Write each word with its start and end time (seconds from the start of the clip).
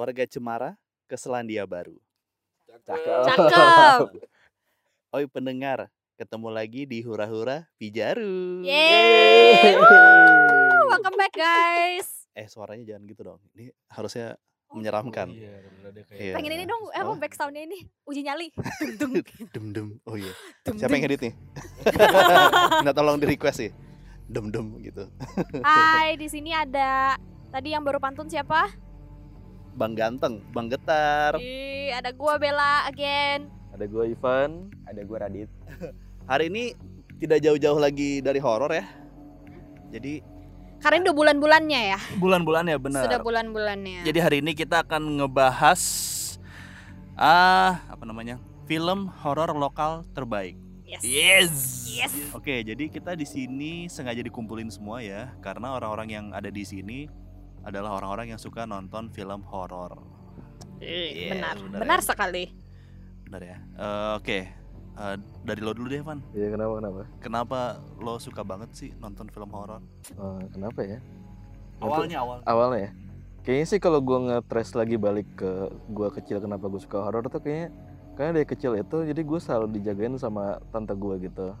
Keluarga 0.00 0.24
Cemara 0.24 0.70
ke 1.04 1.12
Selandia 1.12 1.68
Baru. 1.68 2.00
Cakep. 2.88 4.16
Oi 5.20 5.28
pendengar, 5.28 5.92
ketemu 6.16 6.48
lagi 6.48 6.88
di 6.88 7.04
Hura 7.04 7.28
Hura 7.28 7.68
Pijaru. 7.76 8.64
Yeay. 8.64 9.76
Woo, 9.76 10.88
Welcome 10.88 11.20
back 11.20 11.36
guys. 11.36 12.24
Eh 12.32 12.48
suaranya 12.48 12.96
jangan 12.96 13.12
gitu 13.12 13.20
dong. 13.28 13.44
Ini 13.52 13.76
harusnya 13.92 14.40
menyeramkan. 14.72 15.36
Iya, 15.36 15.68
rada 15.84 16.00
kayak 16.08 16.16
Iya. 16.16 16.32
Pengen 16.32 16.52
ini 16.56 16.64
dong, 16.64 16.82
eh 16.96 17.00
apa 17.04 17.12
Apa? 17.12 17.20
back 17.20 17.32
soundnya 17.36 17.62
ini 17.68 17.84
uji 18.08 18.24
nyali. 18.24 18.48
Dung, 18.96 19.20
dung, 19.20 19.36
Dem 19.52 19.66
dem. 19.76 19.88
Oh 20.08 20.16
iya. 20.16 20.32
dung, 20.64 20.80
Siapa 20.80 20.96
yang 20.96 21.12
edit 21.12 21.28
nih? 21.28 21.32
Minta 22.80 22.96
tolong 22.96 23.20
di 23.20 23.36
request 23.36 23.68
sih. 23.68 23.70
Dem 24.24 24.48
dem 24.48 24.80
gitu. 24.80 25.12
Hai, 25.60 26.16
di 26.16 26.24
sini 26.32 26.56
ada 26.56 27.20
tadi 27.52 27.76
yang 27.76 27.84
baru 27.84 28.00
pantun 28.00 28.32
siapa? 28.32 28.88
Bang 29.74 29.94
Ganteng, 29.94 30.42
Bang 30.50 30.68
Getar. 30.68 31.38
Ih, 31.38 31.94
ada 31.94 32.10
gua 32.12 32.36
Bella 32.36 32.86
again. 32.90 33.48
Ada 33.70 33.86
gue 33.86 34.12
Ivan. 34.12 34.68
ada 34.84 35.00
gue 35.00 35.16
Radit 35.16 35.50
Hari 36.28 36.52
ini 36.52 36.76
tidak 37.16 37.40
jauh-jauh 37.40 37.80
lagi 37.80 38.20
dari 38.20 38.36
horor 38.36 38.68
ya. 38.74 38.84
Jadi 39.88 40.20
Karena 40.80 41.00
ini 41.00 41.04
udah 41.08 41.16
bulan-bulannya 41.16 41.80
ya. 41.96 41.98
bulan-bulan 42.16 42.64
ya 42.68 42.76
benar. 42.76 43.04
Sudah 43.08 43.20
bulan-bulannya. 43.20 44.04
Jadi 44.04 44.18
hari 44.20 44.36
ini 44.44 44.52
kita 44.52 44.84
akan 44.84 45.20
ngebahas 45.22 45.80
ah 47.16 47.80
apa 47.88 48.04
namanya? 48.04 48.36
Film 48.68 49.08
horor 49.24 49.52
lokal 49.56 50.04
terbaik. 50.12 50.56
yes. 50.86 51.02
Yes. 51.06 51.54
Yes. 51.90 52.12
Oke, 52.34 52.62
jadi 52.66 52.86
kita 52.90 53.14
di 53.14 53.26
sini 53.26 53.86
sengaja 53.86 54.22
dikumpulin 54.22 54.70
semua 54.70 55.02
ya, 55.02 55.30
karena 55.42 55.74
orang-orang 55.74 56.08
yang 56.10 56.26
ada 56.34 56.50
di 56.50 56.62
sini 56.66 57.06
adalah 57.62 57.96
orang-orang 57.96 58.32
yang 58.32 58.40
suka 58.40 58.64
nonton 58.64 59.08
film 59.08 59.44
horor. 59.44 60.00
Ih, 60.80 61.28
Yes, 61.28 61.36
benar. 61.36 61.54
benar 61.58 61.78
Benar 61.80 62.00
ya. 62.00 62.06
sekali. 62.06 62.44
Benar 63.24 63.42
ya. 63.42 63.56
Eh, 63.76 64.12
Oke, 64.16 64.38
Eh, 64.90 65.16
dari 65.48 65.64
lo 65.64 65.72
dulu 65.72 65.88
deh, 65.88 66.04
Van. 66.04 66.20
Iya 66.36 66.52
kenapa 66.52 66.72
kenapa? 66.76 67.00
Kenapa 67.24 67.58
lo 67.96 68.20
suka 68.20 68.44
banget 68.44 68.68
sih 68.76 68.90
nonton 69.00 69.32
film 69.32 69.48
horor? 69.48 69.80
Oh, 70.20 70.36
kenapa 70.52 70.84
ya? 70.84 71.00
Awalnya 71.80 72.20
awal. 72.20 72.38
Awalnya 72.44 72.80
ya. 72.84 72.90
Kayaknya 73.40 73.66
sih 73.66 73.80
kalau 73.80 74.04
gue 74.04 74.18
nge-trace 74.28 74.76
lagi 74.76 75.00
balik 75.00 75.24
ke 75.32 75.50
gue 75.88 76.08
kecil 76.12 76.44
kenapa 76.44 76.68
gue 76.68 76.76
suka 76.76 77.00
horor 77.00 77.24
tuh 77.24 77.40
kayaknya 77.40 77.72
karena 78.12 78.30
dari 78.36 78.44
kecil 78.44 78.76
itu 78.76 78.96
jadi 79.08 79.22
gue 79.24 79.38
selalu 79.40 79.80
dijagain 79.80 80.12
sama 80.20 80.60
tante 80.68 80.92
gue 80.92 81.14
gitu. 81.24 81.56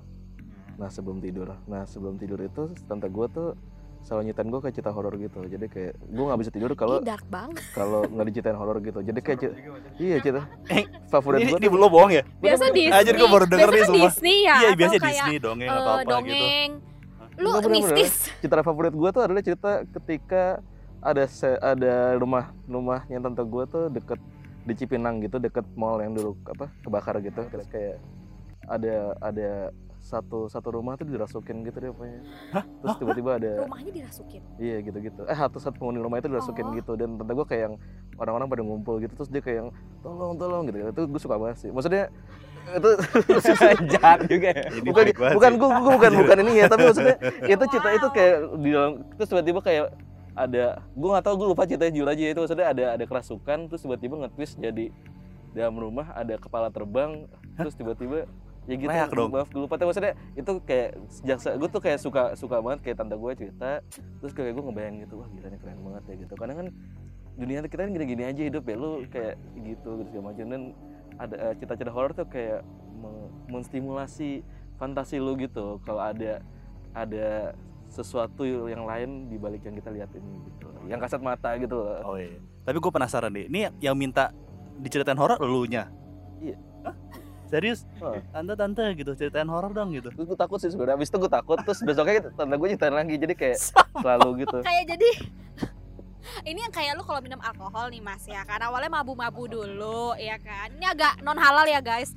Nah 0.76 0.92
sebelum 0.92 1.16
tidur, 1.16 1.56
nah 1.64 1.88
sebelum 1.88 2.20
tidur 2.20 2.44
itu 2.44 2.68
tante 2.84 3.08
gue 3.08 3.26
tuh 3.32 3.56
selalu 4.00 4.22
nyetain 4.26 4.48
gue 4.48 4.60
kayak 4.60 4.74
cerita 4.74 4.90
horor 4.90 5.14
gitu. 5.14 5.40
Jadi 5.42 5.66
kayak 5.66 5.92
gue 6.00 6.24
nggak 6.24 6.40
bisa 6.40 6.50
tidur 6.50 6.70
kalau 6.72 6.98
dark 7.00 7.24
banget. 7.26 7.62
kalau 7.70 8.04
nggak 8.04 8.26
diceritain 8.26 8.54
horor 8.54 8.76
gitu. 8.78 8.98
Jadi 8.98 9.18
kayak 9.18 9.38
cer- 9.38 9.56
iya 9.96 10.16
cerita 10.18 10.42
Eh, 10.66 10.84
favorit 11.06 11.44
gue 11.44 11.56
ini 11.56 11.68
lo 11.68 11.86
bohong 11.86 12.12
ya? 12.12 12.22
Biasa 12.36 12.64
Disney. 12.68 12.90
Anjir, 12.90 13.14
gua 13.14 13.28
baru 13.30 13.46
denger 13.46 13.68
Biasa 13.68 13.76
nih, 13.76 13.86
sumpah. 13.86 14.10
Disney 14.10 14.36
ya. 14.40 14.54
iya, 14.54 14.66
atau 14.66 14.78
biasa 14.78 14.94
kayak, 14.94 15.04
Disney 15.06 15.36
dongeng 15.38 15.68
eh, 15.68 15.72
atau 15.72 15.82
apa 15.86 15.98
gitu. 15.98 16.10
dongeng. 16.10 16.70
Lu 17.36 17.48
bener, 17.48 17.62
bener. 17.62 17.72
mistis. 17.72 18.14
cerita 18.36 18.60
favorit 18.60 18.92
gue 18.92 19.10
tuh 19.10 19.22
adalah 19.22 19.40
cerita 19.40 19.70
ketika 19.90 20.44
ada 21.00 21.24
se- 21.24 21.56
ada 21.58 21.94
rumah 22.14 22.52
rumahnya 22.66 23.16
tante 23.18 23.40
gue 23.42 23.64
tuh 23.66 23.84
deket 23.88 24.20
di 24.60 24.74
Cipinang 24.74 25.18
gitu 25.18 25.36
deket 25.36 25.64
mall 25.72 25.96
yang 25.98 26.12
dulu 26.12 26.36
apa 26.44 26.68
kebakar 26.80 27.16
gitu 27.18 27.40
kayak 27.66 27.96
ada 28.62 29.16
ada 29.18 29.72
satu 30.10 30.50
satu 30.50 30.68
rumah 30.72 30.94
tuh 30.94 31.06
dirasukin 31.06 31.62
gitu 31.62 31.78
deh 31.78 31.90
pokoknya. 31.90 32.20
Terus 32.82 32.94
tiba-tiba 32.98 33.30
ada 33.38 33.50
Rumahnya 33.62 33.92
dirasukin. 33.94 34.42
iya 34.58 34.82
gitu 34.82 34.98
gitu 34.98 35.22
eh 35.24 35.36
satu 35.36 35.56
satu 35.56 35.78
penghuni 35.78 35.98
rumah 35.98 36.18
itu 36.18 36.26
dirasukin 36.26 36.66
Oh. 36.66 36.74
gitu. 36.74 36.92
Dan 36.94 37.14
tante 37.14 37.30
gue 37.30 37.46
kayak 37.46 37.62
yang 37.64 37.74
orang-orang 38.16 38.46
pada 38.46 38.62
ngumpul 38.62 38.98
gitu. 38.98 39.14
Terus 39.14 39.30
dia 39.30 39.38
kayak 39.38 39.56
yang 39.56 39.68
tolong 40.02 40.34
tolong 40.34 40.66
gitu. 40.66 40.76
Itu 40.82 41.02
gue 41.06 41.20
suka 41.20 41.38
banget 41.38 41.56
sih. 41.58 41.70
Maksudnya 41.70 42.10
itu 42.70 42.90
jahat 43.94 44.26
juga 44.26 44.48
ya. 44.50 44.66
Bukan 44.82 45.04
bukan 45.32 45.50
sih. 45.50 45.58
gue 45.58 45.68
gue 45.70 45.92
bukan 45.94 46.12
bukan 46.20 46.36
ini 46.42 46.52
ya. 46.58 46.66
Tapi 46.66 46.82
maksudnya 46.84 47.16
itu 47.46 47.64
cerita 47.68 47.88
itu 47.90 48.06
kayak 48.10 48.34
di 48.58 48.68
dalam 48.70 48.92
terus 49.14 49.28
tiba-tiba 49.28 49.60
kayak 49.60 49.86
ada 50.30 50.64
gue 50.94 51.08
nggak 51.10 51.24
tahu 51.26 51.34
gue 51.36 51.48
lupa 51.50 51.62
ceritanya 51.66 51.92
jujur 51.92 52.08
aja 52.08 52.22
itu 52.24 52.38
maksudnya 52.38 52.66
ada 52.66 52.84
ada 52.94 53.04
kerasukan 53.04 53.58
terus 53.66 53.82
tiba-tiba 53.82 54.14
nge-twist 54.24 54.56
jadi 54.56 54.88
dalam 55.50 55.74
rumah 55.74 56.14
ada 56.14 56.38
kepala 56.38 56.70
terbang 56.70 57.26
terus 57.58 57.74
tiba-tiba 57.74 58.30
ya 58.70 58.76
gitu 58.78 58.86
Reak 58.90 59.10
dong. 59.10 59.30
maaf 59.34 59.48
gue 59.50 59.62
lupa 59.66 59.74
tapi 59.74 59.90
maksudnya 59.90 60.14
itu 60.38 60.52
kayak 60.62 60.90
sejak 61.10 61.38
gue 61.58 61.68
tuh 61.68 61.82
kayak 61.82 61.98
suka 61.98 62.22
suka 62.38 62.56
banget 62.62 62.80
kayak 62.86 62.96
tante 63.02 63.18
gue 63.18 63.32
cerita 63.34 63.82
terus 64.22 64.30
kayak 64.30 64.54
gue 64.54 64.62
ngebayang 64.62 64.96
gitu 65.02 65.14
wah 65.18 65.28
gila 65.34 65.48
nih 65.50 65.58
keren 65.58 65.78
banget 65.82 66.02
ya 66.06 66.14
gitu 66.22 66.34
karena 66.38 66.54
kan 66.54 66.66
dunia 67.34 67.58
kita 67.66 67.82
kan 67.82 67.90
gini-gini 67.90 68.22
aja 68.22 68.42
hidup 68.46 68.64
ya 68.70 68.76
lu 68.78 68.90
kayak 69.10 69.34
gitu 69.58 69.88
gitu 69.98 70.08
segala 70.14 70.24
macam 70.30 70.44
dan 70.46 70.62
ada 71.18 71.34
eh, 71.34 71.54
cita-cita 71.58 71.90
horor 71.90 72.14
tuh 72.14 72.26
kayak 72.30 72.62
me- 72.94 73.30
menstimulasi 73.50 74.46
fantasi 74.78 75.18
lu 75.18 75.34
gitu 75.34 75.82
kalau 75.82 76.00
ada 76.06 76.38
ada 76.94 77.58
sesuatu 77.90 78.46
yang 78.46 78.86
lain 78.86 79.26
di 79.26 79.34
balik 79.34 79.66
yang 79.66 79.74
kita 79.74 79.90
lihat 79.90 80.10
ini 80.14 80.46
gitu 80.46 80.70
yang 80.86 81.02
kasat 81.02 81.20
mata 81.20 81.52
gitu 81.58 81.76
loh. 81.76 82.00
Oh 82.06 82.16
iya. 82.16 82.38
Tapi 82.64 82.76
gue 82.78 82.92
penasaran 82.92 83.28
deh. 83.34 83.50
Ini 83.50 83.74
yang 83.82 83.98
minta 83.98 84.32
diceritain 84.80 85.18
horor 85.18 85.36
elunya? 85.42 85.90
Iya. 86.40 86.56
Hah? 86.86 86.94
Serius? 87.50 87.82
Oh. 87.98 88.14
Tante 88.30 88.54
tante 88.54 88.84
gitu 88.94 89.12
ceritain 89.18 89.50
horor 89.50 89.74
dong 89.74 89.90
gitu. 89.90 90.08
terus 90.14 90.26
gue 90.30 90.38
takut 90.38 90.62
sih 90.62 90.70
sebenarnya. 90.70 90.96
Abis 91.02 91.10
itu 91.10 91.18
gue 91.18 91.30
takut 91.30 91.58
terus 91.60 91.82
besoknya 91.82 92.30
tanda 92.38 92.54
gue 92.54 92.68
ceritain 92.70 92.94
lagi. 92.94 93.14
Jadi 93.18 93.34
kayak 93.34 93.58
selalu 94.02 94.46
gitu. 94.46 94.58
Kayak 94.66 94.84
jadi 94.96 95.10
ini 96.50 96.58
yang 96.62 96.72
kayak 96.72 96.94
lu 96.94 97.02
kalau 97.02 97.18
minum 97.18 97.42
alkohol 97.42 97.90
nih 97.90 98.00
mas 98.00 98.22
ya 98.24 98.46
kan. 98.46 98.62
Awalnya 98.62 98.90
mabu-mabu 99.02 99.50
dulu 99.50 100.14
ya 100.14 100.38
kan. 100.38 100.70
Ini 100.78 100.86
agak 100.94 101.20
non 101.26 101.36
halal 101.36 101.66
ya 101.66 101.82
guys. 101.82 102.14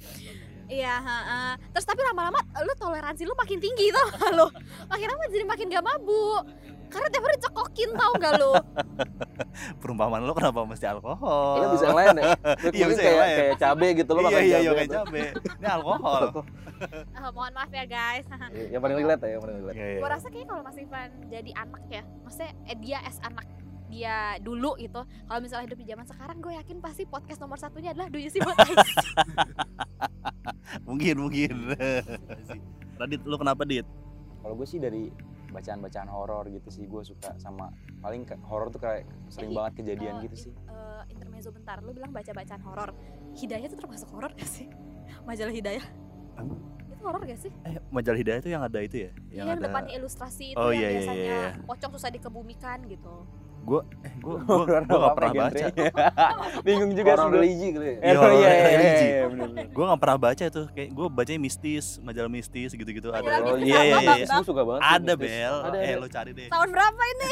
Iya, 0.63 0.95
heeh. 0.95 1.51
terus 1.75 1.83
tapi 1.83 1.99
lama-lama 2.07 2.39
lu 2.63 2.73
toleransi 2.79 3.27
lu 3.27 3.35
makin 3.35 3.59
tinggi 3.59 3.91
gak 3.91 4.31
lu? 4.31 4.47
Makin 4.87 5.07
lama 5.11 5.23
jadi 5.27 5.45
makin 5.45 5.67
gak 5.69 5.85
mabuk 5.85 6.47
Karena 6.93 7.07
tiap 7.09 7.23
hari 7.23 7.37
cekokin 7.39 7.89
tau 7.91 8.11
gak 8.15 8.33
lu 8.37 8.53
Perumpamaan 9.81 10.21
lo 10.21 10.31
kenapa 10.31 10.61
mesti 10.63 10.85
alkohol? 10.85 11.57
Lu 11.57 11.65
bisa 11.73 11.85
yang 11.85 11.97
lain 11.97 12.15
ya 12.15 12.23
Iya, 12.75 12.85
bisa 12.87 13.01
yang 13.01 13.09
kayak 13.09 13.17
lain. 13.19 13.37
kayak 13.39 13.55
cabe 13.57 13.87
gitu 13.95 14.11
lo 14.11 14.19
iya 14.19 14.23
makan 14.23 14.37
iya 14.39 14.45
iya 14.45 14.57
cabe 14.63 14.77
kayak 14.77 14.91
cabe. 14.93 15.23
Ini 15.55 15.67
alkohol. 15.67 16.23
Ah, 17.13 17.29
Mohon 17.35 17.53
maaf 17.53 17.71
ya 17.71 17.85
guys 17.85 18.25
Iya, 18.49 18.65
yang 18.69 18.81
paling 18.81 18.97
relate 18.97 19.21
ya 19.21 19.29
yang 19.31 19.41
paling 19.41 19.57
relate 19.57 19.75
Iya 19.75 19.87
iya. 19.87 19.99
Gue 19.99 20.09
rasa 20.11 20.27
kayak 20.27 20.45
kalau 20.45 20.61
Mas 20.61 20.77
Ivan 20.77 21.09
jadi 21.27 21.51
anak 21.55 21.83
ya 21.87 22.03
Maksudnya 22.21 22.51
eh, 22.63 22.77
dia 22.77 22.97
as 23.01 23.17
anak 23.21 23.45
dia 23.87 24.17
dulu 24.39 24.73
gitu 24.75 25.01
Kalau 25.03 25.39
misalnya 25.39 25.65
hidup 25.65 25.77
di 25.77 25.87
zaman 25.87 26.05
sekarang 26.05 26.37
gue 26.39 26.53
yakin 26.55 26.77
pasti 26.77 27.03
podcast 27.03 27.39
nomor 27.39 27.57
satunya 27.57 27.89
adalah 27.89 28.07
Do 28.07 28.17
You 28.17 28.27
See 28.27 28.39
What 28.39 28.57
I 28.59 28.73
See 28.73 29.01
Mungkin 30.83 31.15
mungkin. 31.19 31.53
Radit 32.95 33.21
lu 33.23 33.35
kenapa 33.35 33.63
dit? 33.63 33.85
kalau 34.35 34.59
gue 34.59 34.67
sih 34.67 34.75
dari 34.75 35.07
bacaan-bacaan 35.53 36.09
horor 36.09 36.49
gitu 36.49 36.67
sih 36.67 36.83
gue 36.83 37.03
suka 37.05 37.37
sama 37.37 37.69
paling 38.01 38.25
horor 38.43 38.67
tuh 38.67 38.81
kayak 38.81 39.05
sering 39.29 39.53
Eh, 39.53 39.55
banget 39.55 39.73
kejadian 39.79 40.19
Eh, 40.19 40.21
gitu 40.25 40.49
sih 40.49 40.51
eh, 40.67 41.01
intermezzo 41.07 41.53
bentar, 41.53 41.79
lu 41.79 41.93
bilang 41.93 42.09
baca-bacaan 42.09 42.61
horor. 42.61 42.89
Hidayah 43.33 43.65
itu 43.65 43.77
termasuk 43.77 44.09
horor 44.09 44.33
gak 44.33 44.49
sih? 44.49 44.67
Majalah 45.27 45.53
Hidayah. 45.53 45.85
Hah? 46.33 46.45
Itu 46.89 47.03
horor 47.05 47.21
gak 47.23 47.39
sih? 47.39 47.51
Eh 47.63 47.77
majalah 47.91 48.17
hidayah 48.17 48.39
itu 48.41 48.49
yang 48.49 48.63
ada 48.65 48.79
itu 48.81 48.95
ya? 49.05 49.11
Yang, 49.29 49.45
yang 49.53 49.59
depannya 49.61 49.93
ilustrasi 49.97 50.45
itu 50.53 50.57
Oh, 50.57 50.73
yang 50.73 50.81
iya, 50.81 50.87
iya, 50.89 50.97
biasanya 50.97 51.21
iya, 51.21 51.39
iya. 51.53 51.65
pocong 51.67 51.91
susah 51.93 52.09
dikebumikan 52.09 52.79
gitu. 52.89 53.15
Gue 53.63 53.79
eh 54.01 54.13
gue 54.13 54.35
gue 54.37 54.57
gue 54.59 54.99
gak 54.99 55.15
pernah 55.15 55.33
baca. 55.37 55.65
bingung 56.65 56.91
juga 56.91 57.11
sih 57.13 57.27
religi 57.29 57.67
kali 57.71 57.85
ya 57.85 57.95
Iya, 57.95 58.19
iya, 58.29 58.49
iya, 58.51 58.67
religi. 58.69 59.07
iya. 59.07 59.65
Gue 59.67 59.83
gak 59.85 59.99
pernah 59.99 60.17
baca 60.19 60.43
itu. 60.43 60.63
Kayak 60.69 60.89
gue 60.91 61.07
bacanya 61.09 61.39
mistis, 61.41 61.85
majalah 61.97 62.27
mistis 62.29 62.69
gitu-gitu 62.71 63.09
ada. 63.09 63.23
Majalah 63.23 63.49
Oh 63.49 63.57
iya 63.57 63.81
iya 63.81 63.97
iya. 64.19 64.37
suka 64.41 64.61
banget 64.61 64.81
Ada 64.83 65.13
bel. 65.13 65.55
Ada, 65.63 65.77
Eh 65.79 65.89
ada. 65.89 65.97
lo 65.97 66.07
cari 66.07 66.31
deh. 66.31 66.47
Tahun 66.47 66.69
berapa 66.69 67.01
ini? 67.09 67.31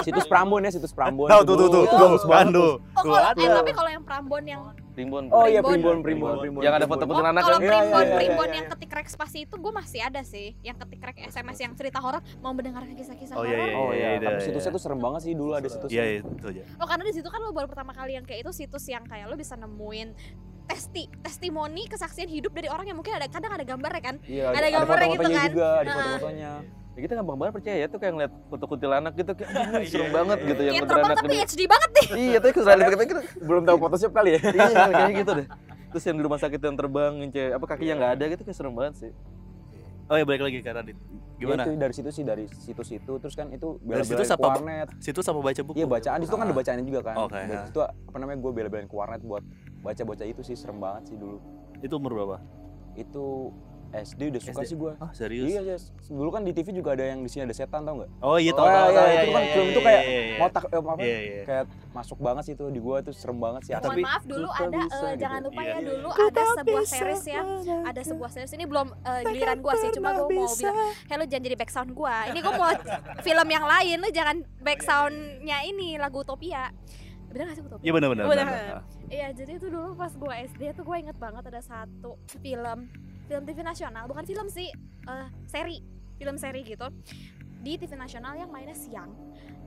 situs 0.00 0.22
Prambon 0.24 0.62
ya 0.62 0.70
situs 0.70 0.92
Prambon 0.92 1.26
Tuh 1.26 1.42
tuh 1.42 1.54
tuh 1.56 1.66
tuh. 1.66 1.82
bagus 1.90 2.22
Tuh 2.22 2.28
banget 2.28 2.54
tuh. 2.54 2.72
Oh, 2.94 3.02
Tuh 3.02 3.10
kalau 3.10 3.26
ada. 3.26 3.40
eh, 3.40 3.48
tapi 3.50 3.70
kalau 3.72 3.90
yang 3.90 4.04
Prambon 4.04 4.44
yang 4.44 4.62
Primbon 4.98 5.24
oh 5.30 5.46
iya 5.46 5.62
Primbon. 5.62 6.02
Primbon 6.02 6.02
Primbon 6.02 6.36
Primbon 6.42 6.60
yang 6.60 6.74
ada 6.74 6.84
foto 6.84 6.98
Primbon. 7.00 7.16
foto 7.16 7.30
anak 7.30 7.42
kalau 7.44 7.54
kan 7.54 7.62
Iya, 7.62 7.70
Primbon, 7.70 7.86
iya, 7.94 8.02
iya, 8.04 8.18
Primbon 8.18 8.42
iya, 8.44 8.52
yang 8.52 8.66
iya. 8.66 8.72
ketik 8.74 8.90
rek 8.90 9.08
spasi 9.08 9.38
itu 9.46 9.54
gue 9.54 9.72
masih 9.72 10.00
ada 10.02 10.20
sih. 10.22 10.48
Yang 10.60 10.76
ketik 10.82 11.00
rek 11.00 11.18
SMS 11.24 11.58
yang 11.60 11.72
cerita 11.72 11.98
horor 11.98 12.18
mau 12.38 12.50
mendengarkan 12.50 12.90
kisah-kisah 12.92 13.32
Oh, 13.32 13.40
horor. 13.40 13.54
iya, 13.54 13.62
iya, 13.64 13.76
oh 13.76 13.90
iya 13.90 14.08
iya, 14.10 14.18
tapi 14.20 14.34
iya. 14.34 14.44
situsnya 14.44 14.70
tuh 14.70 14.82
serem 14.82 14.98
banget 14.98 15.20
sih 15.22 15.32
dulu 15.32 15.52
ada 15.52 15.68
situs 15.68 15.88
Iya 15.88 16.04
iya 16.04 16.20
itu 16.20 16.46
aja. 16.48 16.62
Oh 16.76 16.86
karena 16.86 17.04
di 17.04 17.14
situ 17.14 17.28
kan 17.28 17.38
lo 17.38 17.50
baru 17.50 17.66
pertama 17.66 17.92
kali 17.92 18.12
yang 18.12 18.26
kayak 18.26 18.42
itu 18.42 18.50
situs 18.52 18.82
yang 18.84 19.06
kayak 19.06 19.24
lo 19.24 19.34
bisa 19.34 19.54
nemuin 19.54 20.08
testi 20.66 21.08
testimoni 21.18 21.86
kesaksian 21.86 22.26
hidup 22.26 22.52
dari 22.52 22.66
orang 22.66 22.84
yang 22.84 22.96
mungkin 22.96 23.14
ada 23.14 23.24
kadang 23.24 23.48
ada 23.50 23.64
gambar 23.64 23.88
ya 23.90 24.02
kan 24.02 24.16
Iya, 24.20 24.44
Ada 24.50 24.66
gambarnya 24.68 25.08
gitu 25.10 25.24
kan? 25.24 25.48
juga 25.48 25.68
ada 25.78 25.90
foto-fotonya 25.90 26.52
ya 26.98 27.02
kita 27.06 27.14
gampang 27.14 27.38
banget 27.38 27.54
percaya 27.54 27.84
tuh 27.86 27.98
kayak 28.02 28.12
ngeliat 28.18 28.32
foto 28.50 28.64
kuntilanak 28.66 29.12
gitu 29.14 29.32
kayak 29.32 29.50
"Anjing, 29.54 29.70
Iya, 29.78 29.86
serem 29.86 30.02
iya, 30.02 30.16
banget 30.18 30.38
iya. 30.38 30.48
gitu 30.50 30.60
yang 30.60 30.72
kayak 30.74 30.82
terbang 30.82 30.98
kuntilanak 30.98 31.22
tapi 31.22 31.36
HD 31.38 31.60
banget 31.70 31.90
nih 31.94 32.06
iya 32.18 32.38
tapi 32.42 32.52
kesalahan 32.58 33.06
kita 33.06 33.20
belum 33.38 33.62
tahu 33.62 33.76
Photoshop 33.78 34.10
kali 34.10 34.30
ya 34.34 34.40
iya 34.42 34.84
kayak 34.90 35.14
gitu 35.14 35.30
deh 35.38 35.46
terus 35.88 36.02
yang 36.04 36.16
di 36.18 36.24
rumah 36.26 36.38
sakit 36.42 36.58
yang 36.58 36.74
terbang 36.76 37.12
yang 37.22 37.30
cewek 37.30 37.52
apa 37.54 37.64
kakinya 37.70 37.94
nggak 37.96 38.12
ada 38.18 38.24
gitu 38.34 38.42
kayak 38.42 38.58
serem 38.58 38.74
banget 38.74 38.94
sih 38.98 39.12
Oh 40.08 40.16
ya 40.16 40.24
balik 40.24 40.40
lagi 40.40 40.64
ke 40.64 40.72
Radit. 40.72 40.96
Gimana? 41.36 41.68
Ya, 41.68 41.76
itu 41.76 41.76
dari 41.76 41.92
situ 41.92 42.08
sih 42.08 42.24
dari 42.24 42.48
situs-situ 42.48 43.12
terus 43.20 43.36
kan 43.36 43.52
itu 43.52 43.76
Dari 43.76 44.00
bela-belain 44.00 44.08
situs 44.08 44.28
ke 44.32 44.40
warnet. 44.40 44.88
Situ 45.04 45.20
apa 45.20 45.40
baca 45.44 45.60
buku? 45.60 45.76
Iya 45.76 45.84
bacaan 45.84 46.16
di 46.16 46.24
situ 46.24 46.36
kan 46.40 46.46
ada 46.48 46.54
Ah. 46.56 46.58
bacaannya 46.64 46.84
juga 46.88 47.00
kan. 47.04 47.16
Oke, 47.28 47.36
Dari 47.36 47.52
ya. 47.52 47.68
situ 47.68 47.78
apa 47.84 48.16
namanya 48.16 48.38
gue 48.40 48.52
bela-belain 48.56 48.88
ke 48.88 48.96
warnet 48.96 49.20
buat 49.20 49.44
baca-baca 49.84 50.24
itu 50.24 50.40
sih 50.40 50.56
serem 50.56 50.80
banget 50.80 51.12
sih 51.12 51.16
dulu. 51.20 51.44
Itu 51.84 52.00
umur 52.00 52.16
berapa? 52.16 52.36
Itu 52.96 53.52
SD 53.88 54.20
udah 54.28 54.42
suka 54.42 54.60
SD? 54.60 54.68
sih 54.68 54.76
gue. 54.76 54.92
Ah 55.00 55.10
serius? 55.10 55.48
Iya, 55.48 55.60
yes. 55.64 55.82
dulu 56.06 56.28
kan 56.28 56.44
di 56.44 56.52
TV 56.52 56.76
juga 56.76 56.92
ada 56.92 57.08
yang 57.08 57.24
di 57.24 57.28
sini 57.28 57.48
ada 57.48 57.56
setan 57.56 57.82
tau 57.82 57.96
nggak? 57.96 58.10
Oh 58.20 58.36
iya 58.36 58.52
Oh, 58.52 58.60
tahu 58.60 58.68
tahu 58.68 58.76
iya, 58.76 58.92
tahu 58.92 59.08
itu 59.08 59.16
ya, 59.16 59.32
kan 59.32 59.42
ya, 59.42 59.48
film 59.48 59.64
ya, 59.64 59.72
itu 59.72 59.80
ya, 59.80 59.86
kayak 59.88 60.02
ya, 60.02 60.12
ya. 60.12 60.36
Ngotak 60.38 60.64
eh, 60.64 60.78
apa? 60.78 60.92
Iya 61.00 61.18
iya. 61.18 61.42
Kayak 61.42 61.64
masuk 61.88 62.18
banget 62.20 62.42
sih 62.44 62.52
itu 62.52 62.64
di 62.68 62.80
gua 62.80 62.96
tuh 63.00 63.14
serem 63.16 63.38
banget 63.40 63.60
sih. 63.64 63.72
Ya, 63.72 63.78
tapi- 63.80 64.04
maaf 64.04 64.22
dulu 64.22 64.48
ada 64.48 64.68
bisa 64.76 64.96
eh, 64.98 65.08
gitu. 65.08 65.22
jangan 65.24 65.40
lupa 65.40 65.60
Iya. 65.60 65.72
ya 65.72 65.78
dulu 65.80 66.08
ada 66.12 66.42
sebuah 66.54 66.84
series 66.84 67.24
ya 67.24 67.42
ada 67.82 68.00
sebuah 68.04 68.30
series 68.30 68.52
ini 68.52 68.64
belum 68.64 68.86
eh, 68.92 69.20
giliran 69.26 69.58
gua 69.58 69.74
sih 69.74 69.90
cuma 69.90 70.08
gua 70.12 70.26
mau 70.28 70.28
bilang 70.28 70.76
hello 71.08 71.24
jangan 71.24 71.44
jadi 71.44 71.56
background 71.56 71.90
gua 71.92 72.16
ini 72.28 72.38
gua 72.38 72.52
mau 72.54 72.68
film 73.20 73.48
yang 73.48 73.64
lain 73.64 73.96
lu 73.98 74.08
jangan 74.10 74.36
backgroundnya 74.60 75.58
ini 75.64 75.96
lagu 75.96 76.20
Utopia 76.20 76.70
bener 77.28 77.44
gak 77.44 77.56
sih 77.56 77.62
Utopia? 77.62 77.84
Iya 77.84 77.92
benar 77.92 78.08
benar. 78.08 78.24
Bener. 78.24 78.46
benar. 78.48 78.80
Iya 79.08 79.28
jadi 79.32 79.52
itu 79.56 79.66
dulu 79.68 79.92
pas 79.94 80.12
gua 80.14 80.34
SD 80.38 80.62
tuh 80.72 80.80
gue 80.80 80.96
inget 80.96 81.16
banget 81.16 81.44
ada 81.44 81.60
satu 81.60 82.16
film 82.40 82.88
film 83.28 83.44
TV 83.44 83.60
nasional 83.60 84.08
bukan 84.08 84.24
film 84.24 84.48
sih 84.48 84.72
eh, 85.04 85.28
seri 85.46 85.84
film 86.16 86.34
seri 86.34 86.64
gitu 86.64 86.88
di 87.60 87.76
TV 87.76 87.92
nasional 87.94 88.34
yang 88.34 88.48
mainnya 88.48 88.74
siang 88.74 89.12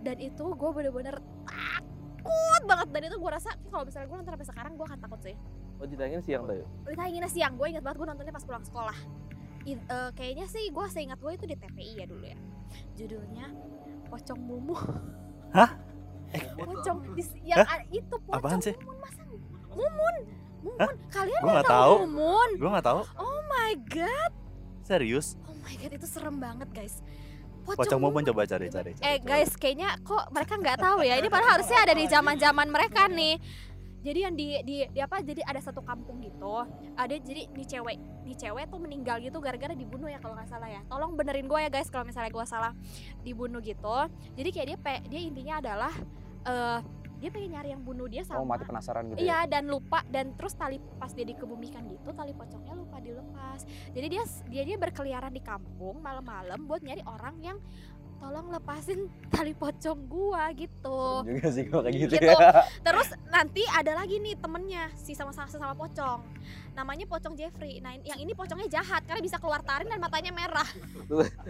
dan 0.01 0.17
itu 0.17 0.45
gue 0.51 0.69
bener-bener 0.73 1.21
takut 1.45 2.63
banget 2.65 2.87
dan 2.89 3.01
itu 3.05 3.17
gue 3.17 3.31
rasa 3.31 3.49
kalau 3.69 3.83
misalnya 3.85 4.07
gue 4.09 4.17
nonton 4.17 4.33
sampai 4.33 4.47
sekarang 4.49 4.71
gue 4.73 4.85
akan 4.85 4.99
takut 4.99 5.19
sih. 5.21 5.35
Oh 5.77 5.85
ditayangin 5.85 6.21
siang 6.21 6.45
tuh 6.45 6.61
ya? 6.61 6.65
Ditayanginnya 6.85 7.29
siang, 7.29 7.53
gue 7.57 7.67
inget 7.69 7.81
banget 7.81 7.97
gue 7.97 8.07
nontonnya 8.07 8.33
pas 8.33 8.45
pulang 8.45 8.61
sekolah. 8.61 8.97
I- 9.65 9.77
eh, 9.77 10.09
Kayaknya 10.13 10.45
sih 10.45 10.69
gue 10.69 10.85
seingat 10.89 11.17
gue 11.17 11.31
itu 11.33 11.45
di 11.45 11.55
TPI 11.57 11.93
ya 11.97 12.05
dulu 12.05 12.25
ya. 12.25 12.37
Judulnya 12.93 13.45
Pocong 14.09 14.41
Mumu. 14.41 14.77
Hah? 15.53 15.69
Pocong, 16.55 16.97
di- 17.17 17.41
yang 17.43 17.65
a- 17.65 17.85
itu 17.89 18.15
Pocong 18.21 18.37
Apaan 18.37 18.61
sih? 18.61 18.73
Mumun 18.77 18.97
masa 19.01 19.21
Mumun 19.73 20.15
Mumun, 20.61 20.95
kalian 21.09 21.41
Gua 21.41 21.51
nggak 21.57 21.69
tahu. 21.69 21.93
Mumun 22.05 22.49
Gue 22.55 22.69
nggak 22.69 22.85
tahu. 22.85 23.01
Oh 23.17 23.39
my 23.47 23.71
god, 23.85 24.31
Serius? 24.81 25.33
oh 25.45 25.57
my 25.59 25.73
god 25.75 25.91
itu 25.91 26.05
serem 26.05 26.37
banget 26.37 26.69
guys 26.69 27.01
Pocong 27.61 28.01
Mumun 28.01 28.25
coba 28.25 28.43
cari 28.43 28.67
cari. 28.67 28.91
cari, 28.93 29.05
Eh 29.05 29.17
cari. 29.17 29.29
guys, 29.45 29.53
kayaknya 29.53 29.93
kok 30.01 30.33
mereka 30.33 30.57
nggak 30.57 30.81
tahu 30.81 31.05
ya. 31.05 31.13
Ini 31.15 31.29
padahal 31.29 31.61
harusnya 31.61 31.85
ada 31.85 31.93
di 31.93 32.09
zaman-zaman 32.09 32.67
mereka 32.67 33.05
nih. 33.05 33.37
Jadi 34.01 34.17
yang 34.17 34.33
di, 34.33 34.57
di 34.65 34.81
di 34.89 34.97
apa? 34.97 35.21
Jadi 35.21 35.45
ada 35.45 35.61
satu 35.61 35.85
kampung 35.85 36.25
gitu. 36.25 36.65
Ada 36.97 37.21
jadi 37.21 37.53
nih 37.53 37.67
cewek, 37.69 37.97
nih 38.25 38.33
cewek 38.33 38.65
tuh 38.65 38.81
meninggal 38.81 39.21
gitu 39.21 39.37
gara-gara 39.37 39.77
dibunuh 39.77 40.09
ya 40.09 40.17
kalau 40.17 40.33
nggak 40.33 40.49
salah 40.49 40.73
ya. 40.73 40.81
Tolong 40.89 41.13
benerin 41.13 41.45
gue 41.45 41.59
ya 41.61 41.69
guys 41.69 41.85
kalau 41.93 42.01
misalnya 42.01 42.33
gue 42.33 42.45
salah 42.49 42.73
dibunuh 43.21 43.61
gitu. 43.61 43.97
Jadi 44.33 44.49
kayak 44.49 44.67
dia 44.73 44.77
dia 45.05 45.21
intinya 45.21 45.61
adalah 45.61 45.93
eh 46.41 46.79
dia 47.21 47.29
pengen 47.29 47.53
nyari 47.53 47.69
yang 47.77 47.85
bunuh 47.85 48.09
dia 48.09 48.25
sama 48.25 48.41
Oh 48.41 48.49
mati 48.49 48.65
penasaran 48.65 49.05
gitu 49.13 49.21
ya. 49.21 49.23
Iya 49.23 49.39
dan 49.45 49.69
lupa 49.69 50.01
dan 50.09 50.33
terus 50.33 50.57
tali 50.57 50.81
pas 50.97 51.13
dia 51.13 51.23
dikebumikan 51.29 51.85
gitu 51.85 52.09
tali 52.17 52.33
pocongnya 52.33 52.73
lupa 52.73 52.97
dilepas. 52.97 53.61
Jadi 53.93 54.07
dia 54.09 54.23
dia 54.49 54.63
dia 54.65 54.77
berkeliaran 54.81 55.29
di 55.29 55.45
kampung 55.45 56.01
malam-malam 56.01 56.65
buat 56.65 56.81
nyari 56.81 57.05
orang 57.05 57.37
yang 57.45 57.57
tolong 58.21 58.53
lepasin 58.53 59.09
tali 59.27 59.57
pocong 59.57 59.97
gua 60.05 60.53
gitu. 60.53 61.25
Serem 61.25 61.41
juga 61.41 61.49
sih 61.49 61.63
kalau 61.65 61.81
kayak 61.81 61.97
gitu, 61.97 62.13
Gitu. 62.13 62.29
ya. 62.29 62.37
Terus 62.85 63.07
nanti 63.27 63.65
ada 63.65 63.97
lagi 63.97 64.21
nih 64.21 64.37
temennya 64.37 64.93
si 64.93 65.17
sama 65.17 65.33
sama 65.33 65.49
sama 65.49 65.73
pocong. 65.73 66.21
Namanya 66.71 67.09
pocong 67.09 67.33
Jeffrey. 67.33 67.81
Nah 67.81 67.97
yang 68.05 68.21
ini 68.21 68.31
pocongnya 68.31 68.69
jahat 68.69 69.01
karena 69.03 69.19
bisa 69.19 69.41
keluar 69.41 69.65
taring 69.65 69.89
dan 69.89 69.97
matanya 69.97 70.29
merah. 70.29 70.69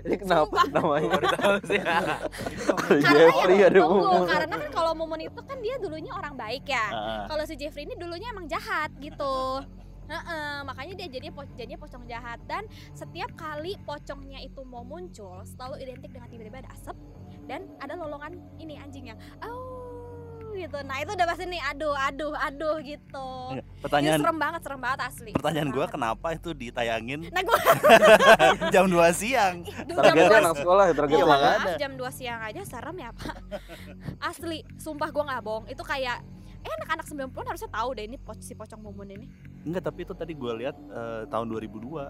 Ini 0.02 0.16
kenapa 0.16 0.64
namanya? 0.72 1.12
Baru 1.12 1.28
tahu 1.36 1.56
sih. 1.68 1.80
Karena 3.04 3.22
Jeffrey 3.30 3.56
ya 3.60 3.68
ada 3.70 3.80
tunggu, 3.84 4.26
karena 4.26 4.56
kan 4.58 4.70
kalau 4.72 4.92
Mumun 4.96 5.22
itu 5.22 5.42
kan 5.44 5.58
dia 5.60 5.76
dulunya 5.78 6.12
orang 6.12 6.34
baik 6.34 6.66
ya. 6.66 6.88
Ah, 6.90 7.24
kalau 7.28 7.44
si 7.46 7.54
Jeffrey 7.54 7.84
ini 7.86 7.94
dulunya 7.96 8.32
emang 8.32 8.48
jahat 8.48 8.90
gitu 8.98 9.62
Heeh, 10.04 10.56
makanya 10.62 10.94
dia 10.96 11.08
jadi 11.10 11.28
po- 11.30 11.48
jadinya 11.52 11.78
pocong 11.78 12.04
jahat 12.04 12.40
dan 12.44 12.64
setiap 12.92 13.32
kali 13.34 13.78
pocongnya 13.80 14.40
itu 14.40 14.62
mau 14.62 14.82
muncul 14.82 15.40
selalu 15.46 15.80
identik 15.80 16.10
dengan 16.10 16.28
tiba-tiba 16.28 16.60
ada 16.60 16.72
asap 16.72 16.98
dan 17.44 17.64
ada 17.78 17.94
lolongan 17.94 18.38
ini 18.58 18.76
anjingnya 18.76 19.16
oh 19.42 19.90
gitu 20.54 20.84
nah 20.84 21.00
itu 21.00 21.10
udah 21.10 21.24
pasti 21.26 21.48
nih 21.48 21.64
aduh 21.66 21.96
aduh 21.96 22.36
aduh 22.36 22.76
gitu 22.82 23.30
Ini 23.50 23.64
Pertanyaan 23.80 24.20
serem 24.20 24.38
banget 24.38 24.62
serem 24.62 24.80
banget 24.80 25.00
asli 25.02 25.32
pertanyaan 25.32 25.70
gue 25.70 25.80
banget. 25.80 25.94
kenapa 25.96 26.28
itu 26.32 26.50
ditayangin 26.52 27.20
nah 27.26 27.42
gue 27.42 27.58
jam 28.74 28.86
2 28.86 29.00
siang? 29.12 29.64
Targetnya 29.88 30.38
anak 30.44 30.56
sekolah 30.56 30.84
ya 30.84 30.88
Iya, 30.88 30.98
targetnya. 30.98 31.26
makanya. 31.26 31.58
maaf 31.58 31.80
jam 31.80 31.92
2 31.96 32.04
siang 32.12 32.40
aja 32.44 32.62
serem 32.64 32.98
ya 33.00 33.10
pak 33.12 33.36
asli 34.30 34.60
sumpah 34.76 35.08
gue 35.08 35.24
nggak 35.24 35.42
bohong 35.42 35.66
itu 35.66 35.84
kayak 35.84 36.20
eh 36.62 36.72
anak-anak 36.78 37.06
90-an 37.08 37.48
harusnya 37.48 37.72
tahu 37.72 37.90
deh 37.92 38.06
ini 38.06 38.18
po- 38.18 38.38
si 38.38 38.54
pocong 38.54 38.78
mumun 38.78 39.08
ini 39.10 39.26
Enggak, 39.62 39.84
tapi 39.86 40.00
itu 40.04 40.14
tadi 40.14 40.34
gue 40.34 40.52
lihat 40.58 40.76
eh, 40.76 41.24
tahun 41.28 41.46
2002. 41.48 42.10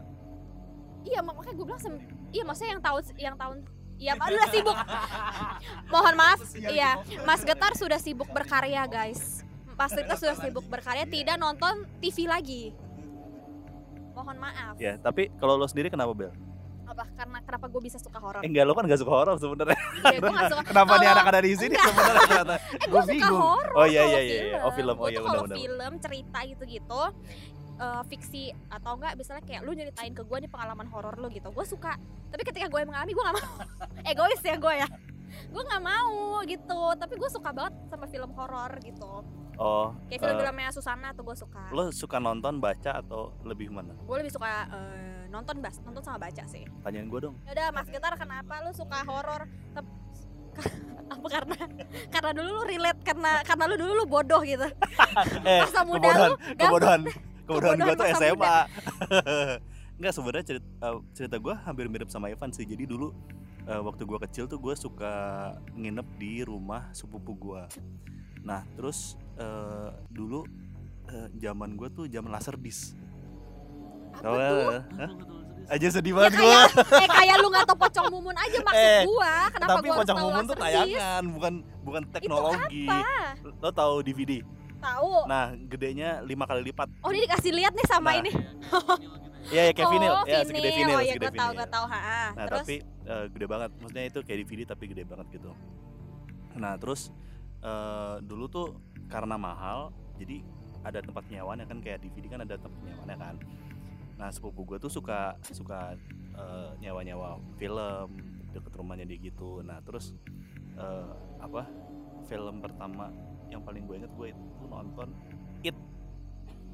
Iya 1.01 1.19
mak- 1.19 1.35
makanya 1.35 1.55
gue 1.57 1.65
bilang 1.65 1.81
sem- 1.81 2.03
iya 2.29 2.43
maksudnya 2.45 2.71
yang 2.73 2.83
tahun 2.83 3.01
yang 3.17 3.37
tahun 3.37 3.57
Iya, 4.01 4.17
Pak, 4.17 4.33
udah 4.33 4.49
sibuk. 4.49 4.77
Mohon 5.93 6.15
maaf, 6.17 6.39
iya, 6.57 6.97
Mas 7.21 7.45
Getar 7.45 7.77
sudah 7.77 8.01
sibuk 8.01 8.33
berkarya, 8.33 8.81
guys. 8.89 9.45
Mas 9.77 9.93
Getar 9.93 10.17
sudah 10.17 10.33
sibuk 10.41 10.65
berkarya, 10.65 11.05
tidak 11.05 11.37
nonton 11.37 11.85
TV 12.01 12.25
lagi. 12.25 12.73
Mohon 14.11 14.41
maaf. 14.41 14.73
Ya, 14.81 14.97
tapi 14.97 15.29
kalau 15.37 15.53
lo 15.53 15.69
sendiri 15.69 15.93
kenapa 15.93 16.17
Bel? 16.17 16.33
Apa? 16.91 17.05
Karena 17.13 17.37
kenapa 17.41 17.65
gue 17.67 17.81
bisa 17.81 17.97
suka 17.97 18.17
horor? 18.17 18.41
Eh 18.41 18.47
enggak, 18.47 18.63
lo 18.63 18.73
kan 18.73 18.83
gak 18.85 18.99
suka 18.99 19.11
horor 19.13 19.35
sebenarnya. 19.35 19.79
Iya, 20.03 20.17
gue 20.19 20.33
gak 20.33 20.51
suka. 20.51 20.61
Kenapa 20.71 20.91
nih 20.91 20.99
Kalau- 21.01 21.15
anak 21.15 21.25
ada 21.27 21.39
di 21.41 21.51
sini 21.53 21.75
sebenarnya 21.75 22.21
ternyata? 22.21 22.55
Eh, 22.71 22.77
gue 22.81 22.91
Gua 22.91 23.01
suka 23.03 23.27
horor. 23.29 23.67
Oh 23.73 23.85
iya 23.85 24.01
kalau 24.01 24.11
iya 24.13 24.21
iya, 24.21 24.57
oh 24.61 24.71
film, 24.71 24.95
oh 24.95 25.07
iya 25.07 25.19
kalau 25.19 25.43
benar-benar. 25.43 25.57
film 25.57 25.91
cerita 25.97 26.39
gitu-gitu 26.45 27.01
eh, 27.77 28.01
fiksi 28.05 28.43
atau 28.67 28.91
enggak 28.93 29.13
misalnya 29.15 29.43
kayak 29.43 29.61
lu 29.61 29.71
nyeritain 29.71 30.11
ke 30.11 30.21
gue 30.21 30.37
nih 30.37 30.49
pengalaman 30.49 30.87
horor 30.87 31.15
lu 31.15 31.27
gitu 31.27 31.49
gue 31.49 31.65
suka 31.65 31.97
tapi 32.29 32.43
ketika 32.43 32.67
gue 32.67 32.79
yang 32.79 32.89
mengalami 32.89 33.11
gue 33.11 33.23
gak 33.23 33.35
mau 33.35 33.47
egois 34.11 34.41
ya 34.41 34.55
gue 34.55 34.73
ya 34.75 34.87
gue 35.43 35.63
nggak 35.63 35.81
mau 35.81 36.13
gitu 36.43 36.81
tapi 36.93 37.13
gue 37.15 37.29
suka 37.29 37.49
banget 37.49 37.73
sama 37.87 38.05
film 38.05 38.31
horor 38.31 38.71
gitu 38.81 39.23
Oh, 39.57 39.93
kayak 40.07 40.21
film-filmnya 40.21 40.69
Susana 40.69 41.09
tuh 41.11 41.21
gue 41.23 41.35
suka 41.35 41.69
lo 41.69 41.89
suka 41.91 42.17
nonton, 42.17 42.57
baca 42.57 42.97
atau 42.97 43.29
lebih 43.41 43.69
mana? 43.69 43.93
gue 43.95 44.17
lebih 44.17 44.29
suka 44.29 44.47
eh, 44.67 45.10
nonton 45.31 45.57
bas 45.57 45.79
nonton 45.81 46.03
sama 46.03 46.19
baca 46.19 46.43
sih 46.45 46.67
Tanyain 46.83 47.07
gue 47.07 47.19
dong. 47.21 47.35
ya 47.47 47.55
udah 47.55 47.67
Mas 47.71 47.87
Getar 47.87 48.13
kenapa 48.15 48.59
lu 48.61 48.71
suka 48.71 48.99
horor 49.07 49.47
apa 51.11 51.27
karena 51.27 51.57
karena 52.07 52.31
dulu 52.31 52.49
lu 52.51 52.63
relate 52.63 52.99
karena 53.01 53.31
karena 53.41 53.63
lu 53.67 53.75
dulu 53.79 53.91
lu 53.95 54.05
bodoh 54.05 54.41
gitu 54.43 54.67
Eh, 55.47 55.59
masa 55.63 55.83
muda 55.83 56.07
kebodohan, 56.07 56.29
lu 56.31 56.35
kebodohan, 56.55 57.01
kebodohan 57.47 57.77
gue 57.79 57.83
Kebodohan 57.91 57.97
tuh 57.97 58.05
masa 58.05 58.19
SMA. 58.21 58.57
Enggak 59.97 60.13
sebenarnya 60.15 60.45
cerita, 60.47 60.67
eh, 60.81 60.99
cerita 61.13 61.35
gue 61.35 61.53
hampir 61.61 61.85
mirip 61.87 62.07
sama 62.07 62.31
Evan 62.31 62.49
sih. 62.49 62.63
Jadi 62.63 62.87
dulu 62.87 63.11
eh, 63.63 63.81
waktu 63.81 64.03
gue 64.03 64.19
kecil 64.23 64.47
tuh 64.47 64.55
gue 64.57 64.71
suka 64.73 65.13
nginep 65.75 66.07
di 66.15 66.41
rumah 66.41 66.89
sepupu 66.91 67.35
gue. 67.35 67.63
Nah 68.41 68.63
terus 68.73 69.15
eh, 69.35 69.89
dulu 70.09 70.43
zaman 71.35 71.75
gue 71.75 71.89
tuh 71.91 72.05
zaman 72.07 72.31
laser 72.31 72.55
disc. 72.55 72.95
Apa 74.13 74.35
tuh 74.35 74.59
ya? 74.59 74.81
Hah? 74.97 75.11
Aja 75.71 75.87
sedih 75.87 76.11
ya 76.11 76.17
banget 76.19 76.31
gue. 76.33 76.43
kayak 76.43 76.67
eh 77.03 77.09
kayak 77.09 77.35
lu 77.39 77.47
nggak 77.47 77.63
tau 77.63 77.77
pocong 77.77 78.07
mumun 78.11 78.35
aja 78.35 78.57
maksud 78.59 78.91
Eh, 78.91 79.01
gua 79.07 79.33
kenapa 79.47 79.71
Tapi 79.71 79.87
gua 79.87 79.97
pocong 79.97 80.17
mumun 80.19 80.43
tuh 80.43 80.57
tayangan, 80.57 81.23
bukan 81.31 81.53
bukan 81.81 82.01
teknologi. 82.11 82.85
apa 82.85 82.99
Lo 83.57 83.69
tahu 83.71 83.93
DVD? 84.01 84.31
tahu 84.77 85.13
Nah, 85.25 85.43
gedenya 85.63 86.19
lima 86.21 86.43
kali 86.43 86.65
lipat. 86.65 86.89
oh 86.99 87.09
ini 87.09 87.23
dikasih 87.23 87.53
lihat 87.53 87.71
nih 87.71 87.85
sama 87.85 88.11
Nah, 88.11 88.19
ini 88.19 88.31
Iya, 89.53 89.61
ya 89.67 89.71
kayak 89.71 89.87
oh 89.87 89.91
vinyl. 89.91 90.13
Ya, 90.23 90.39
segede 90.43 90.69
vinyl, 90.71 90.97
oh 90.97 91.01
ya 91.01 91.13
segede 91.13 91.21
gue 91.23 91.31
tahu 91.31 91.49
vinyl. 91.49 91.57
gue 91.57 91.67
tahu 91.69 91.85
ha 91.87 92.01
Nah, 92.31 92.45
terus 92.45 92.59
tapi 92.61 92.75
eh, 92.83 93.25
gede 93.31 93.45
banget. 93.47 93.69
Maksudnya 93.77 94.03
itu 94.05 94.19
kayak 94.21 94.37
DVD 94.41 94.61
tapi 94.67 94.83
gede 94.85 95.03
banget 95.03 95.27
gitu. 95.31 95.51
Nah, 96.53 96.73
terus 96.75 97.01
eh, 97.61 98.15
dulu 98.21 98.45
tuh 98.45 98.67
karena 99.07 99.35
mahal, 99.35 99.89
jadi 100.15 100.43
ada 100.81 100.99
tempat 100.99 101.23
penyewaannya 101.25 101.65
kan 101.65 101.77
kayak 101.79 102.01
DVD 102.01 102.25
kan 102.27 102.39
ada 102.41 102.55
tempat 102.57 102.77
penyewaannya 102.81 103.17
kan. 103.17 103.35
Nah, 104.21 104.29
sepupu 104.29 104.61
gue 104.63 104.77
tuh 104.77 104.93
suka 104.93 105.33
suka 105.41 105.97
eh, 106.37 106.69
nyewa-nyewa 106.77 107.41
film 107.57 108.07
deket 108.53 108.69
rumahnya 108.71 109.09
dia 109.09 109.17
gitu. 109.17 109.65
Nah, 109.65 109.81
terus 109.81 110.13
eh, 110.77 111.09
apa? 111.41 111.65
Film 112.29 112.61
pertama 112.61 113.09
yang 113.49 113.65
paling 113.65 113.83
gue 113.83 113.95
inget 113.97 114.13
gue 114.13 114.27
itu 114.31 114.63
nonton 114.69 115.09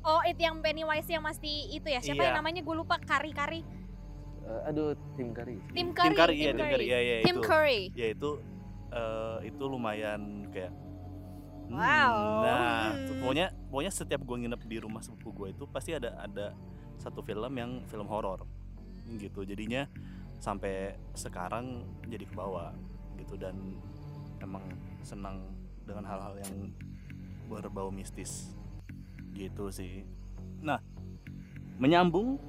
oh 0.08 0.22
itu 0.24 0.40
yang 0.40 0.64
Pennywise 0.64 1.10
yang 1.12 1.20
mesti 1.20 1.76
itu 1.76 1.88
ya 1.92 2.00
siapa 2.00 2.24
Iya. 2.24 2.28
yang 2.32 2.38
namanya 2.40 2.62
gue 2.64 2.76
lupa 2.76 2.96
Kari 2.98 3.32
Kari 3.36 3.62
Eh, 4.48 4.70
aduh 4.72 4.96
tim 5.20 5.36
kari. 5.36 5.60
Tim 5.76 5.92
Tim 5.92 5.92
Curry, 5.92 6.16
Curry, 6.16 6.32
Tim 6.32 6.40
iya, 6.40 6.48
Tim 6.48 6.56
Curry. 6.56 6.72
Curry, 6.72 6.86
iya, 6.88 7.00
iya, 7.04 7.16
Tim 7.20 7.36
itu. 7.36 7.44
Curry 7.44 7.82
ya 7.92 8.08
itu 8.16 8.30
eh, 8.88 9.38
itu 9.44 9.64
lumayan 9.68 10.22
kayak 10.48 10.72
hmm, 10.72 11.76
Wow. 11.76 12.16
nah 12.48 12.96
Hmm. 12.96 13.20
pokoknya 13.20 13.46
pokoknya 13.68 13.92
setiap 13.92 14.22
gue 14.24 14.38
nginep 14.40 14.62
di 14.64 14.78
rumah 14.80 15.04
sepupu 15.04 15.36
gue 15.36 15.48
itu 15.52 15.68
pasti 15.68 15.92
ada 15.92 16.16
ada 16.16 16.56
satu 16.98 17.22
film 17.22 17.54
yang 17.58 17.82
film 17.90 18.08
horor. 18.10 18.46
Gitu 19.08 19.46
jadinya 19.48 19.88
sampai 20.38 20.94
sekarang 21.18 21.86
jadi 22.06 22.26
ke 22.28 22.34
bawah 22.36 22.74
gitu. 23.18 23.40
Dan 23.40 23.78
emang 24.42 24.64
senang 25.02 25.42
dengan 25.88 26.06
hal-hal 26.06 26.36
yang 26.42 26.74
berbau 27.48 27.90
mistis. 27.90 28.52
Gitu 29.34 29.70
sih. 29.72 30.04
Nah 30.62 30.82
menyambung 31.78 32.42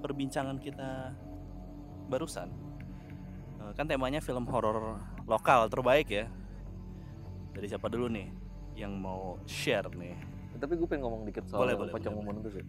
perbincangan 0.00 0.56
kita 0.62 1.12
barusan 2.06 2.48
eh, 3.60 3.72
kan 3.74 3.84
temanya 3.84 4.22
film 4.22 4.46
horor 4.46 4.96
lokal 5.26 5.66
terbaik 5.66 6.08
ya. 6.08 6.26
Dari 7.56 7.66
siapa 7.72 7.88
dulu 7.88 8.06
nih 8.12 8.28
yang 8.76 8.92
mau 9.00 9.40
share 9.48 9.88
nih 9.96 10.35
tapi 10.56 10.74
gue 10.74 10.84
pengen 10.84 11.02
ngomong 11.02 11.22
dikit 11.24 11.44
soal 11.44 11.60
Boleh, 11.62 11.74
boleh, 11.74 11.90
pocong 11.90 12.12
boleh, 12.12 12.26
momen 12.26 12.34
itu 12.40 12.50
sih 12.52 12.64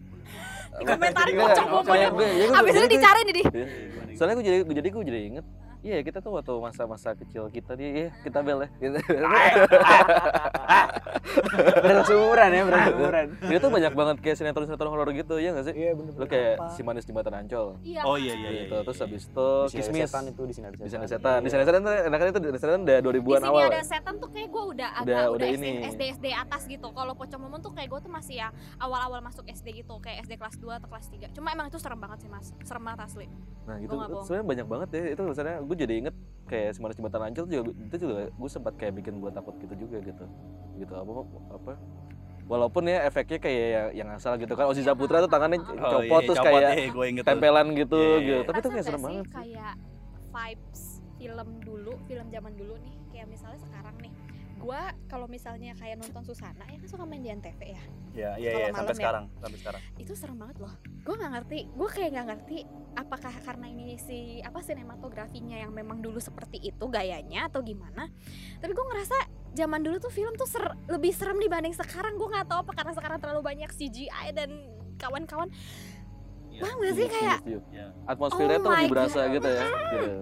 Komentarin 0.78 1.34
pocong 1.34 1.68
momen. 1.68 1.86
gue- 1.86 1.98
ya 1.98 2.08
gue- 2.10 2.54
Abis 2.54 2.72
itu 2.72 2.80
gue- 2.80 2.94
dicari 2.94 3.20
nih 3.20 3.34
di. 3.34 3.42
Iya. 3.48 3.66
soalnya 4.14 4.34
gue 4.34 4.44
jadi 4.44 4.56
jadi 4.64 4.88
gue 4.88 5.02
jadi 5.04 5.20
inget 5.26 5.46
Iya 5.78 6.02
kita 6.02 6.18
tuh 6.18 6.34
waktu 6.34 6.50
masa-masa 6.58 7.14
kecil 7.14 7.46
kita 7.48 7.78
nih, 7.78 7.86
ya 7.86 8.08
kita 8.20 8.42
bel 8.42 8.66
ya. 8.66 8.68
Gitu. 11.28 11.80
Bersumuran 11.80 12.50
ya, 12.50 12.62
bersumuran. 12.64 13.26
Dia 13.40 13.58
tuh 13.58 13.70
banyak 13.70 13.92
banget 13.92 14.16
kayak 14.20 14.36
sinetron-sinetron 14.36 14.90
horor 14.90 15.08
gitu, 15.10 15.34
ya 15.36 15.50
nggak 15.50 15.64
sih? 15.64 15.74
Iya 15.74 15.92
bener 15.94 16.12
Lu 16.14 16.26
kayak 16.26 16.54
si 16.70 16.80
manis 16.82 17.04
jembatan 17.04 17.34
Ancol. 17.36 17.78
Iya. 17.80 18.02
oh 18.02 18.16
iya 18.16 18.34
iya 18.34 18.48
iya, 18.48 18.62
gitu. 18.64 18.74
iya, 18.74 18.84
Terus 18.84 18.96
iya. 18.96 19.04
habis 19.04 19.22
itu 19.24 19.48
Di 19.48 19.68
Sinar 19.68 19.78
Kismis. 19.78 20.02
setan 20.04 20.24
itu 20.26 20.42
di 20.42 20.54
sinar 20.54 20.72
Di 20.72 20.78
setan. 20.80 20.90
sana 20.90 21.06
setan. 21.08 21.38
Di 21.38 21.50
sana 21.50 21.62
setan 21.62 21.82
enakan 21.84 22.26
itu 22.26 22.38
di 22.38 22.48
sana 22.50 22.58
setan 22.58 22.80
udah 22.82 22.98
Di 22.98 23.06
2000-an 23.08 23.38
sini 23.38 23.48
awal. 23.48 23.62
ada 23.64 23.74
ya. 23.74 23.84
setan 23.86 24.14
tuh 24.16 24.28
kayak 24.28 24.48
gue 24.48 24.64
udah 24.68 24.88
agak 24.94 25.06
Udah- 25.06 25.28
udah, 25.30 25.46
SD, 25.48 25.56
ini. 25.58 25.70
SD 25.86 26.02
SD 26.12 26.26
atas 26.30 26.62
gitu. 26.66 26.88
Kalau 26.90 27.12
pocong 27.14 27.40
momen 27.40 27.58
tuh 27.58 27.72
kayak 27.72 27.88
gue 27.88 28.00
tuh 28.00 28.12
masih 28.12 28.34
ya 28.36 28.48
awal-awal 28.78 29.20
masuk 29.20 29.44
SD 29.46 29.66
gitu, 29.76 29.94
kayak 29.98 30.24
SD 30.24 30.32
kelas 30.36 30.56
2 30.56 30.68
atau 30.74 30.88
kelas 30.88 31.06
3. 31.08 31.28
Cuma 31.32 31.48
emang 31.50 31.66
itu 31.66 31.78
serem 31.78 31.98
banget 31.98 32.18
sih 32.20 32.28
mas, 32.28 32.52
serem 32.62 32.82
banget 32.82 33.00
asli. 33.04 33.26
Nah 33.64 33.76
gitu, 33.78 33.90
Gua 33.90 33.98
nggak 33.98 34.10
bohong. 34.10 34.24
sebenarnya 34.24 34.46
banyak 34.48 34.66
banget 34.66 34.88
ya 34.90 35.02
itu 35.10 35.22
misalnya 35.24 35.54
gue 35.60 35.76
jadi 35.76 35.94
inget 35.98 36.14
kayak 36.46 36.70
si 36.72 36.78
manis 36.78 36.96
jembatan 36.96 37.20
Ancol 37.22 37.44
juga 37.44 37.60
itu 37.68 37.96
juga 37.98 38.14
gue 38.26 38.48
sempat 38.48 38.72
kayak 38.74 38.96
bikin 38.96 39.14
gue 39.18 39.28
takut 39.28 39.52
gitu 39.58 39.74
juga 39.78 40.00
gitu 40.00 40.24
gitu 40.74 40.92
apa 40.92 41.10
apa 41.50 41.72
walaupun 42.44 42.86
ya 42.86 43.04
efeknya 43.04 43.38
kayak 43.38 43.60
yang, 43.60 43.88
yang 43.92 44.08
asal 44.16 44.32
gitu 44.36 44.52
kan 44.52 44.64
Ozi 44.66 44.80
Saputra 44.80 45.20
tuh 45.20 45.28
tangannya 45.28 45.60
Oh, 45.60 45.76
Oh, 45.76 45.90
copot 46.00 46.22
iya, 46.22 46.28
terus 46.32 46.38
copot, 46.38 46.48
kayak 46.48 46.70
eh, 46.74 46.88
gue 46.88 47.04
inget 47.06 47.22
tuh. 47.22 47.30
tempelan 47.30 47.66
gitu 47.72 47.98
Iya, 47.98 48.08
iya, 48.08 48.18
gitu 48.18 48.32
iya. 48.34 48.46
tapi 48.46 48.58
itu 48.58 48.68
Rasa 48.68 48.74
kayak 48.74 48.86
serem 48.86 49.02
banget 49.02 49.24
sih 49.24 49.34
kayak 49.34 49.74
vibes 50.28 50.82
film 51.18 51.48
dulu, 51.60 51.92
film 52.06 52.26
zaman 52.30 52.52
dulu 52.54 52.78
nih. 52.78 52.94
Kayak 53.10 53.26
misalnya 53.26 53.58
sekarang 53.58 53.96
nih, 53.98 54.12
gue 54.54 54.80
kalau 55.10 55.26
misalnya 55.26 55.74
kayak 55.74 55.98
nonton 55.98 56.22
Susana 56.22 56.62
ya 56.62 56.78
kan 56.78 56.86
suka 56.86 57.02
main 57.02 57.18
di 57.18 57.26
antv 57.28 57.58
ya. 57.58 57.82
Iya 58.14 58.30
iya 58.38 58.50
iya 58.54 58.66
malam 58.70 58.78
sampai 58.78 58.94
ya. 58.94 58.98
sekarang 59.02 59.24
sampai 59.38 59.58
sekarang. 59.58 59.80
itu 59.98 60.12
serem 60.14 60.38
banget 60.38 60.56
loh 60.58 60.72
gue 60.78 61.14
nggak 61.14 61.32
ngerti 61.34 61.58
gue 61.70 61.88
kayak 61.88 62.10
nggak 62.12 62.26
ngerti 62.30 62.58
apakah 62.94 63.34
karena 63.42 63.66
ini 63.66 63.94
si 63.96 64.18
apa 64.40 64.58
sinematografinya 64.58 65.54
yang 65.54 65.70
memang 65.70 65.98
dulu 65.98 66.18
seperti 66.18 66.58
itu 66.64 66.84
gayanya 66.86 67.46
atau 67.46 67.62
gimana 67.62 68.06
tapi 68.58 68.72
gue 68.72 68.86
ngerasa 68.86 69.16
zaman 69.50 69.80
dulu 69.80 69.96
tuh 69.98 70.08
film 70.08 70.34
tuh 70.34 70.44
ser- 70.44 70.76
lebih 70.86 71.10
serem 71.10 71.36
dibanding 71.36 71.72
sekarang 71.72 72.14
gue 72.14 72.28
nggak 72.28 72.46
tahu 72.46 72.60
apa 72.60 72.72
karena 72.74 72.92
sekarang 72.92 73.18
terlalu 73.18 73.42
banyak 73.42 73.70
CGI 73.70 74.32
dan 74.32 74.50
kawan-kawan 74.96 75.48
Iya. 76.48 76.64
paham 76.64 76.76
gak 76.80 76.90
sih 76.90 77.04
Setuju, 77.04 77.14
kayak. 77.14 77.38
Iya. 77.70 77.86
atmosfernya 78.04 78.56
Oh 78.56 78.64
tuh 78.64 78.70
lebih 78.72 78.90
berasa 78.90 79.20
God. 79.20 79.34
gitu 79.36 79.48
ya. 79.48 79.62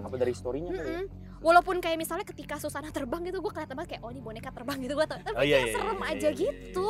Apa 0.02 0.14
dari 0.16 0.32
storynya 0.34 0.70
kali 0.70 0.90
ya? 0.90 1.00
Walaupun 1.44 1.84
kayak 1.84 2.00
misalnya 2.00 2.24
ketika 2.24 2.56
Susana 2.56 2.88
terbang 2.88 3.22
gitu 3.28 3.44
gue 3.44 3.52
kelihatan 3.52 3.76
banget 3.76 3.96
kayak 3.96 4.02
oh 4.04 4.10
ini 4.10 4.20
boneka 4.24 4.50
terbang 4.50 4.78
gitu 4.80 4.96
gue 4.96 5.06
tapi 5.06 5.22
Oh, 5.36 5.44
iya, 5.44 5.68
iya, 5.68 5.74
serem 5.76 6.00
iya, 6.00 6.10
aja 6.16 6.28
iya, 6.28 6.30
iya, 6.32 6.40
gitu 6.40 6.88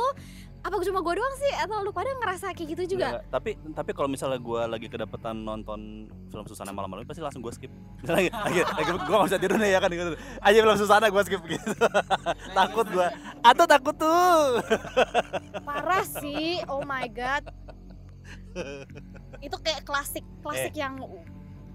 apa 0.57 0.73
cuma 0.83 0.99
gue 0.99 1.13
doang 1.15 1.35
sih 1.37 1.53
atau 1.63 1.79
lu 1.85 1.91
pada 1.95 2.11
ngerasa 2.17 2.51
kayak 2.51 2.69
gitu 2.75 2.97
juga 2.97 3.07
Enggak, 3.21 3.29
tapi 3.31 3.51
tapi 3.71 3.91
kalau 3.95 4.09
misalnya 4.11 4.41
gue 4.41 4.61
lagi 4.67 4.87
kedapetan 4.91 5.45
nonton 5.45 6.11
film 6.27 6.45
Susana 6.49 6.75
malam-malam 6.75 7.07
pasti 7.07 7.23
langsung 7.23 7.39
gue 7.39 7.53
skip. 7.55 7.71
Misalnya 8.03 8.33
lagi, 8.47 8.61
lagi 8.65 8.89
gue 8.91 9.15
gak 9.15 9.27
bisa 9.31 9.37
tidur 9.39 9.57
nih 9.61 9.71
ya 9.77 9.79
kan 9.79 9.89
gitu. 9.93 10.11
Aja 10.43 10.57
film 10.59 10.75
Susana 10.75 11.07
gue 11.07 11.23
skip 11.23 11.41
gitu. 11.45 11.71
takut 12.57 12.87
gue. 12.89 13.07
Atau 13.45 13.65
takut 13.69 13.95
tuh. 13.95 14.59
parah 15.67 16.03
sih 16.03 16.59
oh 16.67 16.83
my 16.83 17.05
god 17.11 17.43
itu 19.37 19.57
kayak 19.61 19.85
klasik 19.85 20.25
klasik 20.41 20.73
yang 20.73 20.97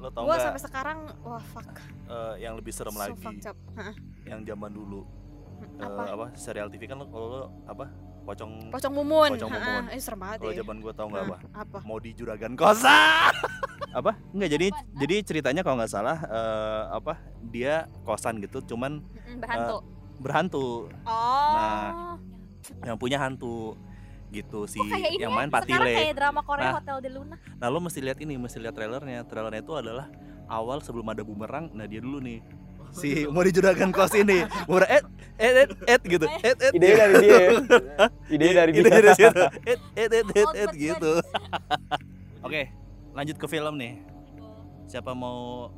Lo 0.02 0.10
tau 0.10 0.26
gue 0.26 0.36
sampai 0.42 0.62
sekarang 0.66 0.98
wah 1.22 1.38
fuck. 1.54 1.70
Eh, 2.10 2.34
yang 2.42 2.58
lebih 2.58 2.74
serem 2.74 2.90
so 2.90 3.00
lagi 3.06 3.22
fucked 3.22 3.46
up 3.46 3.58
yang 4.26 4.42
zaman 4.42 4.70
dulu. 4.74 5.06
Eh, 5.78 5.86
apa? 5.86 6.02
apa? 6.10 6.26
Serial 6.34 6.66
TV 6.66 6.90
kan 6.90 6.98
lo 6.98 7.06
kalau 7.06 7.26
lo 7.30 7.40
apa? 7.70 7.86
Pocong 8.26 8.74
pocong 8.74 8.92
mumun. 8.92 9.30
Pocong 9.38 9.50
mumun. 9.54 9.82
itu 9.94 10.02
serem 10.02 10.18
banget 10.18 10.38
kalau 10.42 10.52
ya. 10.54 10.58
zaman 10.66 10.76
gue 10.82 10.92
tau 10.98 11.06
nggak 11.06 11.24
apa? 11.30 11.36
apa? 11.54 11.78
Mau 11.86 11.98
di 12.02 12.10
juragan 12.18 12.58
kosa. 12.58 12.90
Apa? 13.92 14.16
Nggak 14.32 14.50
jadi 14.56 14.66
Apa? 14.72 14.88
jadi 15.04 15.16
ceritanya 15.20 15.60
kalau 15.60 15.76
nggak 15.76 15.92
salah 15.92 16.16
eh, 16.24 16.84
apa? 16.96 17.20
Dia 17.52 17.84
kosan 18.08 18.40
gitu 18.40 18.64
cuman 18.64 19.04
berhantu. 19.36 19.84
berhantu. 20.16 20.88
Oh. 21.04 21.52
Nah, 21.52 22.16
yang 22.88 22.96
punya 22.96 23.20
hantu 23.20 23.76
gitu 24.32 24.64
si 24.64 24.76
Oh, 24.76 24.88
kayak 24.88 25.12
yang 25.14 25.28
ya, 25.28 25.28
main 25.30 25.48
sekarang 25.48 25.68
Patile. 25.68 25.92
kayak 25.94 26.14
drama 26.16 26.40
Korea 26.40 26.64
Nah. 26.64 26.74
Hotel 26.76 26.96
de 26.98 27.10
Luna 27.10 27.36
Nah 27.36 27.68
lo 27.68 27.78
mesti 27.78 28.00
lihat 28.00 28.18
ini, 28.18 28.34
mesti 28.34 28.58
lihat 28.58 28.72
trailernya. 28.72 29.22
Trailernya 29.22 29.60
itu 29.60 29.72
adalah 29.72 30.08
awal 30.46 30.80
sebelum 30.80 31.06
ada 31.06 31.20
bumerang. 31.20 31.68
Nah 31.70 31.84
dia 31.84 32.00
dulu 32.00 32.18
nih 32.18 32.40
si 32.90 33.24
mau 33.24 33.40
dijuragan 33.40 33.88
kos 33.88 34.12
ini, 34.12 34.44
et 34.44 35.04
et 35.40 35.64
et 35.64 35.70
et 35.86 36.02
gitu, 36.06 36.28
et 36.42 36.52
et. 36.54 36.72
Ide 36.72 36.88
dari 36.92 37.14
dia. 37.18 37.32
ya? 37.32 37.48
Ide 38.36 38.46
dari 38.52 38.70
Ide 38.70 38.80
dia. 38.82 38.92
dari 38.92 39.10
situ, 39.14 39.42
et 39.72 39.80
et 39.96 40.12
et 40.12 40.26
et 40.28 40.44
Oh, 40.44 40.52
et 40.52 40.70
gitu. 40.74 41.12
Oke, 42.42 42.68
lanjut 43.12 43.36
ke 43.36 43.46
film 43.46 43.80
nih. 43.80 43.96
Siapa 44.84 45.16
mau 45.16 45.72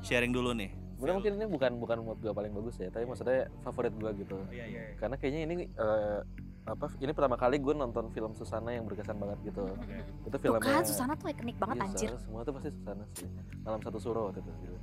sharing 0.00 0.32
dulu 0.32 0.50
nih? 0.52 0.74
Sebenarnya 0.96 1.16
mungkin 1.16 1.32
ini 1.38 1.46
bukan 1.46 1.70
bukan 1.78 1.96
mood 2.02 2.18
gue 2.18 2.28
paling 2.30 2.50
bagus 2.50 2.74
ya, 2.76 2.90
tapi 2.90 3.06
maksudnya 3.06 3.46
favorit 3.62 3.94
gue 3.94 4.10
gitu. 4.18 4.42
Iya 4.50 4.64
iya. 4.66 4.82
Karena 4.98 5.16
kayaknya 5.16 5.40
ini 5.46 5.54
eh, 5.70 6.18
apa? 6.70 6.86
Ini 6.96 7.10
pertama 7.10 7.34
kali 7.34 7.56
gue 7.56 7.74
nonton 7.74 8.08
film 8.08 8.32
Susana 8.32 8.70
yang 8.70 8.84
berkesan 8.84 9.14
banget 9.14 9.38
gitu. 9.44 9.62
Itu 10.22 10.30
Tuh 10.30 10.40
filmnya. 10.40 10.62
kan 10.72 10.82
Susana 10.82 11.12
tuh 11.14 11.28
ikonik 11.28 11.56
banget 11.56 11.76
Iya, 11.76 11.84
anjir 11.84 12.08
Susana, 12.08 12.22
Semua 12.22 12.40
tuh 12.40 12.52
pasti 12.54 12.68
Susana 12.70 13.04
sih. 13.12 13.28
Malam 13.60 13.80
satu 13.80 13.98
suro 13.98 14.20
waktu 14.26 14.40
itu. 14.40 14.52
gitu. 14.60 14.76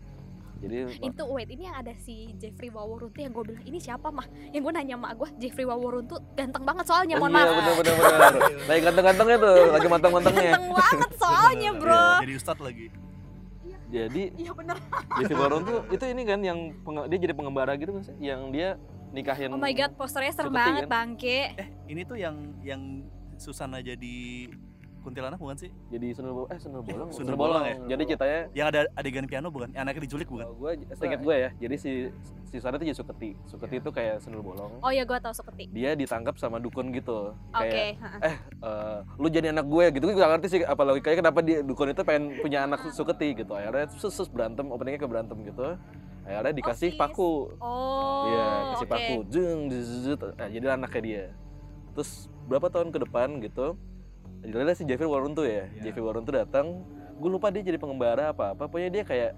Jadi 0.58 0.75
itu 1.03 1.24
wait 1.27 1.46
ini 1.48 1.63
yang 1.63 1.77
ada 1.77 1.94
si 1.96 2.34
Jeffrey 2.36 2.67
Waworun 2.67 3.13
tuh 3.13 3.22
yang 3.22 3.29
gue 3.29 3.44
bilang 3.46 3.62
ini 3.62 3.77
siapa 3.77 4.10
mah 4.10 4.25
yang 4.50 4.60
gue 4.60 4.74
nanya 4.74 4.98
sama 4.98 5.13
gue 5.13 5.29
Jeffrey 5.38 5.63
Waworun 5.63 6.06
tuh 6.06 6.17
ganteng 6.34 6.65
banget 6.65 6.82
soalnya 6.84 7.13
Oh 7.13 7.20
mohon 7.22 7.32
iya 7.32 7.38
maaf 7.38 7.53
bener 7.53 7.74
bener 7.77 7.94
bener. 7.94 8.34
Lagi 8.70 8.82
ganteng-gantengnya 8.82 9.38
tuh, 9.38 9.58
lagi 9.70 9.88
manteng-mantengnya. 9.88 10.50
ganteng 10.50 10.67
banget 10.74 11.12
soalnya 11.15 11.70
bro 11.74 11.94
Iya, 11.94 12.17
Jadi 12.20 12.34
ustad 12.34 12.58
lagi. 12.58 12.88
Jadi 13.88 14.24
iya 14.36 14.51
bener 14.51 14.75
Jeffrey 15.15 15.38
tuh 15.62 15.79
itu 15.88 16.03
ini 16.03 16.22
kan 16.24 16.39
yang 16.41 16.60
dia 17.06 17.20
jadi 17.22 17.34
pengembara 17.34 17.77
gitu 17.77 17.94
kan 17.94 18.03
sih? 18.03 18.15
Yang 18.17 18.41
dia 18.50 18.70
nikahin 19.12 19.50
oh 19.54 19.60
my 19.60 19.74
god 19.74 19.92
posternya 19.96 20.34
serem 20.36 20.54
banget 20.54 20.86
kan? 20.86 20.92
bangke 20.92 21.40
Eh 21.56 21.68
ini 21.88 22.02
tuh 22.04 22.18
yang 22.20 22.36
yang 22.62 22.82
Susana 23.38 23.80
jadi 23.80 24.50
kuntilanak 25.08 25.40
bukan 25.40 25.56
sih? 25.56 25.72
jadi 25.88 26.12
sundel 26.12 26.36
bolong 26.36 26.50
eh 26.52 26.60
sundel 26.60 26.84
bolong 26.84 27.08
Sundel 27.16 27.32
sundel 27.32 27.38
bolong 27.40 27.64
bolong 27.64 27.88
ya? 27.88 27.96
jadi 27.96 28.02
ceritanya 28.12 28.42
Yang 28.52 28.68
ada 28.68 28.80
adegan 29.00 29.24
piano 29.24 29.48
bukan? 29.48 29.72
Yang 29.72 29.82
anaknya 29.88 30.02
diculik 30.04 30.28
bukan? 30.28 30.46
gue 30.52 30.72
seingat 31.00 31.22
gue 31.24 31.36
ya 31.40 31.50
jadi 31.64 31.76
si 31.80 31.92
si 32.48 32.56
Susana 32.60 32.76
tuh 32.76 32.88
jadi 32.88 32.98
Suketi 33.00 33.32
Suketi 33.48 33.76
itu 33.80 33.90
kayak 33.96 34.20
sundel 34.20 34.44
bolong 34.44 34.84
oh 34.84 34.92
ya 34.92 35.08
gue 35.08 35.18
tau 35.24 35.32
Suketi 35.32 35.72
dia 35.72 35.96
ditangkap 35.96 36.36
sama 36.36 36.60
dukun 36.60 36.92
gitu 36.92 37.32
oke 37.32 37.56
kayak 37.56 37.96
ha-ha. 38.04 38.20
eh 38.28 38.36
lu 39.16 39.28
jadi 39.32 39.56
anak 39.56 39.64
gue 39.64 39.86
gitu 39.96 40.04
gue 40.12 40.16
gak 40.20 40.32
ngerti 40.40 40.48
sih 40.52 40.62
apa 40.68 40.82
logikanya 40.84 41.18
kenapa 41.24 41.40
dia 41.40 41.64
dukun 41.64 41.96
itu 41.96 42.04
pengen 42.04 42.24
punya 42.44 42.68
anak 42.68 42.84
Suketi 42.92 43.32
gitu 43.32 43.56
akhirnya 43.56 43.88
sus, 43.96 44.12
sus 44.12 44.28
berantem 44.28 44.68
openingnya 44.68 45.00
ke 45.00 45.08
berantem 45.08 45.40
gitu 45.48 45.80
akhirnya 46.28 46.54
dikasih 46.54 46.92
si- 46.92 47.00
paku 47.00 47.56
oh 47.58 48.28
Iya, 48.28 48.46
kasih 48.70 48.84
oke. 48.84 48.92
paku. 48.92 49.16
Jeng, 49.32 49.60
nah, 50.36 50.50
jadi 50.52 50.66
anaknya 50.70 51.02
dia. 51.02 51.26
Terus 51.96 52.12
berapa 52.44 52.68
tahun 52.68 52.92
ke 52.92 53.00
depan 53.08 53.40
gitu, 53.40 53.80
jadilah 54.44 54.76
si 54.76 54.84
Jeffrey 54.84 55.08
Warren 55.08 55.32
tuh 55.32 55.48
ya. 55.48 55.72
Iya. 55.72 55.88
Jeffrey 55.88 56.04
Warren 56.04 56.22
tuh 56.22 56.36
datang, 56.36 56.84
gue 57.16 57.30
lupa 57.32 57.48
dia 57.48 57.64
jadi 57.64 57.80
pengembara 57.80 58.30
apa 58.30 58.52
apa. 58.52 58.68
Pokoknya 58.68 58.92
dia 58.92 59.04
kayak 59.04 59.32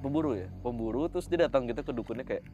pemburu 0.00 0.32
ya, 0.32 0.48
pemburu. 0.60 1.06
Terus 1.06 1.28
dia 1.28 1.44
datang 1.44 1.68
gitu 1.68 1.80
ke 1.80 1.92
dukunnya 1.92 2.24
kayak, 2.24 2.44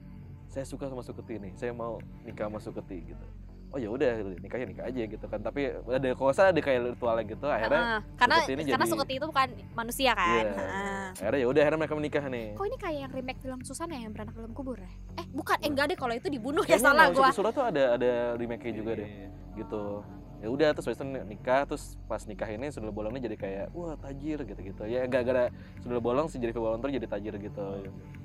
saya 0.51 0.67
suka 0.67 0.91
sama 0.91 1.01
Suketi 1.01 1.39
nih, 1.39 1.53
saya 1.55 1.71
mau 1.71 1.97
nikah 2.23 2.51
sama 2.51 2.59
Suketi 2.59 3.07
gitu. 3.07 3.27
Oh 3.73 3.79
ya 3.79 3.89
udah, 3.89 4.11
gitu, 4.15 4.29
nikahnya 4.39 4.67
nikah 4.69 4.85
aja 4.85 5.03
gitu 5.07 5.25
kan. 5.25 5.41
Tapi 5.41 5.61
ada 5.73 6.09
kalau 6.13 6.29
salah 6.31 6.53
ada 6.53 6.61
kayak 6.61 6.93
ritualnya 6.93 7.25
gitu. 7.27 7.47
Akhirnya, 7.47 7.81
Ha-ha. 7.81 7.99
karena 8.15 8.37
Suketi 8.39 8.53
ini 8.53 8.63
karena 8.67 8.77
jadi- 8.79 8.93
Suketi 8.93 9.15
itu 9.15 9.27
bukan 9.27 9.49
manusia 9.73 10.11
kan 10.13 10.29
Iya. 10.39 10.53
Ha-ha. 10.53 10.91
akhirnya 11.15 11.39
ya 11.39 11.47
udah 11.47 11.61
akhirnya 11.63 11.81
mereka 11.81 11.95
menikah 11.95 12.25
nih. 12.27 12.47
kok 12.53 12.65
ini 12.65 12.77
kayak 12.79 12.99
yang 12.99 13.13
remake 13.13 13.41
film 13.41 13.61
Susana 13.63 13.95
yang 13.95 14.13
beranak 14.13 14.35
dalam 14.35 14.53
kubur 14.53 14.77
ya 14.77 14.89
eh 15.15 15.27
bukan 15.31 15.57
eh 15.59 15.69
enggak 15.69 15.87
deh 15.87 15.99
kalau 15.99 16.13
itu 16.13 16.29
dibunuh 16.29 16.61
ya 16.63 16.69
Kayaknya 16.71 16.85
salah 16.87 17.01
Malam 17.03 17.13
gue 17.13 17.25
Satu 17.27 17.39
Surat 17.39 17.53
tuh 17.53 17.65
ada 17.65 17.83
ada 17.95 18.11
remake-nya 18.35 18.73
juga 18.75 18.93
deh. 18.95 19.09
gitu 19.55 19.83
ya 20.43 20.51
udah 20.51 20.75
terus 20.75 20.91
itu 20.91 21.07
nikah 21.07 21.63
terus 21.71 21.95
pas 22.11 22.19
nikah 22.27 22.51
ini 22.51 22.67
sundel 22.75 22.91
bolongnya 22.91 23.31
jadi 23.31 23.37
kayak 23.39 23.67
wah 23.71 23.95
tajir 23.95 24.43
gitu 24.43 24.59
gitu 24.59 24.83
ya 24.91 25.07
gara-gara 25.07 25.55
sundel 25.79 26.03
bolong 26.03 26.27
si 26.27 26.43
Jeffrey 26.43 26.59
Bolong 26.59 26.83
tuh 26.83 26.91
jadi 26.91 27.07
tajir 27.07 27.39
gitu 27.39 27.67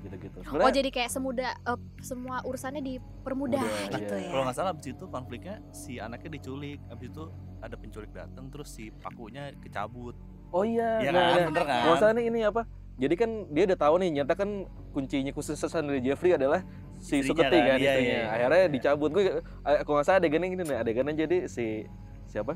gitu 0.02 0.16
gitu 0.18 0.38
Oh 0.58 0.70
jadi 0.74 0.90
kayak 0.90 1.14
semudah 1.14 1.54
eh, 1.62 1.78
semua 2.02 2.42
urusannya 2.42 2.82
dipermudah 2.82 3.62
Mudah, 3.62 3.98
gitu 4.02 4.14
iya. 4.18 4.26
ya. 4.26 4.30
Kalau 4.34 4.42
nggak 4.50 4.56
salah 4.58 4.74
abis 4.74 4.90
itu 4.90 5.04
konfliknya 5.06 5.62
si 5.70 6.02
anaknya 6.02 6.42
diculik, 6.42 6.82
abis 6.90 7.06
itu 7.14 7.24
ada 7.62 7.74
penculik 7.78 8.10
datang 8.10 8.50
terus 8.50 8.68
si 8.74 8.90
pakunya 8.98 9.54
kecabut. 9.62 10.18
oh 10.50 10.64
iya 10.66 10.98
Iya 11.04 11.10
nah, 11.14 11.22
kan, 11.22 11.46
bener 11.54 11.64
kan? 11.70 11.82
Nggak 11.86 11.96
usah 12.02 12.10
nih 12.18 12.24
ini 12.34 12.40
apa 12.42 12.62
jadi 12.98 13.14
kan 13.14 13.30
dia 13.54 13.62
udah 13.70 13.78
tahu 13.78 13.94
nih 14.02 14.10
nyata 14.20 14.34
kan 14.34 14.50
kuncinya 14.90 15.30
kesuksesan 15.30 15.86
dari 15.86 16.02
Jeffrey 16.02 16.34
adalah 16.34 16.66
si 16.98 17.22
Suketi 17.22 17.54
kan, 17.54 17.78
kan, 17.78 17.78
iya, 17.78 17.94
istrinya 17.94 18.10
iya, 18.10 18.18
iya. 18.18 18.34
akhirnya 18.34 18.64
dicabut 18.74 19.10
gue 19.14 19.22
eh, 19.38 19.78
kalau 19.86 19.96
nggak 20.02 20.06
salah 20.10 20.18
adegannya 20.18 20.48
gini 20.50 20.62
nih 20.66 20.78
adegannya 20.82 21.14
jadi 21.14 21.36
si 21.46 21.86
siapa? 22.28 22.54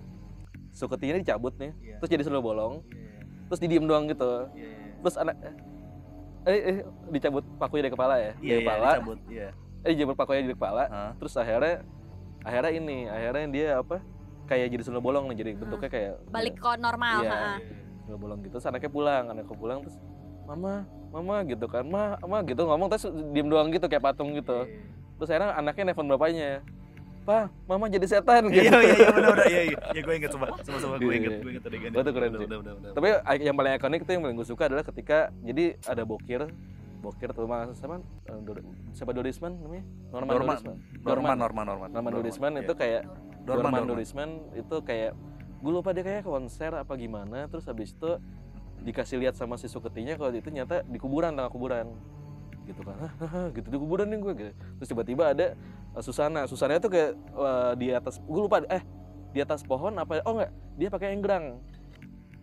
Suketinya 0.72 1.16
dicabut 1.20 1.56
nih. 1.56 1.72
Iya. 1.80 1.96
terus 2.00 2.10
jadi 2.12 2.22
sundel 2.24 2.44
bolong. 2.44 2.84
Terus 3.48 3.60
didiem 3.60 3.84
doang 3.84 4.08
gitu. 4.08 4.48
Terus 5.04 5.16
anak 5.20 5.36
eh, 6.48 6.60
eh 6.60 6.76
dicabut 7.12 7.44
pakunya 7.60 7.88
dari 7.88 7.94
kepala 7.94 8.14
ya? 8.16 8.22
Iya, 8.22 8.32
dari 8.36 8.48
iya, 8.48 8.58
kepala. 8.60 8.88
dicabut. 8.92 9.18
Iya. 9.28 9.48
eh 9.82 9.90
dicabut 9.96 10.16
pakunya 10.16 10.40
dari 10.46 10.56
kepala. 10.56 10.82
Hah? 10.88 11.10
terus 11.18 11.34
akhirnya 11.36 11.74
akhirnya 12.42 12.72
ini 12.74 12.98
akhirnya 13.10 13.46
dia 13.50 13.68
apa 13.82 13.96
kayak 14.46 14.66
jadi 14.72 14.82
sundel 14.84 15.02
bolong 15.04 15.24
nih. 15.32 15.36
Jadi 15.44 15.50
bentuknya 15.58 15.90
kayak 15.90 16.12
balik 16.28 16.54
ke 16.60 16.70
normal 16.80 17.18
Iya. 17.24 17.32
ha-ha. 17.32 17.54
sundel 18.04 18.20
bolong 18.20 18.38
gitu. 18.44 18.56
Terus 18.56 18.66
anaknya 18.68 18.90
pulang 18.92 19.24
anaknya 19.32 19.56
pulang 19.58 19.78
terus 19.84 19.96
mama 20.48 20.84
mama 21.12 21.36
gitu 21.44 21.66
kan. 21.68 21.84
Ma 21.84 22.16
mama 22.24 22.40
gitu. 22.48 22.64
Ngomong 22.64 22.88
terus 22.88 23.04
diem 23.36 23.48
doang 23.48 23.68
gitu 23.68 23.84
kayak 23.88 24.04
patung 24.04 24.32
gitu. 24.32 24.64
Terus 25.20 25.28
akhirnya 25.28 25.52
anaknya 25.54 25.92
nelfon 25.92 26.08
bapaknya 26.08 26.64
pak 27.22 27.44
mama 27.64 27.86
jadi 27.86 28.02
setan 28.04 28.50
gitu 28.50 28.66
Iya 28.66 28.78
iya 28.78 28.94
iya 28.96 29.08
benar 29.08 29.30
benar 29.32 29.46
iya 29.46 29.62
iya. 29.64 29.78
Ya 29.90 30.00
gue 30.00 30.14
inget 30.16 30.30
coba. 30.30 30.46
Coba 30.58 30.78
coba 30.78 30.94
gue 30.96 31.06
Iya, 31.06 31.14
inget 31.14 31.30
iya. 31.30 31.38
gue 31.38 31.50
inget 31.50 31.64
adegannya. 31.64 31.94
Gua 31.94 32.02
tuh 32.02 32.12
keren 32.12 32.30
sih. 32.32 32.46
tapi 32.92 33.06
yang 33.40 33.54
paling 33.54 33.72
ikonik 33.74 34.00
itu 34.02 34.10
yang 34.10 34.22
paling 34.22 34.36
gue 34.36 34.48
suka 34.48 34.62
adalah 34.66 34.82
ketika 34.82 35.18
jadi 35.40 35.64
ada 35.84 36.02
bokir 36.02 36.42
bokir 36.98 37.30
tuh 37.30 37.46
mas 37.46 37.74
siapa 37.74 37.98
Eh, 37.98 38.62
siapa 38.92 39.10
Dorisman 39.10 39.52
namanya 39.56 39.84
Norman. 40.10 40.32
Dorisman 40.32 40.76
Norman 41.00 41.36
Norman 41.36 41.64
Norman. 41.64 41.88
Norman 41.90 42.12
Dorisman 42.12 42.52
Iya. 42.52 42.62
itu 42.62 42.72
kayak 42.72 43.02
Dorman. 43.42 43.82
Dorisman 43.84 44.30
itu 44.54 44.76
kayak 44.80 45.12
gue 45.58 45.72
lupa 45.72 45.90
dia 45.90 46.02
kayak 46.02 46.22
konser 46.22 46.74
apa 46.74 46.94
gimana 46.94 47.46
terus 47.46 47.66
habis 47.66 47.90
itu 47.90 48.18
dikasih 48.80 49.18
lihat 49.18 49.34
sama 49.34 49.54
si 49.54 49.66
Suketinya 49.66 50.14
kalau 50.14 50.30
itu 50.30 50.50
nyata 50.50 50.82
di 50.82 50.98
kuburan 50.98 51.34
tengah 51.34 51.50
kuburan 51.50 51.86
gitu 52.64 52.82
kan 52.82 52.98
gitu 53.56 53.66
di 53.68 53.78
kuburan 53.78 54.06
nih 54.06 54.18
gue 54.18 54.32
gitu. 54.36 54.50
terus 54.76 54.88
tiba-tiba 54.88 55.30
ada 55.30 55.54
Susana 56.00 56.48
Susana 56.48 56.80
itu 56.80 56.88
kayak 56.88 57.12
uh, 57.34 57.76
di 57.76 57.92
atas 57.92 58.16
gue 58.18 58.40
lupa 58.40 58.64
eh 58.64 58.80
di 59.32 59.40
atas 59.40 59.60
pohon 59.60 59.92
apa 59.96 60.24
oh 60.24 60.40
enggak 60.40 60.50
dia 60.76 60.88
pakai 60.88 61.08
enggrang 61.12 61.60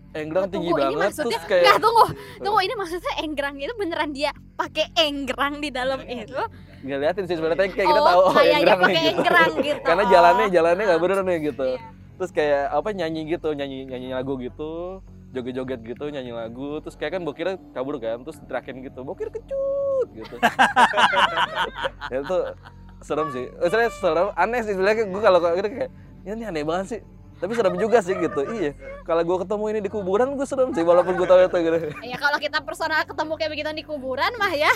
enggrang 0.09 0.45
Oh, 0.45 0.51
tinggi 0.51 0.69
tunggu, 0.69 0.81
banget 0.81 1.01
maksudnya- 1.05 1.37
terus 1.37 1.43
kayak 1.45 1.63
Nggak, 1.65 1.79
tunggu, 1.81 2.05
tunggu 2.41 2.59
ini 2.65 2.73
maksudnya 2.73 3.13
enggrang 3.21 3.55
itu 3.57 3.73
beneran 3.77 4.09
dia 4.09 4.31
pakai 4.53 4.85
enggrang 4.97 5.61
di 5.61 5.69
dalam 5.69 6.01
itu? 6.01 6.41
nggak 6.79 6.97
liatin 6.97 7.25
sih 7.27 7.35
sebenarnya 7.35 7.69
kayak 7.69 7.87
kita 7.91 8.01
oh, 8.01 8.07
tahu 8.07 8.21
oh 8.23 8.33
enggrang 8.39 8.79
pakai 8.79 8.95
gitu. 8.95 9.09
enggrang 9.13 9.51
gitu. 9.59 9.81
karena 9.89 10.03
jalannya 10.07 10.45
jalannya 10.49 10.83
nggak 10.87 11.01
bener 11.01 11.17
nih 11.21 11.37
gitu 11.51 11.65
Iya. 11.67 11.79
terus 12.17 12.31
kayak 12.31 12.63
apa 12.71 12.89
nyanyi 12.89 13.21
gitu 13.27 13.49
nyanyi 13.51 13.77
nyanyi 13.85 14.07
lagu 14.15 14.33
gitu 14.39 15.03
joget-joget 15.29 15.79
gitu 15.85 16.05
nyanyi 16.09 16.31
lagu 16.33 16.81
terus 16.81 16.97
kayak 16.97 17.19
kan 17.19 17.21
bokirnya 17.21 17.55
kabur 17.69 17.99
kan 17.99 18.23
terus 18.23 18.39
teriakin 18.41 18.81
gitu 18.81 19.03
bokir 19.03 19.29
kecut 19.29 20.07
gitu 20.15 20.35
ya 22.11 22.17
itu 22.17 22.37
serem 23.01 23.27
sih 23.29 23.45
Eh, 23.47 23.67
sebenarnya 23.67 23.91
serem 23.93 24.27
aneh 24.33 24.61
sih 24.61 24.73
sebenarnya 24.73 25.05
gue 25.05 25.21
kalau 25.21 25.39
kayak 25.39 25.55
gitu 25.57 25.69
kayak 25.71 25.91
ya 26.19 26.31
ini 26.33 26.45
aneh 26.45 26.63
banget 26.63 26.85
sih 26.89 27.01
tapi 27.35 27.55
serem 27.55 27.75
juga 27.75 27.99
sih 27.99 28.11
gitu 28.13 28.41
iya 28.51 28.75
kalau 29.01 29.23
gue 29.23 29.37
ketemu 29.41 29.63
ini 29.69 29.79
di 29.79 29.87
kuburan 29.87 30.35
gue 30.35 30.43
serem 30.43 30.69
sih 30.69 30.83
walaupun 30.83 31.15
gue 31.15 31.23
tahu 31.23 31.39
itu 31.41 31.57
gitu 31.61 31.79
Ya 32.03 32.17
kalau 32.17 32.35
kita 32.35 32.59
personal 32.59 33.03
ketemu 33.03 33.33
kayak 33.33 33.51
begitu 33.51 33.69
di 33.73 33.83
kuburan 33.83 34.31
mah 34.35 34.51
ya. 34.51 34.71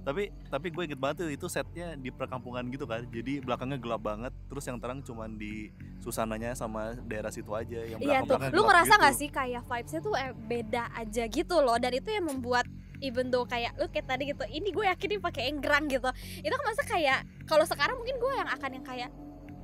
Tapi 0.00 0.32
tapi 0.48 0.72
gue 0.72 0.82
inget 0.88 0.96
banget 0.96 1.22
tuh 1.22 1.28
itu 1.28 1.44
setnya 1.46 1.92
di 1.92 2.08
perkampungan 2.08 2.64
gitu 2.72 2.88
kan. 2.88 3.04
Jadi 3.04 3.44
belakangnya 3.44 3.76
gelap 3.76 4.00
banget. 4.00 4.32
Terus 4.48 4.64
yang 4.64 4.80
terang 4.80 5.04
cuman 5.04 5.36
di 5.36 5.68
susananya 6.00 6.56
sama 6.56 6.96
daerah 7.04 7.28
situ 7.28 7.52
aja 7.52 7.84
yang 7.84 8.00
Iya 8.00 8.24
tuh. 8.24 8.40
Lu 8.48 8.64
ngerasa 8.64 8.96
gitu. 8.96 9.00
nggak 9.04 9.14
sih 9.14 9.28
kayak 9.28 9.62
vibesnya 9.68 10.00
tuh 10.00 10.16
eh, 10.16 10.32
beda 10.32 10.88
aja 10.96 11.22
gitu 11.28 11.60
loh. 11.60 11.76
Dan 11.76 11.92
itu 11.92 12.08
yang 12.08 12.24
membuat 12.24 12.64
even 13.00 13.28
though 13.28 13.44
kayak 13.44 13.74
lu 13.76 13.88
kayak 13.88 14.06
tadi 14.06 14.30
gitu. 14.30 14.44
Ini 14.44 14.68
gue 14.70 14.84
yakin 14.86 15.08
ini 15.10 15.20
pakai 15.20 15.42
enggrang 15.50 15.88
gitu. 15.88 16.08
Itu 16.40 16.54
kan 16.54 16.64
masa 16.64 16.82
kayak 16.86 17.18
kalau 17.44 17.64
sekarang 17.64 17.96
mungkin 17.98 18.16
gue 18.16 18.32
yang 18.36 18.48
akan 18.48 18.70
yang 18.80 18.84
kayak 18.84 19.10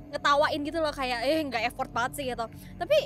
ngetawain 0.07 0.59
gitu 0.63 0.79
loh 0.79 0.93
kayak 0.93 1.19
eh 1.23 1.39
nggak 1.41 1.63
effort 1.69 1.89
banget 1.93 2.11
sih 2.17 2.25
gitu. 2.27 2.45
Tapi 2.75 2.97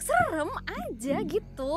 serem 0.00 0.50
aja 0.64 1.16
gitu. 1.22 1.72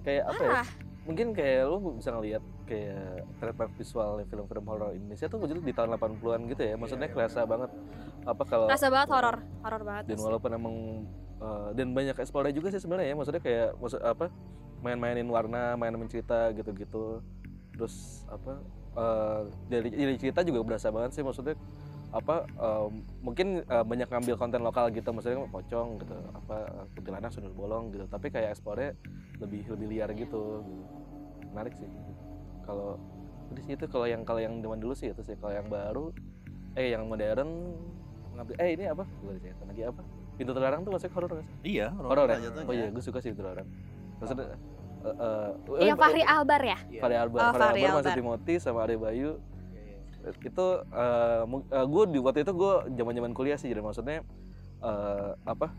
kayak 0.00 0.32
apa 0.32 0.42
ya 0.42 0.64
mungkin 1.04 1.36
kayak 1.36 1.68
lu 1.68 1.92
bisa 1.96 2.08
ngelihat 2.08 2.40
kayak 2.64 3.24
trademark 3.36 3.72
visual 3.76 4.20
film-film 4.24 4.64
horor 4.64 4.96
Indonesia 4.96 5.26
tuh 5.28 5.42
wujud 5.42 5.60
di 5.60 5.74
tahun 5.74 5.96
80-an 5.96 6.40
gitu 6.48 6.62
ya 6.62 6.74
maksudnya 6.78 7.08
Iya, 7.08 7.12
iya, 7.12 7.16
kerasa 7.20 7.40
banget 7.44 7.70
apa 8.24 8.42
kalau 8.46 8.66
Rasa 8.68 8.86
banget 8.88 9.08
horor, 9.10 9.36
horor 9.64 9.82
banget. 9.84 10.04
dan 10.08 10.18
walaupun 10.20 10.50
emang 10.54 10.74
uh, 11.40 11.72
dan 11.74 11.96
banyak 11.96 12.14
explore 12.16 12.52
juga 12.52 12.70
sih 12.70 12.80
sebenarnya 12.80 13.12
ya 13.12 13.16
maksudnya 13.16 13.42
kayak 13.42 13.68
maksud 13.80 14.00
apa 14.04 14.28
main-mainin 14.80 15.28
warna 15.28 15.76
main 15.76 15.92
mencerita 15.96 16.52
gitu-gitu. 16.56 17.20
Terus 17.76 18.24
apa 18.28 18.60
uh, 18.96 19.42
dari, 19.68 19.88
dari 19.92 20.16
cerita 20.20 20.44
juga 20.44 20.60
berasa 20.64 20.92
banget 20.92 21.16
sih 21.16 21.24
maksudnya 21.24 21.56
apa 22.10 22.42
um, 22.58 23.06
mungkin 23.22 23.62
uh, 23.70 23.86
banyak 23.86 24.10
ngambil 24.10 24.34
konten 24.34 24.60
lokal 24.66 24.90
gitu 24.90 25.14
maksudnya 25.14 25.46
pocong 25.46 26.02
gitu 26.02 26.16
apa 26.34 26.56
uh, 26.66 26.84
kuntilanak 26.96 27.30
sundel 27.30 27.54
bolong 27.54 27.92
gitu. 27.94 28.04
Tapi 28.08 28.28
kayak 28.32 28.56
explore 28.56 28.96
lebih 29.40 29.64
lebih 29.72 29.86
liar 29.96 30.10
gitu, 30.12 30.64
menarik 31.52 31.72
sih. 31.76 31.88
Kalau 32.66 33.00
udah 33.50 33.62
sih 33.66 33.74
itu 33.74 33.86
kalau 33.90 34.06
yang 34.06 34.22
kalau 34.26 34.40
yang 34.42 34.58
zaman 34.62 34.78
dulu 34.78 34.94
sih 34.94 35.10
itu 35.10 35.22
sih 35.26 35.34
kalau 35.38 35.54
yang 35.54 35.66
baru 35.66 36.14
eh 36.78 36.94
yang 36.94 37.06
modern 37.06 37.74
ngambil 38.36 38.56
eh 38.58 38.70
ini 38.74 38.84
apa? 38.90 39.04
Gue 39.22 39.38
cerita 39.38 39.64
lagi 39.66 39.82
apa 39.86 40.19
pintu 40.40 40.56
terlarang 40.56 40.80
tuh 40.80 40.92
masuk 40.96 41.12
horor 41.12 41.30
nggak 41.36 41.44
sih? 41.44 41.54
Iya, 41.76 41.92
horor. 41.92 42.26
Ya? 42.32 42.38
Jatuhnya. 42.40 42.64
oh 42.64 42.72
iya 42.72 42.86
gue 42.88 43.04
suka 43.04 43.18
sih 43.20 43.28
pintu 43.36 43.44
terlarang. 43.44 43.68
Maksudnya 44.16 44.46
eh, 45.04 45.16
eh, 45.20 45.84
Yang 45.84 45.98
eh, 45.98 46.00
Fahri 46.00 46.22
Albar 46.24 46.62
ya? 46.64 46.78
Fahri 47.04 47.16
Albar, 47.20 47.40
Oh, 47.40 47.52
Fahri 47.52 47.60
Fahri 47.60 47.80
Albar, 47.84 47.96
Masih 48.00 48.08
Albar. 48.08 48.16
Timothy 48.16 48.54
sama 48.56 48.78
Ade 48.88 48.96
Bayu. 48.96 49.30
Itu 50.20 50.66
uh, 50.84 51.84
gue 51.88 52.04
di 52.12 52.18
waktu 52.20 52.44
itu 52.44 52.52
gue 52.52 52.72
zaman 52.96 53.12
zaman 53.16 53.32
kuliah 53.32 53.56
sih 53.56 53.72
jadi 53.72 53.80
maksudnya 53.80 54.20
eh, 54.80 55.32
apa 55.44 55.72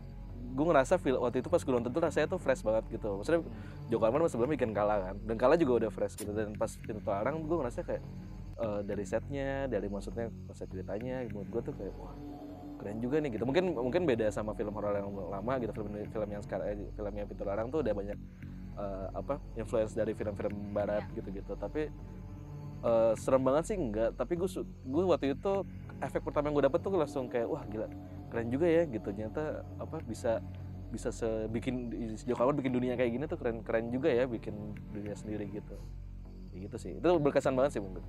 gue 0.52 0.66
ngerasa 0.68 1.00
feel 1.00 1.16
waktu 1.16 1.40
itu 1.40 1.48
pas 1.48 1.62
gue 1.64 1.72
nonton 1.72 1.88
tuh 1.94 2.02
rasanya 2.02 2.26
tuh 2.28 2.40
fresh 2.42 2.60
banget 2.60 2.84
gitu. 2.92 3.18
Maksudnya 3.18 3.40
Joko 3.88 4.04
Anwar 4.04 4.28
sebelumnya 4.28 4.58
bikin 4.58 4.70
kalah 4.76 4.98
kan? 5.10 5.16
Dan 5.24 5.36
kalah 5.38 5.56
juga 5.56 5.86
udah 5.86 5.90
fresh 5.94 6.18
gitu. 6.18 6.34
Dan 6.34 6.58
pas 6.58 6.68
pintu 6.76 7.00
terlarang 7.00 7.40
gue 7.46 7.56
ngerasa 7.56 7.80
kayak 7.86 8.02
eh, 8.60 8.80
dari 8.84 9.04
setnya 9.06 9.70
dari 9.70 9.86
maksudnya 9.88 10.28
konsep 10.44 10.68
ceritanya 10.68 11.24
menurut 11.30 11.48
gue 11.48 11.62
tuh 11.72 11.74
kayak 11.78 11.94
wah 11.96 12.12
keren 12.82 12.98
juga 12.98 13.22
nih 13.22 13.38
gitu. 13.38 13.46
Mungkin 13.46 13.78
mungkin 13.78 14.02
beda 14.02 14.26
sama 14.34 14.58
film 14.58 14.74
horor 14.74 14.98
yang 14.98 15.14
lama 15.14 15.52
gitu 15.62 15.70
film 15.70 15.94
film 16.10 16.28
yang 16.34 16.42
sekarang 16.42 16.66
eh, 16.74 16.90
film 16.90 17.12
yang 17.14 17.26
pintu 17.30 17.46
terlarang 17.46 17.70
tuh 17.70 17.86
udah 17.86 17.94
banyak 17.94 18.18
eh, 18.74 19.06
apa 19.14 19.38
influence 19.54 19.94
dari 19.94 20.18
film-film 20.18 20.74
barat 20.74 21.06
gitu-gitu. 21.14 21.54
Tapi 21.54 21.86
eh, 22.82 23.12
serem 23.14 23.42
banget 23.46 23.70
sih 23.70 23.78
enggak. 23.78 24.18
Tapi 24.18 24.34
gue 24.34 24.50
gue 24.66 25.02
waktu 25.06 25.38
itu 25.38 25.52
efek 26.02 26.26
pertama 26.26 26.50
yang 26.50 26.58
gue 26.58 26.66
dapet 26.66 26.80
tuh 26.82 26.90
langsung 26.98 27.30
kayak 27.30 27.46
wah 27.46 27.62
gila 27.70 27.86
keren 28.34 28.50
juga 28.50 28.66
ya 28.66 28.82
gitu. 28.90 29.06
Ternyata 29.14 29.62
apa 29.78 30.02
bisa 30.02 30.42
bisa 30.92 31.08
sebikin 31.08 31.88
Joko 32.28 32.44
Anwar 32.44 32.58
bikin 32.58 32.74
dunia 32.74 32.98
kayak 32.98 33.14
gini 33.14 33.24
tuh 33.30 33.38
keren 33.38 33.62
keren 33.62 33.88
juga 33.94 34.10
ya 34.10 34.26
bikin 34.26 34.74
dunia 34.90 35.14
sendiri 35.14 35.46
gitu. 35.54 35.78
Gitu 36.50 36.76
sih. 36.82 36.98
Itu 36.98 37.22
berkesan 37.22 37.54
banget 37.54 37.78
sih 37.78 37.80
menurut 37.80 38.04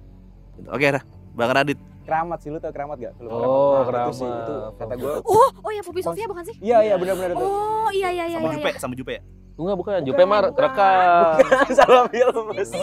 Oke 0.69 0.85
dah, 0.85 1.01
Bang 1.33 1.49
Radit. 1.49 1.92
Keramat 2.03 2.37
sih 2.37 2.49
lu 2.49 2.57
tau 2.57 2.69
keramat 2.69 2.97
gak? 2.97 3.13
Film 3.15 3.29
Oh, 3.29 3.79
Nah, 3.81 4.07
itu 4.07 4.13
sih 4.13 4.23
Keramat. 4.23 4.43
itu 4.43 4.55
kata 4.75 4.93
gue 4.95 5.13
Oh, 5.23 5.49
oh 5.57 5.71
ya 5.71 5.81
Poppy 5.81 6.01
Sofia 6.01 6.25
bukan 6.25 6.43
sih? 6.43 6.55
iya 6.59 6.77
iya 6.81 6.95
benar-benar 6.95 7.31
itu 7.31 7.41
Oh, 7.41 7.89
iya 7.89 8.09
iya 8.09 8.25
iya 8.27 8.37
Sama 8.37 8.47
iya. 8.47 8.55
Jupe, 8.55 8.71
sama 8.77 8.93
Jupe 8.93 9.13
ya? 9.13 9.23
Enggak 9.53 9.77
bukan, 9.77 10.01
Jupe 10.01 10.23
Mar 10.25 10.43
bukan. 10.43 10.57
terekam. 10.57 11.37
salah 11.77 12.09
film 12.09 12.43
mas 12.49 12.73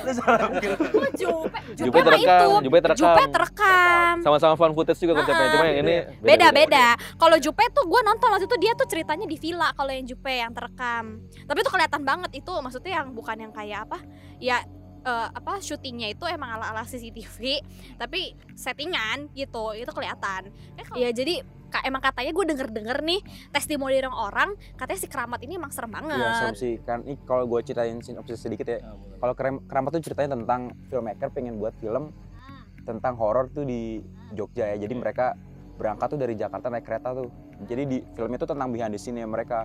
Lu 0.00 0.10
salah 0.16 0.48
film. 0.56 0.78
Oh, 0.96 1.10
Jupe. 1.12 1.58
Jupe 1.76 1.92
mah 1.92 2.06
terekam, 2.08 2.40
itu. 2.40 2.48
Jupe 2.64 2.78
terekam. 2.80 3.04
Jupe 3.04 3.22
terekam. 3.28 4.14
Sama-sama 4.18 4.54
found 4.56 4.72
footage 4.72 4.96
juga 4.96 5.12
konsepnya, 5.14 5.44
Ah, 5.44 5.52
cuma 5.52 5.64
yang 5.66 5.78
ini 5.82 5.96
Beda 6.18 6.48
beda. 6.50 6.86
Kalau 7.14 7.36
Jupe 7.36 7.64
tuh 7.68 7.84
gue 7.84 8.00
nonton 8.00 8.28
waktu 8.28 8.48
itu 8.48 8.56
dia 8.56 8.72
tuh 8.72 8.88
ceritanya 8.88 9.28
di 9.28 9.36
villa 9.36 9.68
kalau 9.70 9.92
yang 9.92 10.08
Jupe 10.08 10.32
yang 10.32 10.50
terekam. 10.50 11.20
Tapi 11.44 11.58
itu 11.58 11.68
kelihatan 11.68 12.00
banget 12.00 12.30
itu 12.34 12.52
maksudnya 12.54 12.92
yang 12.96 13.12
bukan 13.12 13.36
yang 13.38 13.52
kayak 13.52 13.84
apa? 13.84 13.98
Ya 14.38 14.64
eh, 15.00 15.28
apa 15.30 15.58
syutingnya 15.58 16.08
itu 16.08 16.24
emang 16.24 16.50
ala-ala 16.52 16.82
CCTV 16.82 17.62
tapi 17.96 18.32
settingan 18.54 19.32
gitu 19.32 19.72
itu 19.72 19.88
kelihatan. 19.88 20.52
Ya 20.92 21.10
jadi 21.10 21.40
ka- 21.66 21.82
emang 21.82 22.00
katanya 22.00 22.30
gue 22.30 22.44
denger 22.46 22.68
denger 22.68 22.98
nih 23.00 23.20
testimoni 23.48 23.94
dari 23.94 24.06
orang 24.06 24.50
katanya 24.74 24.98
si 24.98 25.06
keramat 25.06 25.40
ini 25.40 25.54
emang 25.54 25.70
serem 25.70 25.88
banget. 25.88 26.14
Iya 26.14 26.30
serem 26.36 26.54
sih. 26.54 26.74
Kan 26.80 27.04
ini 27.04 27.16
kalau 27.22 27.46
gue 27.46 27.60
ceritain 27.62 27.96
sinopsis 27.98 28.40
sedikit 28.40 28.66
ya. 28.66 28.82
Kalau 29.16 29.32
Kerem- 29.32 29.62
keramat 29.64 29.90
tuh 29.92 30.02
ceritanya 30.02 30.34
tentang 30.34 30.60
filmmaker 30.86 31.28
pengen 31.30 31.56
buat 31.56 31.72
film 31.76 32.10
Hmm. 32.10 32.62
tentang 32.84 33.14
horor 33.14 33.48
tuh 33.48 33.62
di 33.62 34.02
Jogja 34.30 34.68
ya. 34.68 34.80
Jadi 34.80 34.94
mereka 34.94 35.38
berangkat 35.76 36.12
tuh 36.12 36.18
dari 36.18 36.34
Jakarta 36.34 36.68
naik 36.68 36.84
kereta 36.84 37.14
tuh. 37.14 37.30
Jadi 37.62 37.82
di 37.86 37.98
filmnya 38.12 38.36
tuh 38.36 38.50
tentang 38.50 38.68
behind 38.68 38.90
the 38.90 38.98
scene 38.98 39.22
mereka. 39.22 39.64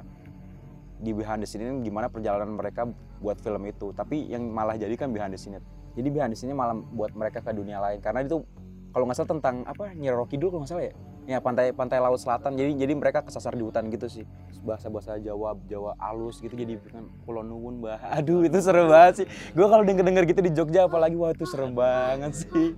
Di 0.96 1.12
behind 1.12 1.42
the 1.42 1.48
scene 1.48 1.60
ini 1.62 1.84
gimana 1.84 2.08
perjalanan 2.08 2.52
mereka 2.52 2.88
buat 3.26 3.42
film 3.42 3.66
itu. 3.66 3.90
Tapi 3.98 4.30
yang 4.30 4.46
malah 4.54 4.78
jadi 4.78 4.94
kan 4.94 5.10
behind 5.10 5.34
the 5.34 5.42
scene 5.42 5.58
jadi 5.96 6.08
behind 6.12 6.32
the 6.36 6.38
scene 6.38 6.52
malah 6.52 6.76
buat 6.76 7.16
mereka 7.16 7.40
ke 7.40 7.52
dunia 7.56 7.80
lain. 7.80 8.04
Karena 8.04 8.22
itu 8.22 8.44
kalau 8.92 9.08
nggak 9.08 9.18
salah 9.18 9.32
tentang 9.40 9.56
apa 9.64 9.96
Nyi 9.96 10.12
Roro 10.12 10.28
Kidul 10.28 10.52
kalau 10.52 10.62
nggak 10.64 10.72
salah 10.72 10.86
ya? 10.92 10.94
Ya 11.26 11.38
pantai 11.42 11.72
pantai 11.72 12.04
laut 12.04 12.20
selatan. 12.20 12.60
Jadi 12.60 12.78
jadi 12.78 12.94
mereka 12.94 13.24
kesasar 13.24 13.56
di 13.56 13.64
hutan 13.64 13.88
gitu 13.88 14.12
sih. 14.12 14.28
Bahasa 14.62 14.92
bahasa 14.92 15.16
Jawa 15.18 15.56
Jawa 15.72 15.96
alus 15.98 16.44
gitu. 16.44 16.54
Jadi 16.54 16.78
kan 16.92 17.08
pulau 17.24 17.42
nuwun 17.42 17.80
bah. 17.80 17.98
Aduh 18.20 18.44
itu 18.44 18.60
serem 18.60 18.92
banget 18.92 19.24
sih. 19.24 19.28
Gue 19.56 19.66
kalau 19.72 19.88
denger 19.88 20.04
denger 20.04 20.24
gitu 20.36 20.42
di 20.44 20.52
Jogja 20.52 20.86
apalagi 20.86 21.16
wah 21.16 21.32
itu 21.32 21.48
serem 21.48 21.72
banget 21.72 22.44
sih. 22.46 22.76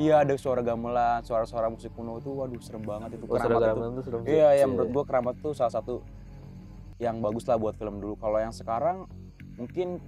Iya 0.00 0.24
ada 0.24 0.32
suara 0.40 0.64
gamelan 0.64 1.20
suara-suara 1.28 1.68
musik 1.68 1.92
kuno 1.92 2.16
itu 2.24 2.32
waduh 2.32 2.60
serem 2.64 2.88
banget 2.88 3.20
itu. 3.20 3.24
Oh, 3.28 3.36
keramat 3.36 3.76
itu. 3.76 3.80
Tuh 4.00 4.04
serem 4.08 4.20
iya 4.24 4.48
ya 4.56 4.64
menurut 4.64 4.90
gue 4.96 5.04
keramat 5.04 5.34
tuh 5.44 5.52
salah 5.52 5.72
satu 5.76 6.00
yang 6.96 7.20
bagus 7.20 7.44
lah 7.44 7.60
buat 7.60 7.76
film 7.76 8.00
dulu. 8.00 8.16
Kalau 8.16 8.40
yang 8.40 8.52
sekarang 8.56 9.04
mungkin 9.56 9.98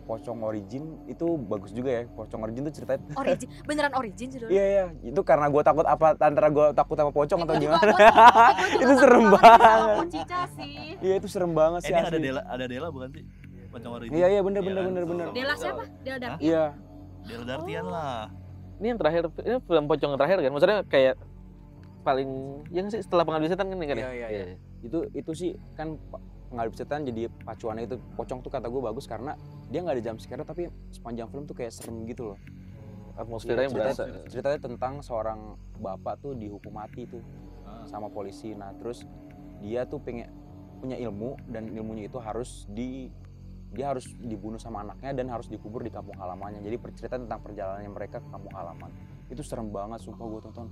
Pocong 0.00 0.42
Origin 0.42 0.98
itu 1.06 1.38
bagus 1.38 1.70
juga 1.70 2.02
ya 2.02 2.04
Pocong 2.10 2.42
Origin 2.42 2.66
tuh 2.66 2.74
ceritanya 2.74 2.98
Origin, 3.22 3.46
beneran 3.62 3.92
origin 3.94 4.26
judulnya. 4.26 4.50
Iya 4.50 4.64
iya, 4.66 4.84
itu 5.06 5.20
karena 5.22 5.46
gue 5.46 5.62
takut 5.62 5.86
apa 5.86 6.18
antara 6.18 6.50
gue 6.50 6.66
takut 6.74 6.98
sama 6.98 7.14
pocong 7.14 7.40
atau 7.46 7.54
juga- 7.54 7.78
gimana? 7.78 7.94
Itu 8.82 8.92
serem 8.98 9.24
banget. 9.30 10.06
Iya 10.98 11.14
itu 11.14 11.28
serem 11.30 11.52
banget 11.54 11.80
sih. 11.86 11.94
ini 11.94 12.02
ada. 12.02 12.18
Dela, 12.18 12.42
ada 12.42 12.64
Dela 12.66 12.88
bukan 12.90 13.08
sih? 13.14 13.22
Pocong 13.70 13.92
origin. 13.94 14.18
Iya 14.18 14.26
iya 14.34 14.40
bener 14.42 14.60
Iya 14.60 14.66
bener 14.66 14.82
kan? 14.82 14.90
bener 14.90 15.04
bener. 15.06 15.26
Dela 15.30 15.54
siapa? 15.54 15.82
Dela 16.02 16.18
Darti. 16.18 16.40
Iya 16.42 16.64
Dela 17.22 17.44
Dartian 17.46 17.86
lah. 17.86 18.22
Ini 18.82 18.86
yang 18.90 18.98
terakhir, 18.98 19.22
ini 19.46 19.56
film 19.62 19.84
pocong 19.86 20.10
yang 20.10 20.18
terakhir 20.18 20.38
kan? 20.42 20.50
Maksudnya 20.50 20.78
kayak 20.90 21.14
paling 22.00 22.30
yang 22.72 22.88
sih 22.88 22.98
setelah 22.98 23.22
pengabdi 23.22 23.46
setan 23.46 23.70
kan 23.70 23.78
ini 23.78 23.86
kan 23.86 23.96
ya? 24.00 24.04
Iya, 24.10 24.10
iya, 24.10 24.26
iya. 24.26 24.56
itu 24.80 24.98
itu 25.12 25.30
sih 25.36 25.50
kan 25.76 26.00
pengalip 26.50 26.74
setan 26.74 27.06
jadi 27.06 27.30
pacuannya 27.46 27.86
itu 27.86 27.96
pocong 28.18 28.42
tuh 28.42 28.50
kata 28.50 28.66
gue 28.66 28.82
bagus 28.82 29.06
karena 29.06 29.38
dia 29.70 29.86
nggak 29.86 29.96
ada 29.96 30.04
jam 30.04 30.16
scare 30.18 30.42
tapi 30.42 30.66
sepanjang 30.90 31.30
film 31.30 31.46
tuh 31.46 31.54
kayak 31.54 31.70
serem 31.70 32.02
gitu 32.10 32.34
loh. 32.34 32.38
Atmosfernya 33.14 33.70
yang 33.70 33.74
Iya, 33.74 33.78
berasa. 33.78 34.02
ceritanya, 34.02 34.28
ceritanya 34.28 34.58
tentang 34.58 34.94
seorang 35.04 35.40
bapak 35.78 36.18
tuh 36.18 36.32
dihukum 36.34 36.74
mati 36.74 37.06
tuh 37.06 37.22
sama 37.86 38.10
polisi. 38.10 38.50
Nah 38.52 38.74
terus 38.74 39.06
dia 39.62 39.86
tuh 39.86 40.02
pengen 40.02 40.26
punya 40.82 40.96
ilmu 40.98 41.36
dan 41.46 41.70
ilmunya 41.70 42.10
itu 42.10 42.18
harus 42.18 42.66
di 42.72 43.12
dia 43.70 43.94
harus 43.94 44.02
dibunuh 44.18 44.58
sama 44.58 44.82
anaknya 44.82 45.14
dan 45.14 45.30
harus 45.30 45.46
dikubur 45.46 45.86
di 45.86 45.94
kampung 45.94 46.18
halamannya. 46.18 46.58
Jadi 46.66 46.76
cerita 46.98 47.14
tentang 47.14 47.38
perjalanannya 47.38 47.92
mereka 47.94 48.18
ke 48.18 48.26
kampung 48.26 48.50
halaman. 48.50 48.90
Itu 49.30 49.46
serem 49.46 49.70
banget 49.70 50.02
sumpah 50.02 50.26
gue 50.26 50.40
tonton. 50.50 50.66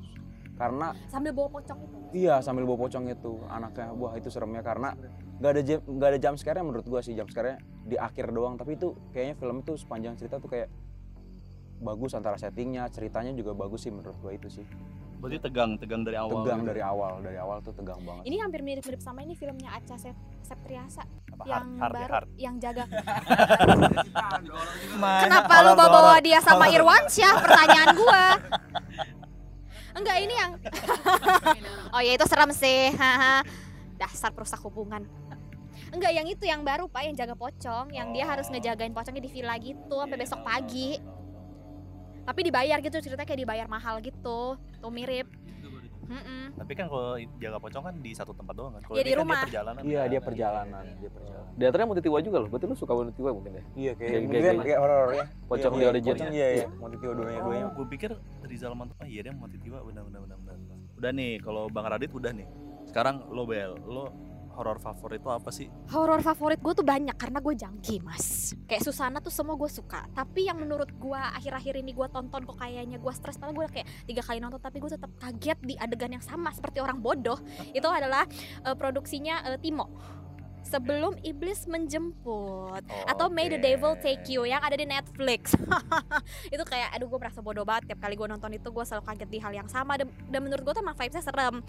Karena 0.59 0.91
Sambil 1.07 1.31
bawa 1.31 1.49
pocong 1.53 1.79
itu. 1.81 1.97
iya 2.11 2.41
sambil 2.41 2.65
bawa 2.65 2.79
pocong 2.81 3.07
itu 3.07 3.33
anaknya 3.47 3.93
wah 3.93 4.13
itu 4.13 4.27
seremnya 4.27 4.59
karena 4.61 4.97
nggak 5.39 5.51
ada 5.51 5.63
jam 5.63 5.79
nggak 5.81 6.09
ada 6.09 6.19
jam 6.19 6.35
scare 6.35 6.59
menurut 6.59 6.83
gua 6.85 6.99
sih 6.99 7.13
jam 7.13 7.25
scare 7.25 7.57
di 7.85 7.95
akhir 7.95 8.29
doang 8.29 8.55
tapi 8.55 8.75
itu 8.75 8.91
kayaknya 9.09 9.37
film 9.37 9.61
itu 9.61 9.77
sepanjang 9.77 10.15
cerita 10.15 10.37
tuh 10.37 10.49
kayak 10.49 10.67
bagus 11.79 12.11
antara 12.13 12.35
settingnya 12.35 12.89
ceritanya 12.89 13.31
juga 13.33 13.55
bagus 13.55 13.81
sih 13.81 13.93
menurut 13.93 14.19
gua 14.19 14.33
itu 14.33 14.51
sih 14.51 14.67
Berarti 15.19 15.43
tegang, 15.43 15.75
tegang 15.77 16.03
dari 16.03 16.15
awal. 16.15 16.31
tegang 16.41 16.61
gitu. 16.61 16.69
dari 16.69 16.79
awal 16.81 17.13
dari 17.19 17.35
awal 17.37 17.59
tuh 17.59 17.75
tegang 17.75 17.99
banget 18.01 18.23
Ini 18.25 18.37
hampir 18.39 18.63
mirip-mirip 18.63 18.99
sama 18.99 19.19
ini 19.21 19.35
filmnya 19.35 19.67
Aca 19.69 19.99
Sep- 19.99 20.15
Septriasa 20.41 21.03
Apa, 21.29 21.43
yang 21.45 21.67
hard, 21.77 21.91
baru 21.93 22.13
hard. 22.15 22.29
yang 22.37 22.55
jaga. 22.57 22.87
Mana 24.95 25.19
Kenapa 25.27 25.55
lu 25.61 25.73
bawa 25.75 26.19
dia 26.19 26.39
sama 26.39 26.67
Irwansyah? 26.69 27.35
Pertanyaan 27.37 27.89
gua. 27.95 28.25
Enggak 29.99 30.17
ini 30.23 30.35
yang 30.35 30.53
Oh 31.95 32.01
ya 32.01 32.13
itu 32.15 32.25
serem 32.31 32.51
sih. 32.55 32.95
Dasar 33.99 34.31
perusak 34.31 34.63
hubungan. 34.63 35.03
Enggak 35.91 36.13
yang 36.15 36.27
itu 36.29 36.45
yang 36.47 36.63
baru 36.63 36.87
Pak 36.87 37.03
yang 37.11 37.17
jaga 37.17 37.35
pocong, 37.35 37.91
yang 37.91 38.13
dia 38.15 38.29
harus 38.29 38.47
ngejagain 38.53 38.95
pocongnya 38.95 39.25
di 39.25 39.31
villa 39.31 39.55
gitu 39.59 39.97
sampai 39.99 40.17
Iya, 40.17 40.23
besok 40.23 40.41
pagi. 40.45 40.91
Tapi 42.29 42.41
dibayar 42.45 42.79
gitu 42.85 42.97
ceritanya 43.01 43.25
kayak 43.25 43.41
dibayar 43.41 43.67
mahal 43.67 43.99
gitu. 44.05 44.61
Tuh 44.61 44.93
mirip. 44.93 45.27
Mm-mm. 46.09 46.43
Tapi 46.57 46.73
kan 46.73 46.87
kalau 46.89 47.07
jaga 47.37 47.59
pocong 47.59 47.85
kan 47.85 47.95
di 47.95 48.11
satu 48.11 48.33
tempat 48.33 48.55
doang 48.55 48.73
kan. 48.73 48.83
Kalau 48.83 48.97
Iya, 48.97 49.03
ini 49.03 49.07
di 49.07 49.13
kan 49.13 49.21
rumah. 49.21 49.37
Dia 49.37 49.45
perjalanan. 49.45 49.81
iya 49.81 49.99
kan. 49.99 50.09
dia 50.09 50.21
perjalanan 50.21 50.85
dia 50.95 51.11
perjalanan 51.11 51.53
Di 51.53 51.63
antaranya 51.63 51.89
Montitiwa 51.89 52.19
juga 52.19 52.37
loh. 52.39 52.49
Berarti 52.49 52.65
lu 52.65 52.75
suka 52.75 52.93
Montitiwa 52.93 53.31
mungkin 53.31 53.53
ya? 53.53 53.65
iya 53.75 53.93
Kayak- 53.93 54.11
kayak 54.11 54.23
kayak- 54.25 54.43
kayak, 54.43 54.65
kayak 54.65 54.79
horor 54.79 55.09
ya 55.13 55.25
Pocong 55.45 55.59
Iya, 55.69 55.69
di 55.71 55.79
iya, 55.79 55.89
origin 55.89 56.13
pocong 56.13 56.27
ya? 56.27 56.33
iya 56.33 56.47
iya 56.49 56.65
Iya. 56.65 56.89
tiga 56.91 57.13
duanya 57.15 57.41
duanya 57.41 57.67
Oh, 57.67 57.73
gue 57.75 57.87
pikir 57.89 58.11
Rizal 58.43 58.73
Manto. 58.73 58.95
Ah 58.97 59.05
iya 59.05 59.21
dia 59.21 59.33
mati 59.33 59.57
tiba 59.57 59.79
benar 59.81 60.03
benar 60.03 60.21
benar 60.25 60.37
benar. 60.41 60.57
Udah 60.97 61.11
nih, 61.11 61.33
kalau 61.39 61.69
Bang 61.69 61.87
Radit 61.87 62.11
udah 62.11 62.33
nih. 62.33 62.49
Sekarang 62.85 63.29
lo 63.29 63.45
Bel, 63.45 63.77
lo 63.85 64.09
horor 64.59 64.83
favorit 64.83 65.23
itu 65.23 65.31
apa 65.31 65.51
sih? 65.55 65.71
Horor 65.95 66.19
favorit 66.19 66.59
gue 66.59 66.75
tuh 66.75 66.83
banyak 66.83 67.15
karena 67.15 67.39
gue 67.39 67.55
jangki 67.55 68.03
mas. 68.03 68.59
Kayak 68.67 68.83
Susana 68.83 69.23
tuh 69.23 69.31
semua 69.31 69.55
gue 69.55 69.71
suka. 69.71 70.03
Tapi 70.11 70.51
yang 70.51 70.59
menurut 70.59 70.91
gue 70.91 71.21
akhir-akhir 71.39 71.79
ini 71.79 71.95
gue 71.95 72.09
tonton 72.11 72.43
kok 72.43 72.59
kayaknya 72.59 72.99
gue 72.99 73.13
stres 73.15 73.39
Padahal 73.39 73.55
gue 73.55 73.67
kayak 73.71 73.87
tiga 74.11 74.23
kali 74.27 74.43
nonton 74.43 74.59
Tapi 74.59 74.83
gue 74.83 74.91
tetap 74.91 75.11
kaget 75.23 75.59
di 75.63 75.75
adegan 75.79 76.11
yang 76.11 76.25
sama 76.27 76.51
seperti 76.51 76.83
orang 76.83 76.99
bodoh. 76.99 77.39
Itu 77.71 77.87
adalah 77.87 78.27
eh, 78.67 78.75
produksinya 78.75 79.55
eh, 79.55 79.59
Timo. 79.63 79.87
Sebelum 80.69 81.17
Iblis 81.25 81.65
Menjemput 81.65 82.83
Oh, 82.85 83.09
Atau 83.09 83.33
May 83.33 83.49
the. 83.49 83.57
Devil 83.57 83.97
Take 84.03 84.27
You 84.29 84.45
yang 84.45 84.61
ada 84.61 84.77
di 84.77 84.85
Netflix. 84.85 85.55
Itu 86.55 86.61
kayak 86.67 86.99
aduh 86.99 87.07
gue 87.09 87.19
merasa 87.23 87.41
bodoh 87.41 87.63
banget. 87.65 87.95
Tiap 87.95 88.05
kali 88.05 88.19
gue 88.19 88.29
nonton 88.29 88.51
itu 88.53 88.69
gue 88.69 88.85
selalu 88.85 89.05
kaget 89.07 89.29
di 89.33 89.39
hal 89.41 89.53
yang 89.55 89.69
sama. 89.71 89.97
Dan, 89.97 90.13
dan 90.29 90.41
menurut 90.45 90.67
gue 90.67 90.75
tuh 90.77 90.83
emang 90.85 90.99
vibesnya 90.99 91.25
serem 91.25 91.63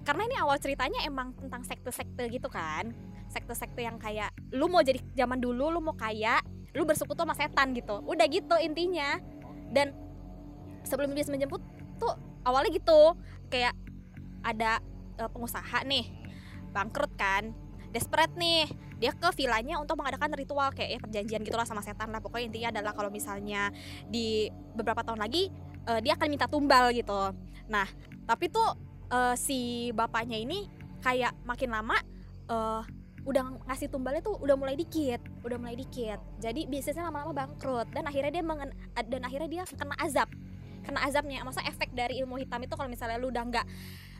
karena 0.00 0.22
ini 0.26 0.36
awal 0.40 0.56
ceritanya 0.56 1.04
emang 1.04 1.36
tentang 1.36 1.62
sekte-sekte 1.64 2.24
gitu 2.32 2.48
kan. 2.48 2.92
Sekte-sekte 3.28 3.84
yang 3.84 4.00
kayak 4.00 4.32
lu 4.50 4.66
mau 4.66 4.80
jadi 4.80 4.98
zaman 5.14 5.38
dulu 5.38 5.70
lu 5.70 5.80
mau 5.84 5.94
kaya 5.94 6.40
lu 6.72 6.86
bersekutu 6.88 7.22
sama 7.22 7.36
setan 7.36 7.76
gitu. 7.76 8.00
Udah 8.08 8.26
gitu 8.26 8.56
intinya. 8.58 9.20
Dan 9.70 9.92
sebelum 10.82 11.12
iblis 11.12 11.28
menjemput 11.28 11.60
tuh 12.00 12.16
awalnya 12.42 12.72
gitu. 12.72 13.14
Kayak 13.52 13.76
ada 14.40 14.80
eh, 15.20 15.30
pengusaha 15.30 15.84
nih 15.84 16.08
bangkrut 16.72 17.12
kan 17.20 17.52
desperate 17.92 18.34
nih. 18.38 18.66
Dia 19.00 19.16
ke 19.16 19.32
villanya 19.32 19.80
untuk 19.80 19.96
mengadakan 19.96 20.36
ritual 20.36 20.76
kayak 20.76 20.90
ya 20.92 20.98
perjanjian 21.00 21.40
gitulah 21.44 21.64
sama 21.64 21.84
setan 21.84 22.12
lah. 22.12 22.20
Pokoknya 22.20 22.52
intinya 22.52 22.68
adalah 22.80 22.92
kalau 22.96 23.08
misalnya 23.12 23.72
di 24.08 24.48
beberapa 24.76 25.04
tahun 25.04 25.20
lagi 25.20 25.52
eh, 25.88 26.00
dia 26.00 26.16
akan 26.16 26.28
minta 26.32 26.48
tumbal 26.48 26.88
gitu. 26.96 27.36
Nah 27.68 27.86
tapi 28.24 28.48
tuh 28.48 28.89
eh, 29.10 29.34
si 29.36 29.90
bapaknya 29.92 30.38
ini 30.38 30.66
kayak 31.00 31.32
makin 31.44 31.70
lama 31.72 31.96
eh 32.50 32.82
udah 33.20 33.68
ngasih 33.68 33.92
tumbalnya 33.92 34.24
tuh 34.24 34.40
udah 34.40 34.56
mulai 34.56 34.80
dikit, 34.80 35.20
udah 35.44 35.60
mulai 35.60 35.76
dikit. 35.76 36.16
Jadi 36.40 36.64
bisnisnya 36.64 37.04
lama-lama 37.04 37.36
bangkrut 37.36 37.92
dan 37.92 38.08
akhirnya 38.08 38.40
dia 38.40 38.44
mengen, 38.44 38.72
dan 38.96 39.20
akhirnya 39.20 39.48
dia 39.60 39.62
kena 39.68 39.92
azab. 40.00 40.24
Kena 40.80 41.04
azabnya, 41.04 41.44
masa 41.44 41.60
efek 41.68 41.92
dari 41.92 42.16
ilmu 42.24 42.40
hitam 42.40 42.56
itu 42.64 42.72
kalau 42.72 42.88
misalnya 42.88 43.20
lu 43.20 43.28
udah 43.28 43.44
nggak 43.44 43.66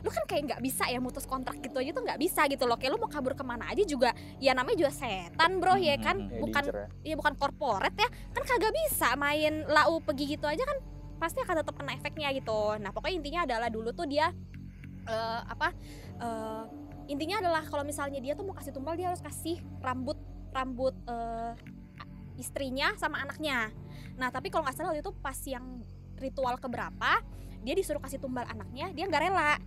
lu 0.01 0.09
kan 0.09 0.25
kayak 0.25 0.43
nggak 0.49 0.61
bisa 0.65 0.85
ya 0.89 0.97
mutus 0.97 1.29
kontrak 1.29 1.61
gitu 1.61 1.77
aja 1.77 1.93
tuh 1.93 2.01
nggak 2.01 2.17
bisa 2.17 2.41
gitu 2.49 2.65
loh 2.65 2.73
kayak 2.73 2.93
lu 2.93 2.99
mau 3.01 3.09
kabur 3.09 3.37
ke 3.37 3.45
mana 3.45 3.69
aja 3.69 3.85
juga 3.85 4.09
ya 4.41 4.57
namanya 4.57 4.77
juga 4.85 4.91
setan 4.97 5.61
bro 5.61 5.77
ya 5.77 5.93
kan 6.01 6.17
Hmm, 6.17 6.29
Kayak 6.29 6.41
bukan 6.41 6.63
ya. 6.65 6.85
Iya 7.05 7.15
bukan 7.21 7.33
korporat 7.37 7.93
ya 7.93 8.09
kan 8.33 8.41
kagak 8.41 8.73
bisa 8.73 9.13
main 9.13 9.61
lau 9.69 10.01
pergi 10.01 10.37
gitu 10.37 10.49
aja 10.49 10.61
kan 10.65 10.77
pasti 11.21 11.37
akan 11.45 11.53
tetap 11.61 11.73
kena 11.77 11.93
efeknya 11.93 12.33
gitu 12.33 12.81
nah 12.81 12.89
pokoknya 12.89 13.15
intinya 13.21 13.41
adalah 13.45 13.69
dulu 13.69 13.93
tuh 13.93 14.09
dia 14.09 14.33
eh, 15.07 15.41
apa 15.45 15.73
eh, 16.19 16.63
intinya 17.09 17.41
adalah 17.41 17.63
kalau 17.65 17.83
misalnya 17.83 18.21
dia 18.21 18.37
tuh 18.37 18.45
mau 18.45 18.55
kasih 18.55 18.71
tumbal 18.71 18.95
dia 18.95 19.09
harus 19.11 19.23
kasih 19.23 19.59
rambut 19.81 20.17
rambut 20.51 20.93
eh, 21.07 21.53
istrinya 22.39 22.95
sama 22.97 23.21
anaknya. 23.21 23.69
Nah 24.17 24.29
tapi 24.33 24.49
kalau 24.49 24.65
nggak 24.65 24.77
salah 24.77 24.95
itu 24.95 25.13
pas 25.21 25.37
yang 25.45 25.83
ritual 26.17 26.57
keberapa 26.57 27.21
dia 27.61 27.73
disuruh 27.77 28.01
kasih 28.01 28.17
tumbal 28.17 28.45
anaknya 28.47 28.89
dia 28.93 29.05
nggak 29.05 29.21
rela. 29.21 29.57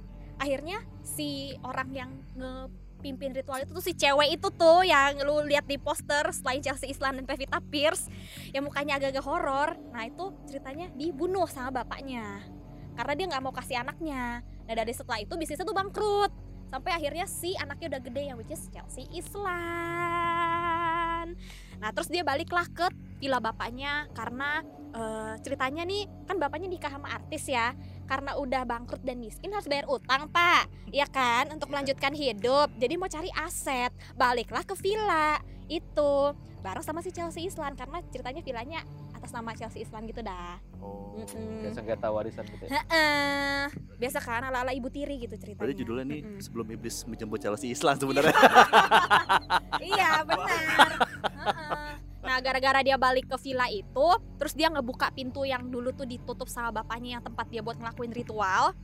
Akhirnya 0.40 0.82
si 1.06 1.54
orang 1.62 1.94
yang 1.94 2.10
ngepimpin 2.34 3.38
ritual 3.38 3.62
itu 3.62 3.70
tuh 3.70 3.84
si 3.84 3.94
cewek 3.94 4.34
itu 4.34 4.48
tuh 4.50 4.82
yang 4.82 5.22
lu 5.22 5.46
lihat 5.46 5.68
di 5.70 5.78
poster 5.78 6.26
selain 6.34 6.58
Chelsea 6.58 6.90
Islan 6.90 7.22
dan 7.22 7.24
Pevita 7.28 7.62
Pierce 7.62 8.10
yang 8.50 8.66
mukanya 8.66 8.98
agak-agak 8.98 9.22
horor. 9.22 9.78
Nah 9.94 10.10
itu 10.10 10.34
ceritanya 10.50 10.90
dibunuh 10.98 11.46
sama 11.46 11.70
bapaknya. 11.70 12.42
Karena 12.98 13.12
dia 13.14 13.26
nggak 13.30 13.42
mau 13.42 13.54
kasih 13.54 13.78
anaknya 13.78 14.42
nah 14.64 14.74
dari 14.74 14.92
setelah 14.96 15.20
itu 15.20 15.37
bisnisnya 15.37 15.66
tuh 15.66 15.77
bangkrut. 15.77 16.33
Sampai 16.74 16.90
akhirnya 16.90 17.22
si 17.31 17.55
anaknya 17.55 17.87
udah 17.94 18.03
gede 18.03 18.22
yang 18.27 18.37
which 18.40 18.50
is 18.50 18.66
Chelsea 18.74 19.07
Islan. 19.14 19.55
Nah 21.79 21.90
terus 21.94 22.11
dia 22.11 22.27
baliklah 22.27 22.66
ke 22.66 22.90
villa 23.22 23.38
bapaknya 23.38 24.11
karena 24.11 24.59
eh, 24.90 25.38
ceritanya 25.38 25.87
nih 25.87 26.11
kan 26.27 26.37
bapaknya 26.42 26.66
nikah 26.66 26.90
sama 26.90 27.14
artis 27.14 27.46
ya. 27.46 27.79
Karena 28.05 28.37
udah 28.37 28.68
bangkrut 28.68 29.00
dan 29.00 29.16
miskin 29.22 29.55
harus 29.55 29.70
bayar 29.70 29.88
utang 29.88 30.29
pak. 30.29 30.68
Ya 30.92 31.07
kan? 31.09 31.48
Untuk 31.55 31.72
melanjutkan 31.72 32.12
hidup. 32.12 32.68
Jadi 32.77 33.00
mau 33.00 33.09
cari 33.09 33.31
aset. 33.33 33.94
Baliklah 34.18 34.61
ke 34.66 34.77
villa. 34.77 35.40
Itu. 35.72 36.37
Bareng 36.61 36.85
sama 36.85 37.00
si 37.00 37.16
Chelsea 37.16 37.48
Islan. 37.48 37.72
Karena 37.79 38.05
ceritanya 38.12 38.44
villanya 38.44 38.85
atas 39.24 39.32
nama 39.32 39.56
Chelsea 39.56 39.80
Islan 39.80 40.04
gitu 40.04 40.20
dah 40.20 40.60
Oh. 40.84 41.16
Mm-mm. 41.16 41.64
Kayak 41.64 41.80
sengketa 41.80 42.12
warisan 42.12 42.44
gitu 42.44 42.68
ya. 42.68 42.76
Heeh. 42.76 43.72
biasa 43.96 44.20
kan 44.20 44.44
ala 44.44 44.60
ala 44.60 44.76
ibu 44.76 44.92
tiri 44.92 45.16
gitu 45.16 45.32
ceritanya 45.32 45.64
Berarti 45.64 45.80
judulnya 45.80 46.04
nih 46.04 46.20
Mm-mm. 46.20 46.40
sebelum 46.44 46.66
iblis 46.68 47.08
menjemput 47.08 47.40
Chelsea 47.40 47.72
Islam 47.72 47.96
sebenarnya. 47.96 48.37
iya 49.96 50.20
benar 50.20 50.90
Heeh. 51.24 51.92
nah 52.20 52.37
gara-gara 52.40 52.84
dia 52.84 53.00
balik 53.00 53.24
ke 53.24 53.37
villa 53.40 53.64
itu 53.68 54.08
terus 54.37 54.52
dia 54.52 54.68
ngebuka 54.68 55.08
pintu 55.08 55.48
yang 55.48 55.64
dulu 55.64 55.88
tuh 55.90 56.04
ditutup 56.04 56.52
sama 56.52 56.68
bapaknya 56.74 57.16
yang 57.16 57.24
tempat 57.24 57.48
dia 57.48 57.64
buat 57.64 57.80
ngelakuin 57.80 58.12
ritual 58.12 58.76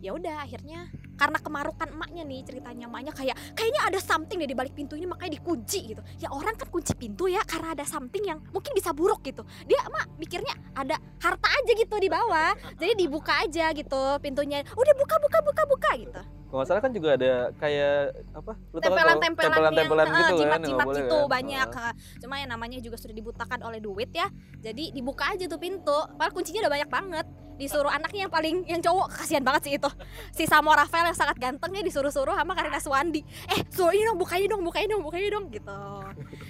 ya 0.00 0.12
udah 0.12 0.44
akhirnya 0.44 0.92
karena 1.14 1.38
kemarukan 1.38 1.88
emaknya 1.90 2.22
nih 2.26 2.40
ceritanya. 2.46 2.86
Emaknya 2.90 3.12
kayak 3.14 3.36
kayaknya 3.54 3.80
ada 3.86 3.98
something 4.02 4.38
deh 4.40 4.50
di 4.50 4.56
balik 4.56 4.74
pintu 4.74 4.98
ini 4.98 5.06
makanya 5.06 5.38
dikunci 5.40 5.94
gitu. 5.94 6.02
Ya 6.20 6.28
orang 6.30 6.54
kan 6.58 6.68
kunci 6.68 6.92
pintu 6.94 7.30
ya 7.30 7.42
karena 7.46 7.74
ada 7.74 7.84
something 7.86 8.24
yang 8.24 8.38
mungkin 8.50 8.72
bisa 8.74 8.90
buruk 8.90 9.22
gitu. 9.24 9.42
Dia 9.66 9.80
emak 9.86 10.14
mikirnya 10.18 10.54
ada 10.74 10.98
harta 11.22 11.48
aja 11.48 11.72
gitu 11.74 11.94
di 11.98 12.08
bawah. 12.10 12.52
Jadi 12.76 12.92
dibuka 12.98 13.42
aja 13.42 13.70
gitu 13.72 14.02
pintunya. 14.20 14.62
Udah 14.74 14.94
buka 14.98 15.16
buka 15.22 15.38
buka 15.42 15.62
buka 15.66 15.90
gitu. 15.98 16.22
Kalau 16.54 16.62
nggak 16.62 16.70
salah 16.70 16.82
kan 16.86 16.92
juga 16.94 17.08
ada 17.18 17.32
kayak 17.58 17.98
apa? 18.30 18.52
Lu 18.70 18.78
tau 18.78 18.94
kan 18.94 18.94
kalau 18.94 19.14
tempelan-tempelan 19.18 20.06
yang 20.06 20.14
eh, 20.14 20.20
gitu 20.22 20.22
kan, 20.22 20.38
jimat-jimat 20.38 20.70
nggak 20.70 20.86
boleh 20.86 21.02
gitu 21.02 21.18
kan? 21.18 21.32
banyak. 21.34 21.68
Eh. 21.74 21.92
cuma 22.22 22.34
yang 22.38 22.50
namanya 22.54 22.78
juga 22.78 22.94
sudah 22.94 23.10
dibutakan 23.10 23.58
oleh 23.66 23.82
duit 23.82 24.14
ya. 24.14 24.30
Jadi 24.62 24.94
dibuka 24.94 25.34
aja 25.34 25.50
tuh 25.50 25.58
pintu. 25.58 25.98
Padahal 26.14 26.30
kuncinya 26.30 26.62
udah 26.62 26.72
banyak 26.78 26.90
banget 26.94 27.26
disuruh 27.54 27.90
anaknya 27.90 28.26
yang 28.26 28.32
paling 28.32 28.56
yang 28.66 28.80
cowok. 28.82 29.06
Kasihan 29.14 29.44
banget 29.46 29.62
sih 29.70 29.72
itu. 29.78 29.90
Si 30.34 30.44
Samo 30.46 30.74
Rafael 30.74 31.10
yang 31.10 31.18
sangat 31.18 31.36
gantengnya 31.38 31.82
disuruh-suruh 31.86 32.34
sama 32.34 32.52
Karina 32.54 32.78
Suwandi. 32.82 33.22
Eh 33.50 33.58
suruh 33.70 33.94
ini 33.94 34.04
dong 34.06 34.18
bukain 34.18 34.46
dong 34.50 34.62
bukain 34.62 34.88
dong 34.90 35.02
bukain 35.02 35.30
dong 35.30 35.46
gitu. 35.50 35.80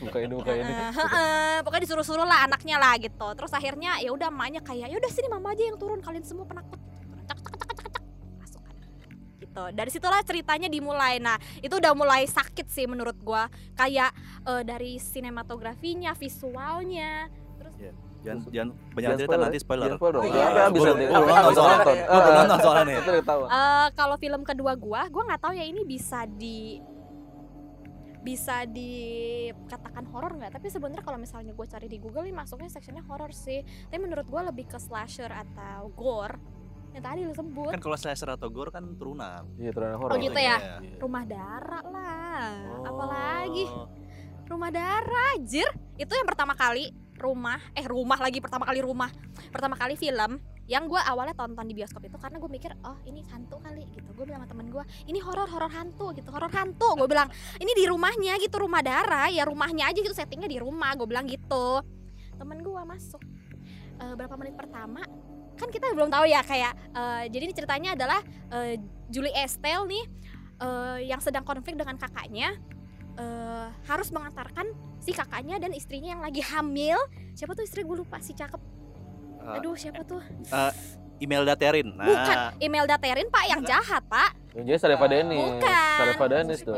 Buka 0.05 0.19
ini, 0.21 0.33
buka 0.35 0.53
ini. 0.53 0.73
Heeh, 0.73 0.91
heeh. 0.93 1.55
pokoknya 1.65 1.83
disuruh-suruh 1.89 2.27
lah 2.27 2.49
anaknya 2.49 2.77
lah 2.81 2.95
gitu. 3.01 3.29
Terus 3.37 3.53
akhirnya 3.53 4.01
ya 4.01 4.11
udah 4.13 4.29
emaknya 4.33 4.61
kayak 4.65 4.89
ya 4.93 4.97
udah 4.97 5.11
sini 5.13 5.29
mama 5.29 5.53
aja 5.53 5.63
yang 5.65 5.77
turun 5.77 6.01
kalian 6.01 6.25
semua 6.25 6.49
penakut. 6.49 6.81
Cak 7.25 7.39
cak 7.41 7.55
cak 7.57 7.77
cak 7.77 7.89
cak 8.01 8.05
masuk 8.41 8.63
gitu. 9.41 9.65
Dari 9.77 9.91
situlah 9.93 10.21
ceritanya 10.25 10.69
dimulai. 10.69 11.21
Nah 11.21 11.37
itu 11.61 11.73
udah 11.77 11.93
mulai 11.93 12.25
sakit 12.27 12.67
sih 12.69 12.89
menurut 12.89 13.17
gua. 13.21 13.49
Kayak 13.77 14.13
eh, 14.45 14.63
dari 14.65 14.97
sinematografinya 14.97 16.17
visualnya 16.17 17.29
Jangan 18.25 18.41
jangan 18.49 18.69
banyak 18.73 19.05
Jangan 19.05 19.19
cerita 19.21 19.37
nanti 19.37 19.59
spoiler. 19.61 19.85
jangan 19.85 19.99
spoiler 20.01 20.15
dong. 20.15 20.25
Iya, 20.25 20.47
gua 20.67 20.85
nonton, 21.37 21.53
soalnya. 21.53 22.05
nonton. 22.35 22.59
Soalnya 22.59 22.85
nih. 22.85 22.97
Eh, 23.53 23.87
kalau 23.93 24.17
film 24.17 24.41
kedua 24.43 24.73
gua 24.75 25.03
gua 25.07 25.23
nggak 25.29 25.41
tahu 25.41 25.53
ya 25.53 25.65
ini 25.65 25.85
bisa 25.85 26.25
di 26.25 26.81
bisa 28.19 28.65
dikatakan 28.65 30.09
horor 30.09 30.33
nggak 30.35 30.49
tapi 30.51 30.73
sebenarnya 30.73 31.05
kalau 31.05 31.21
misalnya 31.21 31.53
gue 31.53 31.67
cari 31.69 31.85
di 31.85 32.01
Google 32.01 32.25
nih 32.25 32.33
masuknya 32.33 32.73
sectionnya 32.73 33.05
horor 33.05 33.29
sih 33.31 33.61
tapi 33.85 34.01
menurut 34.01 34.25
gua 34.25 34.49
lebih 34.49 34.65
ke 34.65 34.81
slasher 34.81 35.29
atau 35.29 35.93
gore 35.93 36.41
yang 36.97 37.05
tadi 37.05 37.21
lu 37.21 37.37
sebut 37.37 37.69
Kan 37.69 37.83
kalau 37.83 38.01
slasher 38.01 38.33
atau 38.33 38.49
gore 38.49 38.71
kan 38.71 38.97
turunan. 38.97 39.45
Iya, 39.59 39.75
turunan 39.75 39.99
horor. 39.99 40.15
Oh, 40.15 40.17
gitu 40.17 40.41
ya? 40.41 40.57
Iya. 40.79 40.97
rumah 40.97 41.25
darah 41.27 41.85
lah 41.85 42.49
Oh. 42.65 42.85
apalagi 42.87 43.65
rumah 44.47 44.71
darah 44.71 45.37
anjir 45.37 45.69
itu 45.95 46.09
yang 46.09 46.25
pertama 46.25 46.57
kali 46.57 46.97
rumah 47.15 47.61
eh 47.79 47.87
rumah 47.87 48.19
lagi 48.19 48.43
pertama 48.43 48.67
kali 48.67 48.83
rumah. 48.83 49.11
Pertama 49.51 49.79
kali 49.79 49.95
film 49.95 50.41
yang 50.65 50.89
gue 50.89 50.97
awalnya 50.97 51.37
tonton 51.37 51.69
di 51.69 51.77
bioskop 51.77 52.01
itu 52.09 52.17
karena 52.17 52.41
gue 52.41 52.51
mikir 52.51 52.73
oh 52.89 52.97
ini 53.05 53.23
hantu 53.31 53.61
kali 53.61 53.85
gitu. 53.93 54.11
Gue 54.17 54.25
bilang 54.27 54.43
sama 54.45 54.51
temen 54.51 54.67
gue 54.73 54.85
ini 55.07 55.19
horor 55.21 55.47
horor 55.47 55.71
hantu 55.71 56.13
gitu. 56.17 56.29
Horor 56.33 56.51
hantu 56.51 56.99
gue 56.99 57.09
bilang. 57.09 57.29
Ini 57.61 57.73
di 57.73 57.85
rumahnya 57.87 58.41
gitu. 58.41 58.57
Rumah 58.59 58.83
darah 58.83 59.29
ya 59.29 59.45
rumahnya 59.47 59.93
aja 59.93 59.99
gitu. 60.01 60.15
Settingnya 60.17 60.49
di 60.49 60.59
rumah 60.59 60.93
gue 60.97 61.07
bilang 61.07 61.29
gitu. 61.29 61.85
Temen 62.35 62.59
gue 62.65 62.83
masuk. 62.83 63.23
Eh, 63.95 64.15
berapa 64.19 64.35
menit 64.35 64.59
pertama 64.59 65.07
kan 65.55 65.71
kita 65.71 65.95
belum 65.95 66.11
tahu 66.11 66.27
ya 66.27 66.43
kayak 66.43 66.73
eh, 66.75 67.23
jadi 67.31 67.43
ini 67.47 67.55
ceritanya 67.55 67.91
adalah 67.95 68.21
eh, 68.51 68.75
Julie 69.07 69.35
Estelle 69.39 69.87
nih 69.87 70.05
eh, 70.61 70.99
yang 71.09 71.23
sedang 71.23 71.47
konflik 71.47 71.79
dengan 71.79 71.95
kakaknya 71.95 72.59
eh, 73.15 73.69
harus 73.85 74.09
mengantarkan 74.09 74.67
si 74.99 75.11
kakaknya 75.11 75.59
dan 75.59 75.71
istrinya 75.71 76.15
yang 76.15 76.23
lagi 76.23 76.41
hamil 76.41 76.97
siapa 77.33 77.53
tuh 77.53 77.63
istri 77.63 77.83
gue 77.83 77.97
lupa 77.97 78.19
si 78.19 78.33
cakep 78.33 78.59
Eh, 79.45 79.61
aduh 79.61 79.77
siapa 79.77 80.01
tuh 80.03 80.25
Imelda 81.21 81.53
Terin. 81.53 81.93
Nah, 81.95 82.09
bukan 82.09 82.37
Imelda 82.59 82.97
Terin 82.97 83.29
pak 83.29 83.45
yang 83.45 83.61
jahat 83.61 84.01
pak 84.09 84.33
Yang 84.57 84.65
jadi 84.67 84.79
Sarefa 84.81 85.07
Dennis. 85.07 85.37
Bukan. 85.37 85.61
Tuh. 86.65 86.75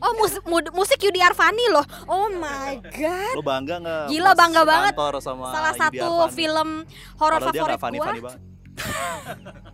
oh 0.00 0.12
mus- 0.16 0.42
mu- 0.42 0.72
musik 0.72 0.96
Yudi 0.98 1.20
Arvani 1.20 1.68
loh 1.68 1.84
oh 2.08 2.32
my 2.32 2.80
god 2.80 3.34
lo 3.36 3.44
bangga 3.44 3.76
nggak? 3.76 4.04
Gila, 4.08 4.32
bangga 4.32 4.62
banget. 4.64 4.92
Sama 5.20 5.44
salah 5.52 5.72
Yudi 5.76 5.80
satu 6.00 6.08
Arvani? 6.16 6.32
film 6.32 6.68
horor 7.20 7.40
favorit 7.44 7.76
gue. 8.16 8.34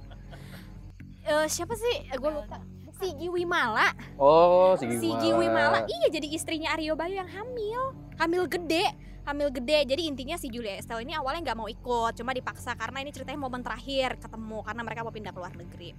Eh, 1.27 1.47
siapa 1.51 1.75
sih 1.75 2.07
gue 2.07 2.31
lupa 2.31 2.59
Sigi 2.97 3.29
Wimala. 3.29 3.93
Oh, 4.17 4.73
Sigi 4.81 4.97
Sigi 4.97 5.31
Wimala. 5.33 5.85
Iya 5.85 6.09
jadi 6.09 6.27
istrinya 6.33 6.73
Aryo 6.73 6.97
Bayu 6.97 7.21
yang 7.21 7.29
hamil. 7.29 7.93
Hamil 8.17 8.45
gede 8.49 9.07
hamil 9.27 9.51
gede. 9.51 9.83
Jadi 9.91 10.03
intinya 10.07 10.39
si 10.39 10.47
Julia 10.47 10.79
Estelle 10.79 11.03
ini 11.03 11.13
awalnya 11.13 11.51
nggak 11.51 11.59
mau 11.59 11.67
ikut 11.67 12.15
cuma 12.15 12.31
dipaksa 12.31 12.79
karena 12.79 13.03
ini 13.03 13.11
ceritanya 13.11 13.43
momen 13.43 13.61
terakhir 13.61 14.23
ketemu 14.23 14.63
karena 14.63 14.83
mereka 14.87 15.01
mau 15.03 15.11
pindah 15.13 15.33
ke 15.35 15.39
luar 15.43 15.55
negeri. 15.59 15.91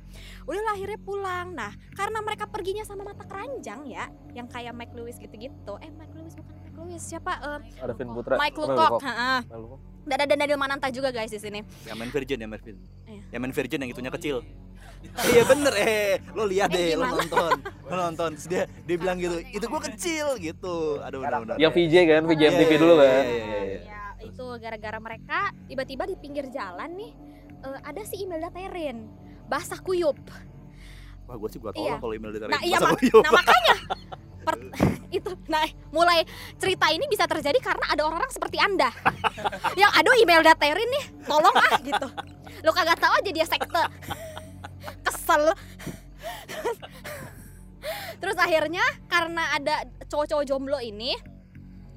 Udah 0.48 0.72
akhirnya 0.72 1.00
pulang. 1.04 1.48
Nah 1.52 1.76
karena 1.94 2.24
mereka 2.24 2.48
perginya 2.48 2.88
sama 2.88 3.04
mata 3.04 3.28
keranjang 3.28 3.84
ya 3.86 4.08
yang 4.32 4.48
kayak 4.48 4.72
Mike 4.72 4.96
Lewis 4.96 5.20
gitu-gitu. 5.20 5.76
Eh 5.84 5.92
Mike 5.92 6.16
Lewis 6.16 6.34
bukan 6.40 6.56
Mike 6.64 6.78
Lewis 6.80 7.04
siapa? 7.04 7.36
Eh, 7.60 7.84
Arifin 7.84 8.08
Putra. 8.16 8.40
Mike 8.40 8.58
Lucock 8.58 9.04
heeh. 9.04 9.40
Dan 10.08 10.18
ada 10.24 10.34
Daniel 10.40 10.56
Mananta 10.56 10.88
juga 10.88 11.12
guys 11.12 11.36
di 11.36 11.40
sini. 11.44 11.60
Yang 11.84 11.98
main 12.00 12.12
Virgin, 12.16 12.38
yang 12.40 12.48
main 12.48 12.64
Virgin. 12.64 12.80
Iya. 13.04 13.22
Yang 13.36 13.40
main 13.44 13.54
Virgin 13.54 13.80
yang 13.84 13.92
itunya 13.92 14.12
kecil. 14.16 14.40
iya 15.32 15.44
bener. 15.44 15.74
Eh 15.74 16.14
lo 16.32 16.44
lihat 16.44 16.70
Eh, 16.70 16.76
deh 16.76 16.88
lo 16.96 17.06
nonton. 17.08 17.52
Lo 17.84 17.96
nonton. 18.06 18.30
Terus 18.36 18.48
dia 18.48 18.64
dia 18.84 18.96
bilang 18.96 19.18
gitu 19.18 19.38
itu 19.44 19.66
gua 19.66 19.82
kecil 19.82 20.38
gitu. 20.38 21.00
Aduh 21.00 21.22
benar 21.22 21.42
benar 21.42 21.56
Yang 21.58 21.74
VJ 21.76 21.96
kan, 22.08 22.22
VJ 22.24 22.38
Iya, 22.38 22.50
MTV 22.52 22.70
iya, 22.70 22.78
dulu 22.78 22.94
iya, 22.94 23.02
kan. 23.02 23.24
iya, 23.24 23.24
iya, 23.24 23.60
iya. 23.64 23.80
ya 23.84 24.02
itu 24.20 24.46
gara-gara 24.58 24.98
mereka 24.98 25.40
tiba-tiba 25.66 26.04
di 26.04 26.16
pinggir 26.16 26.46
jalan 26.48 26.90
nih 26.92 27.12
eh, 27.60 27.80
ada 27.82 28.02
si 28.02 28.20
Imelda 28.20 28.50
Terin 28.50 29.08
basah 29.46 29.78
kuyup. 29.78 30.18
Wah 31.24 31.36
gua 31.36 31.48
sih 31.48 31.58
gua 31.58 31.72
tau 31.72 31.82
Iya. 31.82 31.98
kalau 31.98 32.14
email 32.14 32.32
dari 32.32 32.48
Nah, 32.48 32.62
iya, 32.62 32.78
mak- 32.78 33.04
nah 33.20 33.32
makanya. 33.34 33.76
Per- 34.48 34.64
itu 35.10 35.28
nah 35.46 35.60
mulai 35.90 36.24
cerita 36.56 36.88
ini 36.88 37.04
bisa 37.06 37.24
terjadi 37.24 37.60
karena 37.60 37.84
ada 37.86 38.00
orang-orang 38.02 38.28
seperti 38.30 38.56
anda. 38.58 38.88
Yang 39.74 39.92
aduh 39.94 40.16
Imelda 40.18 40.56
Terin 40.56 40.88
nih 40.88 41.06
tolong 41.24 41.52
ah 41.54 41.76
gitu. 41.78 42.08
Lo 42.64 42.72
kagak 42.72 42.96
tahu 42.96 43.12
aja 43.14 43.28
dia 43.28 43.44
sekte 43.44 43.84
kesel. 45.06 45.54
Terus 48.22 48.38
akhirnya 48.38 48.84
karena 49.08 49.44
ada 49.56 49.86
cowok-cowok 50.10 50.46
jomblo 50.48 50.80
ini 50.82 51.14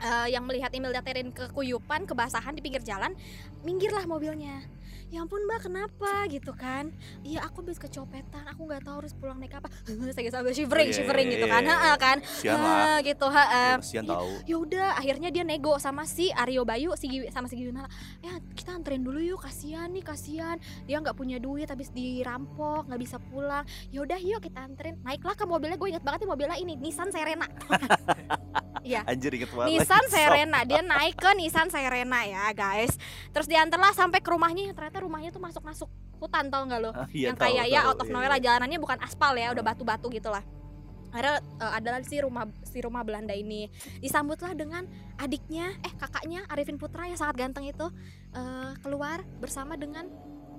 eh, 0.01 0.29
yang 0.31 0.45
melihat 0.47 0.71
Imelda 0.77 1.01
Terin 1.01 1.33
kekuyupan 1.33 2.05
kebasahan 2.07 2.55
di 2.55 2.63
pinggir 2.63 2.85
jalan 2.85 3.17
minggirlah 3.65 4.05
mobilnya 4.09 4.65
ya 5.11 5.21
ampun 5.21 5.43
mbak 5.43 5.61
kenapa? 5.63 6.13
Gitu 6.27 6.53
kan. 6.53 6.95
Iya 7.21 7.43
aku 7.43 7.61
habis 7.61 7.77
kecopetan 7.77 8.47
aku 8.47 8.63
nggak 8.65 8.83
tahu 8.83 9.03
harus 9.03 9.13
pulang 9.13 9.37
naik 9.37 9.53
apa. 9.53 9.67
Saya 10.15 10.31
sambil 10.31 10.51
shivering 10.51 10.89
Iya, 10.89 10.97
shivering 10.97 11.27
iya, 11.27 11.35
gitu 11.35 11.47
iya, 11.47 11.53
kan. 11.53 11.63
iya. 11.63 11.77
ha 11.77 11.93
kan. 11.97 12.17
Sian 12.23 12.57
lah. 12.57 12.79
Ha, 12.97 13.03
gitu 13.03 13.27
ha 13.27 13.45
Ya, 13.45 13.77
kasihan 13.77 14.05
Iya. 14.05 14.13
tahu. 14.13 14.31
Ya 14.47 14.57
udah 14.57 14.89
akhirnya 14.95 15.29
dia 15.29 15.43
nego 15.43 15.75
sama 15.77 16.03
si 16.05 16.31
Aryo 16.31 16.63
Bayu 16.63 16.95
si 16.95 17.07
Gi- 17.07 17.31
sama 17.31 17.47
si 17.47 17.55
Giwinala 17.55 17.91
ya 18.21 18.39
kita 18.55 18.71
anterin 18.73 19.03
dulu 19.03 19.19
yuk 19.19 19.43
kasihan 19.43 19.91
nih 19.91 20.01
kasihan. 20.01 20.57
Dia 20.87 20.97
nggak 20.99 21.15
punya 21.15 21.37
duit 21.37 21.67
habis 21.67 21.91
dirampok 21.91 22.87
nggak 22.87 23.01
bisa 23.01 23.19
pulang. 23.21 23.63
Ya 23.91 24.01
udah 24.01 24.17
yuk 24.17 24.41
kita 24.41 24.63
anterin. 24.63 24.95
Naiklah 25.03 25.35
ke 25.35 25.45
mobilnya 25.45 25.75
gue 25.75 25.89
inget 25.89 26.03
banget 26.03 26.23
nih 26.23 26.31
mobilnya 26.31 26.55
ini 26.55 26.79
Nissan 26.79 27.11
Serena. 27.11 27.51
Anjir 28.81 29.31
inget 29.33 29.51
banget 29.51 29.69
Nissan 29.77 30.03
lagi. 30.03 30.13
Serena 30.13 30.61
dia 30.63 30.81
naik 30.81 31.15
ke 31.15 31.31
Nissan 31.35 31.69
Serena 31.69 32.21
ya 32.23 32.49
guys. 32.51 32.95
Terus 33.31 33.47
diantarlah 33.47 33.93
sampai 33.93 34.19
ke 34.19 34.29
rumahnya 34.29 34.71
ternyata 34.73 35.00
rumahnya 35.01 35.31
tuh 35.33 35.43
masuk 35.43 35.63
masuk 35.65 35.89
hutan 36.21 36.53
tau 36.53 36.63
nggak 36.69 36.81
lo? 36.85 36.91
Ah, 36.93 37.09
iya, 37.11 37.33
yang 37.33 37.37
tahu, 37.37 37.49
kayak 37.49 37.65
ya 37.73 37.81
out 37.89 37.99
of 37.99 38.07
iya, 38.09 38.13
nowhere 38.13 38.29
iya. 38.29 38.35
lah 38.37 38.41
jalanannya 38.41 38.79
bukan 38.79 38.99
aspal 39.01 39.33
ya 39.35 39.49
udah 39.51 39.65
batu-batu 39.65 40.07
gitu 40.13 40.29
lah 40.29 40.45
akhirnya 41.11 41.43
eh, 41.43 41.73
adalah 41.75 42.01
si 42.07 42.17
rumah 42.23 42.47
si 42.63 42.79
rumah 42.79 43.03
Belanda 43.03 43.35
ini. 43.35 43.67
Disambutlah 43.99 44.55
dengan 44.55 44.87
adiknya 45.19 45.75
eh 45.83 45.93
kakaknya 45.99 46.47
Arifin 46.47 46.79
Putra 46.79 47.11
yang 47.11 47.19
sangat 47.19 47.37
ganteng 47.39 47.67
itu 47.67 47.87
eh, 48.35 48.73
keluar 48.81 49.27
bersama 49.43 49.75
dengan 49.75 50.07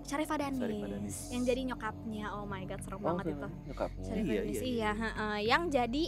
Syarifah 0.01 0.37
Danis. 0.41 1.29
yang 1.29 1.45
jadi 1.45 1.61
nyokapnya. 1.73 2.33
Oh 2.35 2.45
my 2.49 2.65
god 2.65 2.81
serem 2.81 2.99
banget 2.99 3.37
itu. 3.37 3.47
Nyokapnya. 3.69 4.03
Syarifah 4.05 4.27
Iya, 4.33 4.41
Danis 4.41 4.59
iya, 4.59 4.65
iya, 4.67 4.91
heeh. 4.91 5.37
yang 5.47 5.63
jadi 5.69 6.03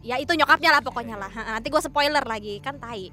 ya 0.00 0.16
itu 0.20 0.32
nyokapnya 0.36 0.70
lah 0.78 0.82
pokoknya 0.84 1.16
lah. 1.16 1.30
Heeh, 1.32 1.52
nanti 1.58 1.68
gue 1.72 1.82
spoiler 1.82 2.24
lagi 2.24 2.60
kan 2.60 2.76
tai. 2.76 3.08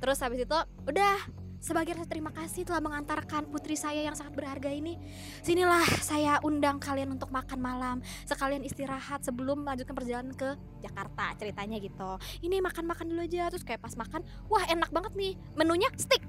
Terus 0.00 0.20
habis 0.20 0.44
itu 0.44 0.58
udah 0.88 1.16
sebagai 1.60 1.92
rasa 1.94 2.08
terima 2.08 2.32
kasih 2.32 2.64
telah 2.64 2.80
mengantarkan 2.80 3.46
putri 3.52 3.76
saya 3.76 4.00
yang 4.00 4.16
sangat 4.16 4.32
berharga 4.32 4.72
ini. 4.72 4.96
Sinilah 5.44 5.84
saya 6.00 6.40
undang 6.40 6.80
kalian 6.80 7.14
untuk 7.14 7.28
makan 7.28 7.60
malam. 7.60 7.96
Sekalian 8.24 8.64
istirahat 8.64 9.22
sebelum 9.22 9.62
melanjutkan 9.62 9.92
perjalanan 9.94 10.32
ke 10.32 10.56
Jakarta 10.80 11.36
ceritanya 11.36 11.76
gitu. 11.78 12.16
Ini 12.40 12.64
makan 12.64 12.88
makan 12.88 13.12
dulu 13.12 13.22
aja. 13.22 13.52
Terus 13.52 13.62
kayak 13.62 13.84
pas 13.84 13.94
makan 13.94 14.24
wah 14.48 14.64
enak 14.66 14.88
banget 14.88 15.12
nih. 15.14 15.32
Menunya 15.54 15.92
steak. 16.00 16.24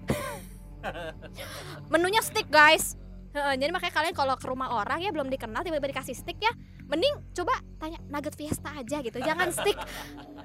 Menunya 1.94 2.20
steak 2.20 2.52
guys 2.52 3.00
Heeh, 3.32 3.54
jadi 3.56 3.72
makanya 3.72 3.96
kalian 3.96 4.16
kalau 4.16 4.36
ke 4.36 4.44
rumah 4.44 4.76
orang 4.76 5.00
ya 5.00 5.10
belum 5.16 5.32
dikenal 5.32 5.64
tiba-tiba 5.64 5.96
dikasih 5.96 6.12
stick 6.12 6.36
ya 6.44 6.52
mending 6.92 7.16
coba 7.32 7.56
tanya 7.80 7.96
nugget 8.12 8.36
fiesta 8.36 8.68
aja 8.76 9.00
gitu 9.00 9.24
jangan 9.24 9.48
stick. 9.56 9.80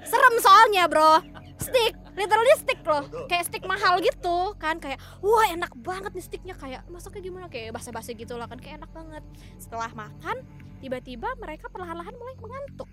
Serem 0.07 0.35
soalnya 0.39 0.87
bro. 0.87 1.19
Stick 1.59 1.91
literally 2.15 2.55
stick 2.55 2.79
loh. 2.87 3.03
Kayak 3.27 3.51
stick 3.51 3.67
mahal 3.67 3.99
gitu 3.99 4.55
kan 4.55 4.79
kayak 4.79 5.03
wah 5.19 5.43
enak 5.51 5.75
banget 5.83 6.15
nih 6.15 6.23
sticknya. 6.23 6.55
Kayak 6.55 6.87
masaknya 6.87 7.27
gimana? 7.27 7.45
Kayak 7.51 7.75
basa-basi 7.75 8.15
gitu 8.15 8.39
lah 8.39 8.47
kan 8.47 8.55
kayak 8.55 8.79
enak 8.79 8.91
banget. 8.95 9.23
Setelah 9.59 9.91
makan 9.91 10.47
tiba-tiba 10.79 11.27
mereka 11.43 11.67
perlahan-lahan 11.67 12.15
mulai 12.15 12.39
mengantuk. 12.39 12.87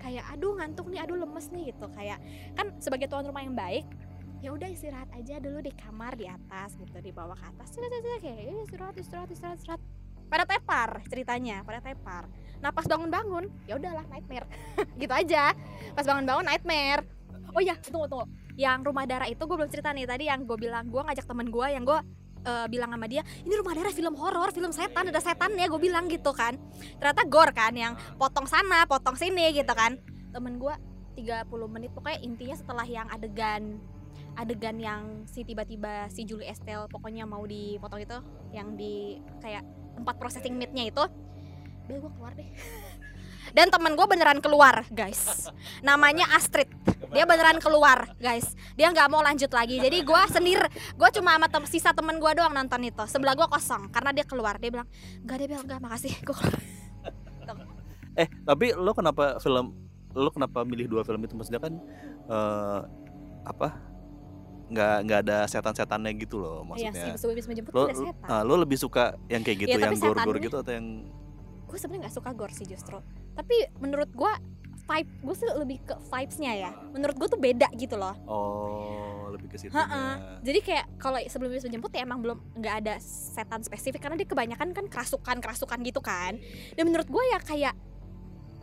Kayak 0.00 0.24
aduh 0.32 0.56
ngantuk 0.56 0.88
nih 0.88 1.04
aduh 1.04 1.20
lemes 1.20 1.52
nih 1.52 1.76
gitu. 1.76 1.92
Kayak 1.92 2.24
kan 2.56 2.72
sebagai 2.80 3.12
tuan 3.12 3.28
rumah 3.28 3.44
yang 3.44 3.52
baik 3.52 3.84
ya 4.46 4.54
udah 4.54 4.70
istirahat 4.70 5.10
aja 5.10 5.42
dulu 5.42 5.58
di 5.58 5.74
kamar 5.74 6.14
di 6.14 6.30
atas 6.30 6.78
gitu 6.78 6.94
di 7.02 7.10
bawah 7.10 7.34
ke 7.34 7.50
atas. 7.50 7.66
Cek, 7.74 7.82
cek, 7.82 8.18
kayak 8.22 8.46
"Ya, 8.46 8.54
istirahat 8.62 8.94
istirahat 8.94 9.28
istirahat 9.34 9.58
istirahat. 9.58 9.82
Pada 10.30 10.46
tepar 10.46 11.02
ceritanya 11.10 11.66
pada 11.66 11.82
tepar. 11.82 12.30
Nah 12.62 12.70
pas 12.70 12.86
bangun-bangun 12.86 13.50
ya 13.66 13.74
udahlah 13.74 14.06
nightmare. 14.06 14.46
Gitu 15.02 15.10
aja. 15.10 15.50
Pas 15.98 16.06
bangun-bangun 16.06 16.46
nightmare. 16.46 17.02
Oh 17.50 17.58
iya 17.58 17.74
tunggu 17.74 18.06
tunggu. 18.06 18.30
Yang 18.54 18.86
rumah 18.86 19.02
darah 19.02 19.26
itu 19.26 19.42
gue 19.42 19.56
belum 19.58 19.70
cerita 19.70 19.90
nih 19.90 20.06
tadi 20.06 20.30
yang 20.30 20.46
gue 20.46 20.54
bilang 20.54 20.86
gue 20.94 21.02
ngajak 21.02 21.26
temen 21.26 21.50
gue 21.50 21.66
yang 21.66 21.82
gue 21.82 21.98
eh, 22.46 22.66
bilang 22.70 22.90
sama 22.94 23.06
dia 23.10 23.26
ini 23.42 23.54
rumah 23.58 23.74
darah 23.74 23.90
film 23.90 24.14
horor 24.14 24.54
film 24.54 24.70
setan 24.70 25.10
ada 25.10 25.18
setan 25.18 25.58
ya 25.58 25.66
gue 25.66 25.80
bilang 25.82 26.06
gitu 26.06 26.30
kan. 26.30 26.54
Ternyata 27.02 27.26
gore 27.26 27.50
kan 27.50 27.74
yang 27.74 27.98
potong 28.14 28.46
sana 28.46 28.86
potong 28.86 29.18
sini 29.18 29.50
gitu 29.50 29.74
kan. 29.74 29.98
Temen 30.30 30.54
gue 30.62 30.74
30 31.18 31.50
menit 31.66 31.90
pokoknya 31.90 32.22
intinya 32.22 32.54
setelah 32.54 32.86
yang 32.86 33.10
adegan 33.10 33.82
adegan 34.36 34.76
yang 34.76 35.24
si 35.24 35.42
tiba-tiba 35.42 36.06
si 36.12 36.28
Julie 36.28 36.46
Estelle 36.46 36.86
pokoknya 36.92 37.24
mau 37.24 37.42
dipotong 37.48 38.04
itu 38.04 38.18
yang 38.52 38.76
di 38.76 39.16
kayak 39.40 39.64
tempat 39.96 40.14
processing 40.20 40.54
meatnya 40.54 40.92
itu. 40.92 41.04
Bel 41.88 41.98
gue 42.04 42.12
keluar 42.12 42.36
deh. 42.36 42.46
Dan 43.56 43.72
temen 43.72 43.96
gue 43.96 44.06
beneran 44.06 44.38
keluar 44.44 44.84
guys. 44.92 45.48
Namanya 45.80 46.28
Astrid. 46.36 46.68
Dia 47.14 47.24
beneran 47.24 47.56
keluar 47.62 48.12
guys. 48.20 48.52
Dia 48.76 48.92
nggak 48.92 49.08
mau 49.08 49.24
lanjut 49.24 49.48
lagi. 49.48 49.80
Jadi 49.80 50.04
gue 50.04 50.22
sendiri 50.28 50.68
gue 50.92 51.08
cuma 51.16 51.40
sama 51.40 51.48
tem 51.48 51.64
sisa 51.64 51.90
temen 51.96 52.20
gue 52.20 52.32
doang 52.36 52.52
nonton 52.52 52.82
itu. 52.84 53.04
Sebelah 53.08 53.32
gue 53.32 53.48
kosong 53.48 53.88
karena 53.88 54.12
dia 54.12 54.26
keluar. 54.28 54.60
Dia 54.60 54.68
bilang 54.68 54.88
nggak 55.24 55.36
deh 55.40 55.46
Bel. 55.48 55.62
Nggak 55.64 55.80
makasih. 55.80 56.12
Gue 56.26 56.36
keluar. 56.36 56.60
Eh, 58.16 58.28
tapi 58.48 58.72
lo 58.72 58.92
kenapa 58.96 59.36
film 59.40 59.76
lo 60.16 60.32
kenapa 60.32 60.64
milih 60.64 60.88
dua 60.88 61.02
film 61.04 61.20
itu? 61.24 61.36
Maksudnya 61.36 61.60
kan 61.62 61.72
eh 62.28 62.80
apa? 63.46 63.95
Nggak 64.66 64.96
nggak 65.02 65.18
ada 65.22 65.38
setan-setannya 65.44 66.12
gitu 66.16 66.36
loh 66.36 66.66
Iya 66.72 66.90
sih, 66.90 66.90
maksudnya. 66.90 67.14
Besuwi 67.14 67.34
Bis 67.34 67.46
menjemput 67.46 67.70
lo 67.70 67.82
ada 67.84 67.94
setan. 67.94 68.26
ah, 68.26 68.42
lo 68.42 68.54
lebih 68.56 68.74
suka 68.76 69.04
yang 69.26 69.40
kayak 69.40 69.58
gitu, 69.60 69.70
Iya, 69.70 69.78
tapi 69.80 69.94
yang 69.94 70.02
setannya- 70.04 70.42
gitu 70.42 70.56
atau 70.56 70.72
yang 70.72 70.86
Gue 71.64 71.76
sebenarnya 71.76 72.02
nggak 72.04 72.14
suka 72.14 72.30
gore 72.32 72.50
sih 72.52 72.62
justru. 72.64 72.98
Tapi 73.32 73.56
menurut 73.76 74.06
gue 74.08 74.32
vibe 74.86 75.10
gue 75.20 75.34
sih 75.34 75.46
lebih 75.52 75.78
ke 75.82 75.94
vibesnya 76.00 76.52
ya. 76.56 76.70
Menurut 76.88 77.14
gue 77.14 77.28
tuh 77.28 77.36
beda 77.36 77.66
gitu 77.72 77.94
loh. 77.94 78.14
oh 78.24 78.94
lebih 79.28 79.48
ke 79.48 79.58
situ. 79.58 79.70
Ha-ha. 79.70 80.38
Jadi 80.40 80.62
kayak 80.62 80.86
kalau 80.96 81.18
sebelum 81.20 81.50
Bis 81.50 81.62
menjemput 81.62 81.90
ya 81.90 82.02
emang 82.02 82.18
belum 82.20 82.38
nggak 82.54 82.74
ada 82.80 82.94
setan 82.98 83.60
spesifik 83.60 83.98
karena 84.00 84.14
dia 84.14 84.24
kebanyakan 84.24 84.70
kan 84.72 84.86
kerasukan 84.86 85.36
kerasukan 85.38 85.78
gitu 85.80 85.98
kan. 85.98 86.38
Dan 86.72 86.84
menurut 86.84 87.04
gue 87.04 87.24
ya 87.28 87.38
kayak 87.40 87.74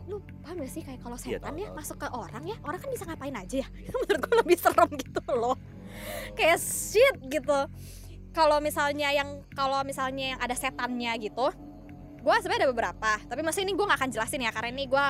lu 0.04 0.20
paham 0.38 0.60
gak 0.60 0.68
sih 0.68 0.80
kayak 0.80 1.00
kalau 1.00 1.16
Iya, 1.18 1.40
setan 1.40 1.56
ya 1.56 1.64
tahu. 1.66 1.76
masuk 1.76 1.96
ke 1.96 2.08
orang 2.10 2.44
ya 2.44 2.56
orang 2.60 2.76
kan 2.76 2.90
bisa 2.90 3.04
ngapain 3.06 3.32
aja 3.32 3.56
ya 3.58 3.68
menurut 3.98 4.20
gue 4.22 4.34
lebih 4.38 4.56
serem 4.58 4.90
gitu 4.94 5.20
loh 5.30 5.56
kayak 6.34 6.58
shit 6.58 7.16
gitu 7.26 7.58
kalau 8.34 8.58
misalnya 8.58 9.14
yang 9.14 9.46
kalau 9.54 9.80
misalnya 9.86 10.34
yang 10.34 10.40
ada 10.42 10.52
setannya 10.52 11.12
gitu 11.22 11.48
gue 12.24 12.34
sebenarnya 12.40 12.64
ada 12.64 12.70
beberapa 12.72 13.10
tapi 13.28 13.44
masih 13.44 13.68
ini 13.68 13.76
gue 13.76 13.84
nggak 13.84 14.00
akan 14.00 14.10
jelasin 14.10 14.40
ya 14.40 14.50
karena 14.50 14.72
ini 14.72 14.88
gue 14.88 15.04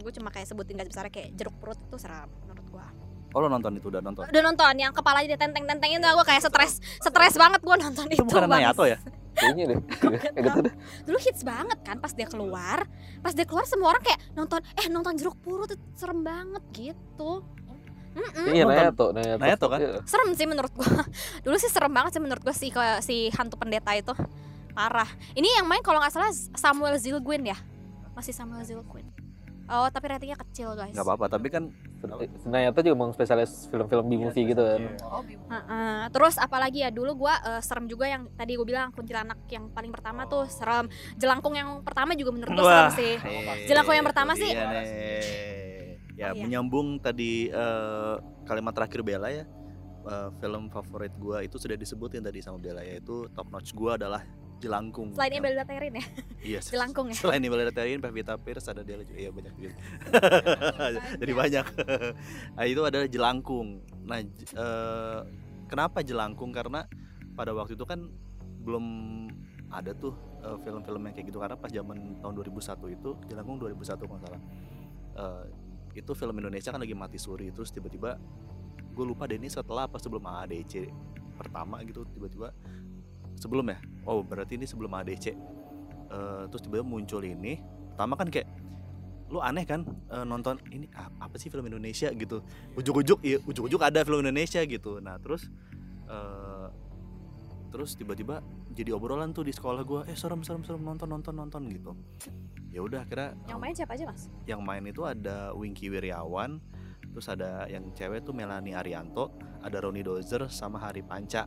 gue 0.00 0.12
cuma 0.14 0.30
kayak 0.30 0.46
sebutin 0.46 0.78
garis 0.78 0.90
besar 0.94 1.10
kayak 1.10 1.34
jeruk 1.34 1.54
perut 1.58 1.78
itu 1.78 1.96
seram 1.98 2.30
menurut 2.46 2.66
gue 2.70 2.86
Oh 3.34 3.42
lo 3.42 3.50
nonton 3.50 3.74
itu 3.74 3.90
udah 3.90 3.98
nonton. 3.98 4.30
udah 4.30 4.42
nonton 4.46 4.74
yang 4.78 4.94
kepalanya 4.94 5.34
ditenteng-tentengin 5.34 5.98
tuh 5.98 6.14
gue 6.14 6.26
kayak 6.30 6.46
stres 6.46 6.78
stres 7.02 7.34
banget 7.34 7.66
gue 7.66 7.76
nonton 7.82 8.06
itu 8.06 8.22
Itu 8.22 8.30
bukan. 8.30 8.46
Nayato 8.46 8.86
ya? 8.86 8.98
kayaknya 9.34 9.64
deh 9.74 9.78
gitu 10.38 10.60
dulu 11.10 11.18
hits 11.18 11.42
banget 11.42 11.78
kan 11.82 11.98
pas 11.98 12.14
dia 12.14 12.30
keluar 12.30 12.86
pas 13.18 13.34
dia 13.34 13.42
keluar 13.42 13.66
semua 13.66 13.90
orang 13.90 14.06
kayak 14.06 14.22
nonton 14.38 14.62
eh 14.78 14.86
nonton 14.86 15.18
jeruk 15.18 15.34
purut 15.42 15.66
itu 15.66 15.82
serem 15.98 16.22
banget 16.22 16.62
gitu 16.70 17.42
Mm-mm. 18.14 18.46
iya 18.48 18.62
Nonton. 18.62 18.74
Nayato 18.74 19.06
Nayato 19.10 19.38
Nayato 19.38 19.66
kan? 19.66 19.78
Iya. 19.78 19.90
serem 20.06 20.30
sih 20.32 20.46
menurut 20.46 20.72
gua. 20.72 20.86
Dulu 21.44 21.56
sih 21.58 21.70
serem 21.70 21.90
banget 21.90 22.14
sih 22.14 22.22
menurut 22.22 22.42
gua 22.42 22.54
si 22.54 22.70
si 23.02 23.16
hantu 23.30 23.54
pendeta 23.54 23.90
itu. 23.92 24.14
Parah. 24.70 25.06
Ini 25.32 25.62
yang 25.62 25.66
main 25.66 25.82
kalau 25.82 25.98
nggak 25.98 26.10
salah 26.10 26.30
Samuel 26.54 26.98
Zilguin 26.98 27.46
ya? 27.46 27.58
Masih 28.14 28.30
Samuel 28.30 28.62
Zilguin 28.62 29.06
oh 29.64 29.88
tapi 29.88 30.06
ratingnya 30.06 30.36
kecil 30.36 30.76
guys. 30.76 30.92
Nggak 30.92 31.06
apa-apa, 31.06 31.26
tapi 31.30 31.48
kan 31.48 31.72
Nayato 32.44 32.84
juga 32.84 32.92
emang 32.92 33.16
spesialis 33.16 33.64
film-film 33.72 34.04
Iya, 34.04 34.28
B-movie 34.28 34.44
gitu 34.44 34.60
kan. 34.60 34.80
Heeh. 35.48 36.00
terus 36.12 36.36
apalagi 36.36 36.84
ya? 36.84 36.92
Dulu 36.92 37.16
gua 37.16 37.40
eh, 37.40 37.60
serem 37.64 37.88
juga 37.88 38.04
yang 38.04 38.28
tadi 38.36 38.60
gue 38.60 38.66
bilang 38.66 38.92
kuntilanak 38.92 39.40
yang 39.48 39.72
paling 39.72 39.88
pertama 39.88 40.28
tuh 40.28 40.44
serem. 40.46 40.84
Jelangkung 41.16 41.56
yang 41.56 41.80
pertama 41.80 42.12
juga 42.12 42.36
menurut 42.36 42.52
gua 42.52 42.92
serem 42.92 42.92
sih. 42.92 43.14
Eh, 43.16 43.64
Jelangkung 43.64 43.96
yang 43.96 44.04
pertama 44.04 44.36
sih- 44.36 44.52
dia 44.52 44.68
nih. 44.68 44.84
Ya, 46.14 46.30
Oh, 46.30 46.34
iya. 46.34 46.42
menyambung 46.42 46.98
tadi 46.98 47.48
eh, 47.48 48.14
kalimat 48.44 48.70
terakhir 48.70 49.02
Bella 49.02 49.28
ya. 49.28 49.44
eh, 50.04 50.28
film 50.36 50.68
favorit 50.68 51.10
gua 51.16 51.40
itu 51.40 51.56
sudah 51.56 51.74
disebutin 51.74 52.20
tadi 52.20 52.38
sama 52.38 52.56
Bella 52.56 52.80
yaitu 52.80 53.24
top 53.30 53.48
notch 53.48 53.72
gua 53.72 53.96
adalah 53.96 54.20
Jelangkung. 54.54 55.10
selain 55.10 55.32
Yang- 55.32 55.42
Imelda 55.42 55.64
Terin 55.64 55.92
ya 55.92 56.04
Iya, 56.40 56.60
jelangkung 56.72 57.06
ya 57.08 57.16
Selain 57.16 57.40
Imelda 57.40 57.68
Terin, 57.70 57.98
Pevita 57.98 58.36
Pierce 58.36 58.64
ada 58.66 58.80
dia 58.80 58.96
juga. 58.96 59.12
Iya 59.12 59.30
banyak 59.30 59.52
juga. 59.54 59.74
Jadi 61.20 61.32
banyak. 61.34 61.66
nah, 62.56 62.64
itu 62.64 62.80
adalah 62.80 63.04
jelangkung. 63.06 63.68
Nah, 64.02 64.18
eh, 64.20 65.20
kenapa 65.66 66.00
jelangkung? 66.00 66.52
Karena 66.52 66.84
pada 67.32 67.50
waktu 67.50 67.72
itu 67.72 67.82
kan 67.82 68.06
belum 68.60 68.84
ada 69.68 69.90
tuh 69.92 70.14
eh, 70.38 70.56
film-film 70.60 71.00
yang 71.02 71.12
kayak 71.12 71.26
gitu 71.28 71.38
karena 71.38 71.56
pas 71.56 71.68
zaman 71.68 71.96
tahun 72.20 72.32
2001 72.34 72.60
itu 72.94 73.10
jelangkung 73.26 73.56
2001 73.58 73.74
kalau 74.00 74.20
salah. 74.22 74.40
Eh, 75.14 75.44
itu 75.94 76.12
film 76.12 76.34
Indonesia 76.38 76.74
kan 76.74 76.82
lagi 76.82 76.94
mati 76.94 77.16
suri 77.16 77.54
terus 77.54 77.70
tiba-tiba 77.70 78.18
gue 78.94 79.04
lupa 79.06 79.26
deh 79.26 79.38
ini 79.38 79.50
setelah 79.50 79.86
apa 79.86 79.98
sebelum 79.98 80.22
ADC 80.22 80.90
pertama 81.34 81.82
gitu 81.82 82.06
tiba-tiba 82.14 82.54
sebelum 83.38 83.66
ya? 83.70 83.78
Oh 84.06 84.22
berarti 84.22 84.54
ini 84.58 84.66
sebelum 84.66 84.94
ADC 84.94 85.34
Eh, 86.14 86.42
terus 86.50 86.62
tiba-tiba 86.62 86.86
muncul 86.86 87.22
ini. 87.24 87.58
Pertama 87.94 88.14
kan 88.14 88.28
kayak 88.30 88.48
lu 89.32 89.40
aneh 89.42 89.64
kan 89.66 89.82
eh, 90.12 90.24
nonton 90.26 90.60
ini 90.70 90.86
apa 90.94 91.34
sih 91.40 91.50
film 91.50 91.66
Indonesia? 91.66 92.12
gitu. 92.14 92.44
Ujuk-ujuk 92.78 93.18
iya 93.26 93.38
ujuk-ujuk 93.42 93.80
ada 93.82 94.06
film 94.06 94.22
Indonesia 94.22 94.62
gitu. 94.62 95.02
Nah 95.02 95.18
terus 95.18 95.50
eh, 96.06 96.68
terus 97.74 97.98
tiba-tiba 97.98 98.38
jadi 98.70 98.94
obrolan 98.94 99.34
tuh 99.34 99.42
di 99.42 99.50
sekolah 99.50 99.82
gua 99.82 100.00
eh 100.06 100.14
serem 100.14 100.46
serem 100.46 100.62
serem 100.62 100.78
nonton 100.78 101.10
nonton 101.10 101.34
nonton 101.34 101.66
gitu 101.74 101.90
ya 102.74 102.82
udah 102.82 103.06
kira 103.06 103.38
yang 103.46 103.62
main 103.62 103.70
siapa 103.70 103.94
aja 103.94 104.10
mas? 104.10 104.26
Yang 104.50 104.60
main 104.66 104.82
itu 104.82 105.06
ada 105.06 105.54
Wingky 105.54 105.86
Wiryawan 105.94 106.58
terus 107.14 107.30
ada 107.30 107.70
yang 107.70 107.94
cewek 107.94 108.26
tuh 108.26 108.34
Melanie 108.34 108.74
Arianto 108.74 109.30
ada 109.62 109.78
Roni 109.78 110.02
Dozer 110.02 110.50
sama 110.50 110.82
Hari 110.82 111.06
Panca 111.06 111.46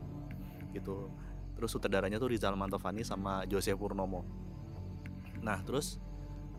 gitu. 0.71 1.11
Terus 1.59 1.69
sutradaranya 1.73 2.15
tuh 2.15 2.31
Rizal 2.31 2.55
Mantovani 2.55 3.03
sama 3.03 3.43
Jose 3.51 3.75
Purnomo. 3.75 4.23
Nah 5.43 5.59
terus 5.67 5.99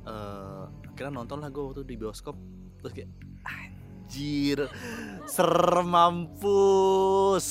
eh 0.05 0.65
akhirnya 0.93 1.25
nonton 1.25 1.41
lah 1.41 1.49
gue 1.49 1.65
waktu 1.65 1.89
di 1.89 1.97
bioskop. 1.97 2.37
Terus 2.85 2.93
kayak 2.93 3.11
anjir 3.49 4.69
serem 5.25 5.89
mampus. 5.89 7.49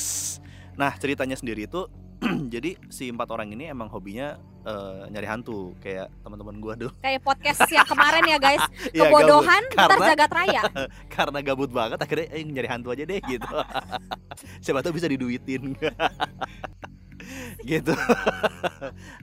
Nah 0.78 0.94
ceritanya 1.02 1.34
sendiri 1.34 1.66
itu 1.66 1.90
jadi 2.54 2.74
si 2.90 3.14
empat 3.14 3.30
orang 3.30 3.54
ini 3.54 3.70
emang 3.70 3.94
hobinya 3.94 4.42
eh, 4.66 5.06
nyari 5.14 5.28
hantu 5.30 5.78
kayak 5.78 6.10
teman-teman 6.26 6.58
gua 6.58 6.74
dulu. 6.74 6.92
Kayak 6.98 7.22
podcast 7.22 7.62
yang 7.70 7.86
kemarin 7.94 8.24
ya 8.26 8.38
guys. 8.42 8.64
Iya, 8.90 9.06
kebodohan 9.06 9.64
gabut. 9.70 9.78
ntar 9.78 10.00
jagat 10.14 10.32
raya. 10.34 10.62
karena 11.16 11.40
gabut 11.46 11.70
banget 11.70 12.00
akhirnya 12.02 12.28
eh 12.34 12.42
nyari 12.42 12.70
hantu 12.70 12.90
aja 12.90 13.04
deh 13.06 13.22
gitu. 13.22 13.48
Siapa 14.66 14.82
tahu 14.82 14.98
bisa 14.98 15.06
diduitin. 15.06 15.78
Gitu. 17.62 17.94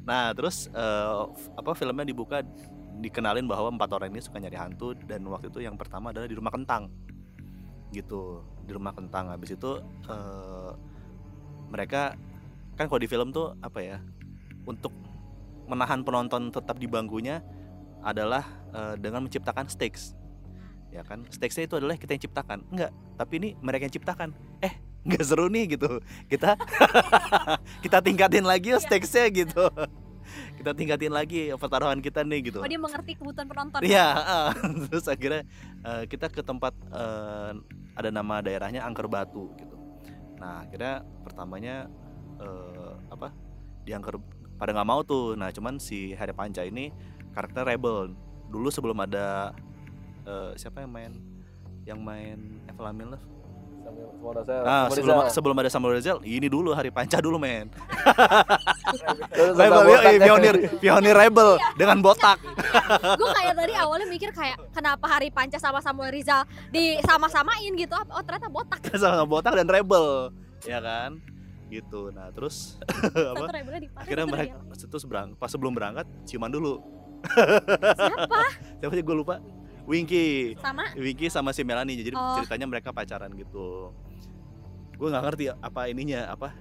Nah 0.06 0.30
terus 0.36 0.70
f- 0.70 1.50
apa 1.58 1.74
filmnya 1.74 2.06
dibuka 2.06 2.46
dikenalin 3.02 3.50
bahwa 3.50 3.74
empat 3.74 3.90
orang 3.90 4.14
ini 4.14 4.22
suka 4.22 4.38
nyari 4.38 4.54
hantu 4.54 4.94
dan 5.02 5.26
waktu 5.26 5.50
itu 5.50 5.66
yang 5.66 5.74
pertama 5.74 6.14
adalah 6.14 6.30
di 6.30 6.36
rumah 6.38 6.54
kentang. 6.54 6.94
Gitu 7.90 8.38
di 8.62 8.70
rumah 8.70 8.94
kentang. 8.94 9.34
Habis 9.34 9.58
itu 9.58 9.82
eh, 10.06 10.70
mereka 11.74 12.14
kan 12.74 12.90
kalau 12.90 13.00
di 13.00 13.08
film 13.08 13.30
tuh 13.30 13.54
apa 13.62 13.80
ya 13.80 13.98
untuk 14.66 14.90
menahan 15.64 16.04
penonton 16.04 16.52
tetap 16.52 16.76
di 16.76 16.86
bangkunya 16.90 17.40
adalah 18.04 18.44
eh, 18.74 18.94
dengan 19.00 19.24
menciptakan 19.24 19.66
stakes. 19.70 20.12
Ya 20.92 21.02
kan? 21.02 21.26
Stakesnya 21.26 21.66
itu 21.66 21.76
adalah 21.80 21.96
kita 21.98 22.14
yang 22.14 22.22
ciptakan. 22.22 22.58
Enggak 22.70 22.92
tapi 23.16 23.32
ini 23.40 23.48
mereka 23.58 23.88
yang 23.88 23.94
ciptakan. 23.94 24.30
Eh 24.60 24.74
nggak 25.04 25.24
seru 25.24 25.46
nih 25.48 25.76
gitu. 25.76 26.00
Kita 26.28 26.56
kita 27.84 27.98
tingkatin 28.04 28.44
lagi 28.44 28.76
ya 28.76 28.78
stakesnya 28.80 29.26
gitu. 29.32 29.64
Kita 30.56 30.72
tingkatin 30.72 31.12
lagi 31.12 31.52
pertaruhan 31.56 32.00
kita 32.00 32.24
nih 32.24 32.52
gitu. 32.52 32.58
Oh 32.60 32.68
dia 32.68 32.80
mengerti 32.80 33.12
kebutuhan 33.16 33.44
penonton 33.44 33.84
Iya, 33.84 34.08
ah. 34.16 34.50
terus 34.88 35.04
akhirnya 35.08 35.44
eh, 35.84 36.04
kita 36.08 36.32
ke 36.32 36.40
tempat 36.40 36.72
eh, 36.92 37.52
ada 37.94 38.10
nama 38.10 38.40
daerahnya 38.40 38.82
Angker 38.82 39.06
Batu 39.06 39.52
gitu. 39.60 39.76
Nah 40.40 40.64
akhirnya 40.64 41.04
pertamanya 41.22 41.86
eh, 42.40 42.92
apa 43.10 43.28
di 43.84 43.90
Angker 43.92 44.16
pada 44.56 44.70
nggak 44.72 44.88
mau 44.88 45.00
tuh 45.02 45.34
nah 45.34 45.50
cuman 45.50 45.78
si 45.78 46.14
Hari 46.14 46.32
Panca 46.32 46.62
ini 46.64 46.90
karakter 47.34 47.66
rebel 47.66 48.14
dulu 48.48 48.68
sebelum 48.70 48.98
ada 49.02 49.52
eh, 50.24 50.50
siapa 50.56 50.82
yang 50.82 50.92
main 50.92 51.12
yang 51.84 52.00
main 52.00 52.38
Evel 52.70 52.86
Amin 52.88 53.08
Love 53.12 53.34
Samuel 53.84 54.08
Samuel 54.16 54.34
Rizal. 54.40 54.62
Ah, 54.64 54.88
Samuel 54.88 54.96
sebelum 54.96 55.16
sebelum 55.28 55.56
ada 55.60 55.70
Samuel 55.70 55.92
Rizal, 56.00 56.18
ini 56.24 56.48
dulu 56.48 56.72
Hari 56.72 56.88
Panca 56.88 57.20
dulu 57.20 57.36
men. 57.36 57.68
Rebel, 59.60 59.82
ya. 59.84 60.24
pionir, 60.24 60.54
pionir 60.80 61.14
rebel 61.16 61.60
dengan 61.76 62.00
botak. 62.00 62.40
gue 63.20 63.30
kayak 63.36 63.54
tadi 63.54 63.72
awalnya 63.76 64.06
mikir 64.08 64.30
kayak 64.32 64.56
kenapa 64.72 65.04
Hari 65.04 65.28
Panca 65.28 65.60
sama 65.60 65.84
Samuel 65.84 66.16
Rizal 66.16 66.48
di 66.72 66.96
sama-samain 67.04 67.72
gitu 67.76 67.92
oh 67.92 68.22
ternyata 68.24 68.48
botak 68.48 68.80
sama 69.02 69.28
botak 69.28 69.52
dan 69.52 69.68
rebel, 69.68 70.32
ya 70.64 70.80
kan? 70.80 71.20
Gitu. 71.66 72.00
Nah, 72.10 72.28
terus 72.30 72.76
apa? 73.32 73.48
Akhirnya 73.96 74.26
mereka 74.26 74.56
itu 74.74 74.96
berang, 75.04 75.32
pas 75.34 75.48
sebelum 75.48 75.72
berangkat 75.72 76.06
ciuman 76.24 76.48
dulu. 76.48 76.80
siapa 77.24 78.40
Siapa 78.80 78.92
sih 78.92 79.02
gue 79.02 79.16
lupa? 79.16 79.40
Winky. 79.84 80.56
sama 80.56 80.84
Winky 80.96 81.26
sama 81.28 81.50
si 81.52 81.60
Melanie. 81.60 82.00
Jadi 82.00 82.16
Oh. 82.16 82.40
ceritanya 82.40 82.64
mereka 82.64 82.88
pacaran 82.90 83.32
gitu. 83.32 83.92
Gue 84.94 85.08
nggak 85.08 85.24
ngerti 85.24 85.44
apa 85.50 85.80
ininya 85.88 86.30
apa 86.30 86.54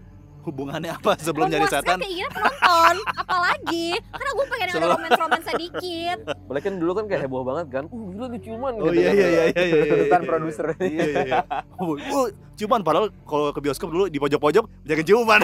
hubungannya 0.44 0.91
apa 0.91 1.16
sebelum 1.18 1.48
nyari 1.48 1.64
memuaskan 1.64 1.82
setan. 1.82 1.98
keinginan 2.00 2.32
penonton 2.32 2.96
apalagi 3.16 3.88
karena 4.04 4.32
gue 4.32 4.46
pengen 4.46 4.68
ada 4.68 4.88
romance 5.16 5.48
sedikit 5.48 6.18
Boleh 6.44 6.62
kan 6.62 6.74
dulu 6.76 6.91
kan 6.94 7.06
kayak 7.06 7.22
heboh 7.24 7.41
banget 7.41 7.66
kan. 7.70 7.84
Uh, 7.88 8.12
gila 8.12 8.28
nih 8.28 8.41
ciuman 8.41 8.72
Oh 8.76 8.91
iya 8.91 9.10
kan. 9.10 9.16
iya 9.16 9.28
iya 9.28 9.28
iya. 9.28 9.44
iya, 9.50 9.64
iya. 9.66 9.84
tuntutan 9.88 10.22
produser 10.24 10.66
Iya 10.78 11.04
iya 11.06 11.20
iya. 11.24 11.39
Oh, 11.80 12.28
ciuman 12.54 12.82
padahal 12.82 13.08
kalau 13.24 13.50
ke 13.50 13.60
bioskop 13.60 13.89
dulu 13.89 14.06
di 14.06 14.18
pojok-pojok 14.18 14.66
jangan 14.84 15.04
ciuman. 15.04 15.41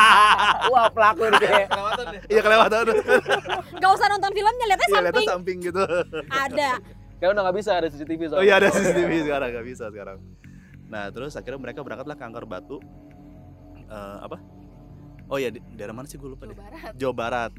wah 0.72 0.86
pelaku 0.88 1.22
nih 1.28 1.40
kayak 1.40 1.66
Iya 2.26 2.40
kelewatan. 2.40 2.84
gak 3.76 3.90
usah 3.90 4.06
nonton 4.08 4.30
filmnya 4.30 4.66
lihatnya 4.66 4.86
Iya 4.88 5.00
lihatnya 5.00 5.22
samping 5.24 5.28
samping 5.28 5.58
gitu. 5.60 5.82
ada 6.28 6.70
Kayak 7.20 7.30
udah 7.36 7.42
nggak 7.44 7.56
bisa 7.58 7.70
ada 7.76 7.86
CCTV 7.86 8.20
Oh 8.32 8.40
iya 8.40 8.56
ada 8.56 8.72
CCTV 8.72 9.28
sekarang 9.28 9.48
nggak 9.52 9.66
bisa 9.66 9.84
sekarang. 9.90 10.18
Nah 10.88 11.06
terus 11.10 11.36
akhirnya 11.36 11.60
mereka 11.60 11.84
berangkatlah 11.84 12.16
ke 12.16 12.24
Angkor 12.24 12.48
Batu. 12.48 12.80
Eh, 13.90 14.18
apa? 14.22 14.38
Oh 15.30 15.38
di 15.38 15.58
daerah 15.74 15.94
mana 15.94 16.06
sih 16.06 16.18
gue 16.18 16.30
lupa 16.30 16.46
deh. 16.46 16.54
Barat 16.54 16.94
Jawa 16.94 17.14
Barat. 17.14 17.52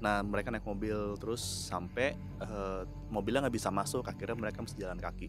Nah 0.00 0.24
mereka 0.24 0.48
naik 0.48 0.64
mobil 0.64 1.16
terus 1.20 1.40
sampai 1.40 2.16
eh, 2.40 2.82
mobilnya 3.12 3.44
nggak 3.44 3.56
bisa 3.56 3.68
masuk. 3.68 4.08
Akhirnya 4.08 4.36
mereka 4.36 4.64
mesti 4.64 4.80
jalan 4.80 4.96
kaki. 4.96 5.28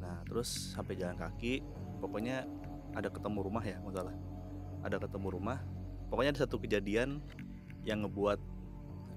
Nah 0.00 0.20
terus 0.28 0.76
sampai 0.76 1.00
jalan 1.00 1.16
kaki, 1.16 1.64
pokoknya 2.00 2.44
ada 2.92 3.08
ketemu 3.08 3.38
rumah 3.40 3.64
ya 3.64 3.80
nggak 3.80 3.94
salah. 3.96 4.16
Ada 4.84 4.96
ketemu 5.00 5.28
rumah. 5.32 5.58
Pokoknya 6.08 6.32
ada 6.36 6.40
satu 6.44 6.56
kejadian 6.60 7.20
yang 7.84 8.04
ngebuat 8.04 8.40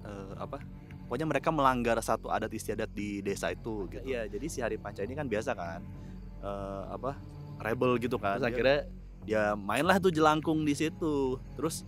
eh, 0.07 0.33
apa? 0.39 0.63
Pokoknya 1.07 1.27
mereka 1.27 1.51
melanggar 1.51 1.99
satu 1.99 2.31
adat 2.31 2.55
istiadat 2.55 2.87
di 2.95 3.19
desa 3.19 3.51
itu 3.51 3.83
gitu. 3.91 4.03
Iya, 4.07 4.31
jadi 4.31 4.45
si 4.47 4.63
Hari 4.63 4.79
Panca 4.79 5.03
ini 5.03 5.11
kan 5.11 5.27
biasa 5.27 5.51
kan 5.55 5.83
eh, 6.39 6.83
apa? 6.87 7.19
rebel 7.61 8.01
gitu 8.01 8.17
kan. 8.17 8.41
Terus 8.41 8.49
akhirnya 8.49 8.79
dia 9.25 9.53
mainlah 9.53 10.01
tuh 10.01 10.09
jelangkung 10.09 10.65
di 10.65 10.73
situ. 10.73 11.37
Terus 11.55 11.85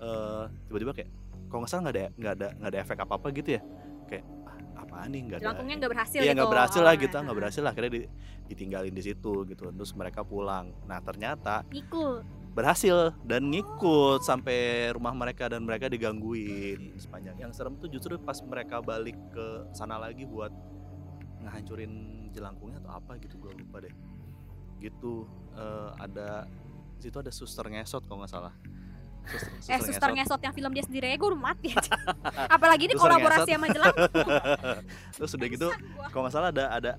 eh, 0.00 0.44
tiba-tiba 0.68 0.92
kayak 0.92 1.10
kalau 1.48 1.62
nggak 1.64 1.70
salah 1.70 1.82
nggak 1.86 1.96
ada 1.96 2.04
nggak 2.18 2.32
ada 2.34 2.48
nggak 2.58 2.70
ada 2.74 2.78
efek 2.82 2.98
apa 3.00 3.12
apa 3.16 3.26
gitu 3.32 3.50
ya. 3.56 3.62
Kayak 4.10 4.24
ah, 4.44 4.58
apaan 4.84 5.08
nih 5.14 5.20
nggak 5.26 5.38
ada. 5.38 5.44
jelangkungnya 5.48 5.76
nggak 5.80 5.92
berhasil 5.94 6.18
Iya 6.18 6.24
gitu 6.24 6.36
nggak 6.36 6.52
berhasil 6.52 6.82
lah 6.82 6.94
gitu, 6.98 7.16
nggak 7.16 7.36
berhasil 7.38 7.62
lah. 7.62 7.72
akhirnya 7.72 7.92
di- 7.94 8.10
ditinggalin 8.50 8.94
di 8.94 9.02
situ 9.02 9.32
gitu. 9.48 9.64
Terus 9.70 9.92
mereka 9.96 10.20
pulang. 10.26 10.74
Nah 10.84 10.98
ternyata 11.00 11.62
Nikul 11.72 12.20
berhasil 12.54 13.10
dan 13.26 13.50
ngikut 13.50 14.22
sampai 14.22 14.90
rumah 14.94 15.10
mereka 15.10 15.50
dan 15.50 15.66
mereka 15.66 15.90
digangguin 15.90 16.94
sepanjang. 17.02 17.34
Yang 17.38 17.58
serem 17.58 17.74
tuh 17.82 17.90
justru 17.90 18.14
pas 18.22 18.38
mereka 18.46 18.78
balik 18.78 19.18
ke 19.34 19.46
sana 19.74 19.98
lagi 19.98 20.22
buat 20.22 20.54
ngehancurin 21.42 21.92
jelangkungnya 22.30 22.78
atau 22.82 22.94
apa 22.94 23.18
gitu 23.18 23.42
gue 23.42 23.52
lupa 23.58 23.82
deh. 23.82 23.94
Gitu 24.78 25.26
eh, 25.58 25.90
ada 25.98 26.46
situ 27.04 27.16
ada 27.20 27.28
suster 27.28 27.66
ngesot 27.68 28.02
kalau 28.08 28.24
nggak 28.24 28.32
salah. 28.32 28.54
Suster, 29.24 29.72
eh 29.72 29.80
suster 29.80 30.10
ngesot. 30.12 30.40
Yang 30.40 30.54
film 30.56 30.70
dia 30.72 30.84
sendiri 30.84 31.04
aja 31.08 31.16
gue 31.16 31.28
udah 31.28 31.40
mati 31.40 31.68
aja. 31.72 31.92
Apalagi 32.56 32.88
ini 32.88 32.94
Suster 32.96 33.08
kolaborasi 33.12 33.40
ngesot. 33.44 33.56
sama 33.56 33.66
jelangkung 33.72 34.10
Terus 35.16 35.30
udah 35.32 35.48
gitu 35.48 35.68
kalau 36.08 36.22
nggak 36.24 36.34
salah 36.34 36.48
ada 36.52 36.64
ada 36.72 36.92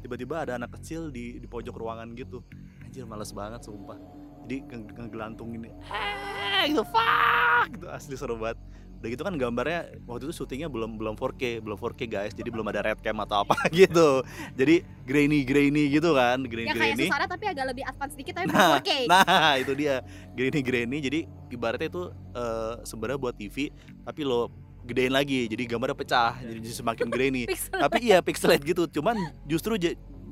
tiba-tiba 0.00 0.34
ada 0.40 0.52
anak 0.56 0.70
kecil 0.80 1.08
di 1.08 1.36
di 1.36 1.46
pojok 1.48 1.76
ruangan 1.76 2.08
gitu. 2.16 2.40
Anjir 2.84 3.04
males 3.04 3.32
banget 3.32 3.60
sumpah. 3.64 3.96
Jadi 4.44 4.56
nge- 4.66 4.92
ngegelantung 4.96 5.52
ini 5.54 5.70
eh 5.92 6.72
gitu 6.72 6.82
fuck! 6.82 7.70
Gitu 7.70 7.86
asli 7.86 8.16
seru 8.18 8.34
banget 8.34 8.58
udah 9.00 9.08
gitu 9.08 9.22
kan 9.24 9.34
gambarnya 9.40 9.80
waktu 10.04 10.28
itu 10.28 10.34
syutingnya 10.44 10.68
belum 10.68 11.00
belum 11.00 11.16
4K 11.16 11.64
belum 11.64 11.76
4K 11.80 12.00
guys. 12.04 12.32
Jadi 12.36 12.52
belum 12.52 12.68
ada 12.68 12.84
red 12.84 13.00
cam 13.00 13.16
atau 13.24 13.48
apa 13.48 13.56
gitu. 13.72 14.20
Jadi 14.52 14.84
grainy 15.08 15.40
grainy 15.48 15.88
gitu 15.88 16.12
kan 16.12 16.44
grainy 16.44 16.68
yang 16.68 16.76
kayak 16.76 16.94
grainy. 17.00 17.08
susana 17.08 17.24
tapi 17.24 17.44
agak 17.48 17.64
lebih 17.72 17.84
advance 17.88 18.12
sedikit 18.12 18.32
tapi 18.36 18.46
Nah, 18.52 18.52
belum 18.52 18.76
4K 18.76 18.90
nah 19.12 19.52
itu 19.56 19.72
dia. 19.72 19.94
Grainy 20.36 20.60
grainy. 20.60 20.98
Jadi 21.00 21.20
ibaratnya 21.48 21.88
itu 21.88 22.02
eh, 22.12 22.74
sebenarnya 22.84 23.18
buat 23.18 23.34
TV 23.40 23.72
tapi 24.04 24.20
lo 24.28 24.52
gedein 24.84 25.12
lagi. 25.16 25.48
Jadi 25.48 25.62
gambarnya 25.64 25.96
pecah 25.96 26.36
jadi 26.40 26.60
semakin 26.68 27.08
grainy. 27.08 27.48
Tapi 27.84 27.98
iya 28.04 28.20
pixelate 28.20 28.64
gitu. 28.64 28.84
Cuman 28.88 29.16
justru 29.48 29.76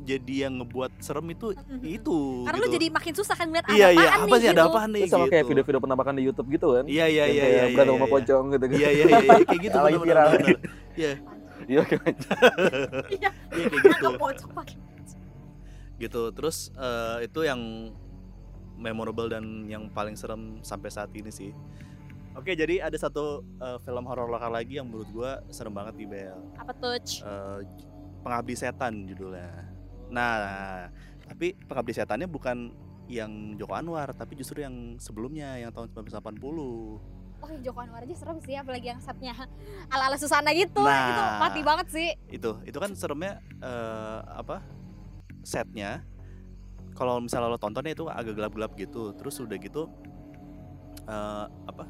jadi 0.09 0.35
yang 0.49 0.65
ngebuat 0.65 0.93
serem 1.05 1.27
itu 1.29 1.47
itu 1.85 2.19
karena 2.49 2.57
gitu. 2.57 2.65
lu 2.65 2.75
jadi 2.81 2.87
makin 2.89 3.13
susah 3.13 3.37
kan 3.37 3.47
ngeliat 3.53 3.67
iya 3.69 3.87
ada 3.89 3.93
iya 3.93 4.09
apaan 4.09 4.25
apa 4.25 4.25
nih 4.33 4.41
sih 4.41 4.49
ada 4.49 4.57
gitu. 4.57 4.71
apaan 4.73 4.89
nih 4.89 5.03
Itu 5.05 5.13
sama 5.13 5.25
kayak 5.29 5.43
gitu. 5.45 5.51
video-video 5.53 5.81
penampakan 5.85 6.15
di 6.17 6.23
YouTube 6.25 6.49
gitu 6.49 6.67
kan. 6.73 6.85
iya 6.89 7.05
iya 7.07 7.25
iya 7.29 7.43
kayak 7.45 7.53
iya 7.53 7.65
berantem 7.69 7.85
iya, 7.85 7.93
sama 7.93 8.07
iya. 8.09 8.15
pocong 8.17 8.45
gitu 8.49 8.65
kan. 8.65 8.77
iya 8.81 8.89
iya 8.89 9.05
iya 9.05 9.19
iya, 9.21 9.37
kayak 9.45 9.61
gitu 9.61 9.79
lagi 9.79 9.99
viral. 10.01 10.29
iya 11.01 11.13
Iya 11.69 11.83
kayak 11.85 12.01
Iya. 13.13 13.31
iya 13.53 13.65
kayak 13.69 13.83
gitu 13.85 14.49
gitu 15.99 16.23
terus 16.31 16.71
eh, 16.79 17.27
itu 17.27 17.41
yang 17.43 17.61
memorable 18.79 19.27
dan 19.27 19.67
yang 19.67 19.91
paling 19.91 20.15
serem 20.15 20.63
sampai 20.63 20.89
saat 20.89 21.11
ini 21.13 21.29
sih 21.29 21.51
Oke, 22.39 22.55
jadi 22.55 22.79
ada 22.87 22.95
satu 22.95 23.43
eh, 23.59 23.79
film 23.83 24.07
horor 24.07 24.31
lokal 24.31 24.55
lagi 24.55 24.79
yang 24.79 24.87
menurut 24.87 25.11
gua 25.11 25.43
serem 25.51 25.75
banget 25.75 25.99
di 25.99 26.07
Bel. 26.07 26.39
apa 26.55 26.71
touch 26.71 27.27
Eh, 27.27 27.67
Pengabdi 28.23 28.55
Setan 28.55 29.11
judulnya. 29.11 29.51
Nah, 30.09 30.89
tapi 31.29 31.53
Pengabdi 31.69 31.93
Setannya 31.93 32.29
bukan 32.29 32.73
yang 33.09 33.57
Joko 33.57 33.73
Anwar, 33.73 34.13
tapi 34.13 34.37
justru 34.37 34.61
yang 34.61 35.01
sebelumnya 35.01 35.57
yang 35.57 35.73
tahun 35.73 35.89
1980. 35.93 37.19
Oh 37.39 37.49
yang 37.49 37.63
Joko 37.63 37.79
Anwar 37.81 38.03
aja 38.03 38.17
serem 38.19 38.43
sih 38.43 38.59
apalagi 38.59 38.91
yang 38.91 39.01
setnya 39.01 39.31
ala-ala 39.95 40.19
Susana 40.19 40.51
gitu 40.51 40.83
Nah. 40.83 41.07
itu 41.15 41.23
mati 41.39 41.61
banget 41.63 41.87
sih 41.95 42.09
Itu, 42.35 42.59
itu 42.67 42.75
kan 42.75 42.91
seremnya 42.99 43.39
eh, 43.63 44.21
apa? 44.27 44.59
Setnya 45.47 46.03
kalau 46.99 47.23
misalnya 47.23 47.55
lo 47.55 47.59
tontonnya 47.63 47.95
itu 47.95 48.11
agak 48.11 48.35
gelap-gelap 48.35 48.75
gitu. 48.75 49.15
Terus 49.15 49.39
udah 49.39 49.55
gitu 49.55 49.87
eh, 51.07 51.47
apa? 51.47 51.85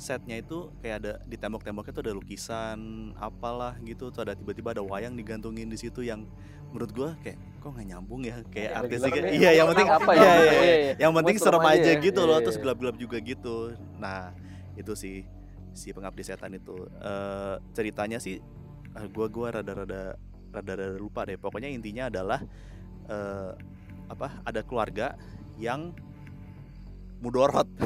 Setnya 0.00 0.40
itu 0.40 0.72
kayak 0.80 0.96
ada 0.98 1.12
di 1.22 1.36
tembok-temboknya 1.36 1.92
tuh 1.92 2.02
ada 2.02 2.14
lukisan 2.16 2.78
apalah 3.14 3.76
gitu 3.80 4.08
tuh 4.08 4.24
ada 4.24 4.32
tiba-tiba 4.32 4.72
ada 4.72 4.80
wayang 4.80 5.12
digantungin 5.12 5.68
di 5.68 5.76
situ 5.76 6.00
yang 6.00 6.24
menurut 6.72 6.90
gua 6.90 7.10
kayak 7.20 7.36
kok 7.60 7.68
nggak 7.68 7.86
nyambung 7.86 8.24
ya 8.24 8.40
kayak 8.48 8.70
Ada 8.70 8.78
artisnya 8.80 8.96
gelap 9.02 9.12
kayak- 9.12 9.28
nih. 9.28 9.36
iya 9.36 9.50
yang 9.52 9.66
penting 9.68 9.88
apa 9.90 10.10
iya, 10.10 10.22
ya? 10.22 10.24
iya, 10.24 10.40
iya. 10.40 10.56
Iya, 10.56 10.76
iya. 10.80 10.92
yang 10.98 11.12
penting 11.12 11.36
serem 11.36 11.60
aja 11.62 11.90
gitu 12.00 12.16
Iya, 12.16 12.26
loh 12.26 12.32
iya, 12.32 12.42
terus 12.42 12.56
iya. 12.56 12.62
gelap-gelap 12.64 12.96
juga 12.96 13.16
gitu 13.20 13.56
nah 13.94 14.20
itu 14.72 14.92
sih 14.94 15.16
si 15.72 15.92
pengabdi 15.92 16.22
setan 16.22 16.52
itu 16.52 16.76
Eh, 16.96 17.54
ceritanya 17.70 18.16
sih 18.16 18.40
eh, 18.90 19.06
gua 19.12 19.28
gua 19.28 19.48
rada-rada 19.52 20.16
rada-rada 20.48 20.96
lupa 20.96 21.22
deh 21.22 21.36
pokoknya 21.36 21.68
intinya 21.68 22.08
adalah 22.08 22.40
eh, 23.04 23.50
apa 24.08 24.40
ada 24.42 24.64
keluarga 24.64 25.12
yang 25.56 25.92
mudorot 27.20 27.68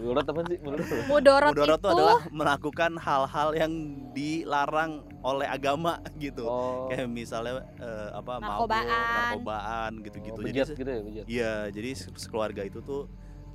Menurut 0.00 0.24
apa 0.24 0.40
sih? 0.48 0.56
Apa? 0.56 1.04
Mudorot, 1.06 1.50
mudorot 1.52 1.76
itu 1.76 1.80
itu 1.80 1.88
adalah 1.92 2.18
melakukan 2.32 2.92
hal-hal 2.96 3.48
yang 3.52 3.72
dilarang 4.10 4.92
oleh 5.20 5.46
agama 5.46 6.00
gitu 6.16 6.48
Oh, 6.48 6.88
kayak 6.88 7.06
misalnya 7.06 7.60
eh, 7.76 8.08
apa 8.10 8.40
mabuk, 8.40 8.72
Narkobaan. 8.72 9.12
narkobaan 9.14 9.92
gitu-gitu 10.00 10.40
oh, 10.40 10.44
jadi 10.44 10.58
gitu 10.64 10.90
ya, 10.90 11.00
bejat. 11.04 11.24
Iya, 11.28 11.52
jadi 11.70 11.90
se- 11.92 12.12
sekeluarga 12.16 12.64
itu 12.64 12.80
tuh 12.80 13.04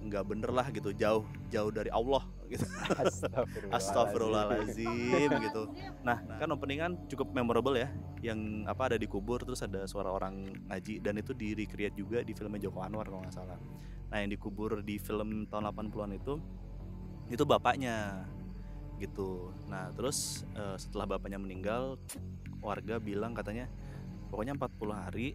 nggak 0.06 0.24
bener 0.24 0.52
lah 0.54 0.70
gitu, 0.70 0.94
jauh 0.94 1.26
jauh 1.50 1.72
dari 1.74 1.90
Allah 1.90 2.22
gitu. 2.46 2.62
Astagfirullahalazim 3.74 5.30
gitu. 5.50 5.64
Nah, 6.06 6.22
kan 6.22 6.46
openingan 6.54 7.10
cukup 7.10 7.34
memorable 7.34 7.74
ya, 7.74 7.90
yang 8.22 8.64
apa 8.70 8.94
ada 8.94 8.98
di 9.02 9.10
kubur 9.10 9.42
terus 9.42 9.66
ada 9.66 9.90
suara 9.90 10.14
orang 10.14 10.46
ngaji 10.70 11.02
dan 11.02 11.18
itu 11.18 11.34
di 11.34 11.58
recreate 11.58 11.98
juga 11.98 12.22
di 12.22 12.38
filmnya 12.38 12.62
Joko 12.62 12.86
Anwar 12.86 13.10
kalau 13.10 13.26
nggak 13.26 13.34
salah. 13.34 13.58
Nah, 14.12 14.18
yang 14.22 14.32
dikubur 14.32 14.82
di 14.86 15.02
film 15.02 15.50
tahun 15.50 15.70
80-an 15.72 16.12
itu 16.16 16.38
itu 17.30 17.44
bapaknya 17.44 18.26
gitu. 19.02 19.52
Nah, 19.68 19.92
terus 19.92 20.46
eh, 20.56 20.78
setelah 20.78 21.18
bapaknya 21.18 21.42
meninggal, 21.42 21.98
warga 22.66 22.98
bilang 22.98 23.38
katanya 23.38 23.70
pokoknya 24.34 24.58
40 24.58 24.90
hari 24.94 25.28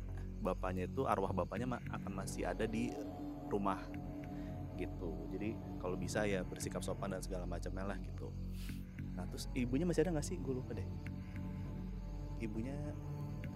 bapaknya 0.42 0.90
itu 0.90 1.06
arwah 1.06 1.30
bapaknya 1.30 1.78
ma- 1.78 1.84
akan 1.94 2.10
masih 2.10 2.42
ada 2.48 2.66
di 2.66 2.90
rumah 3.46 3.78
gitu 4.74 5.28
jadi 5.30 5.52
kalau 5.78 5.94
bisa 5.94 6.24
ya 6.24 6.40
bersikap 6.42 6.80
sopan 6.80 7.12
dan 7.12 7.20
segala 7.22 7.44
macamnya 7.44 7.84
lah 7.84 7.98
gitu 8.00 8.32
nah 9.14 9.28
terus 9.28 9.46
ibunya 9.52 9.84
masih 9.84 10.02
ada 10.08 10.16
nggak 10.16 10.26
sih 10.26 10.40
gue 10.40 10.54
lupa 10.56 10.72
deh 10.72 10.88
ibunya 12.40 12.74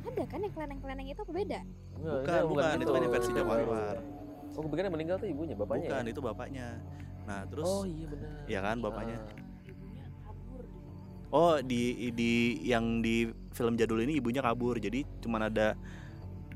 Ada 0.05 0.29
kan 0.29 0.45
yang 0.45 0.53
keleneng-keleneng 0.53 1.09
itu 1.09 1.21
apa 1.25 1.33
beda? 1.33 1.61
Enggak, 1.97 2.45
bukan 2.45 2.45
bukan 2.45 2.77
itu 2.77 2.93
kan 2.93 3.01
yang 3.01 3.15
versi 3.17 3.31
Oh, 3.33 3.37
iya. 3.41 3.43
Anwar 3.57 3.97
Oh, 4.55 4.63
yang 4.87 4.95
meninggal 4.95 5.17
tuh 5.19 5.27
ibunya, 5.27 5.55
bapaknya. 5.55 5.89
bukan 5.91 6.05
ya? 6.05 6.11
itu 6.11 6.21
bapaknya 6.21 6.67
nah 7.25 7.41
terus 7.49 7.65
Oh 7.65 7.83
iya 7.83 8.07
benar. 8.07 8.31
ya 8.45 8.61
kan 8.61 8.77
bapaknya 8.79 9.17
Ah. 9.17 9.33
Ibunya 9.65 10.05
kabur. 10.21 10.63
Oh 11.31 11.55
di 11.59 11.83
di 12.13 12.33
yang 12.63 13.01
di 13.01 13.25
film 13.51 13.75
jadul 13.75 13.99
ini 14.01 14.21
ibunya 14.21 14.39
kabur 14.39 14.77
jadi 14.77 15.03
cuman 15.21 15.49
ada 15.49 15.73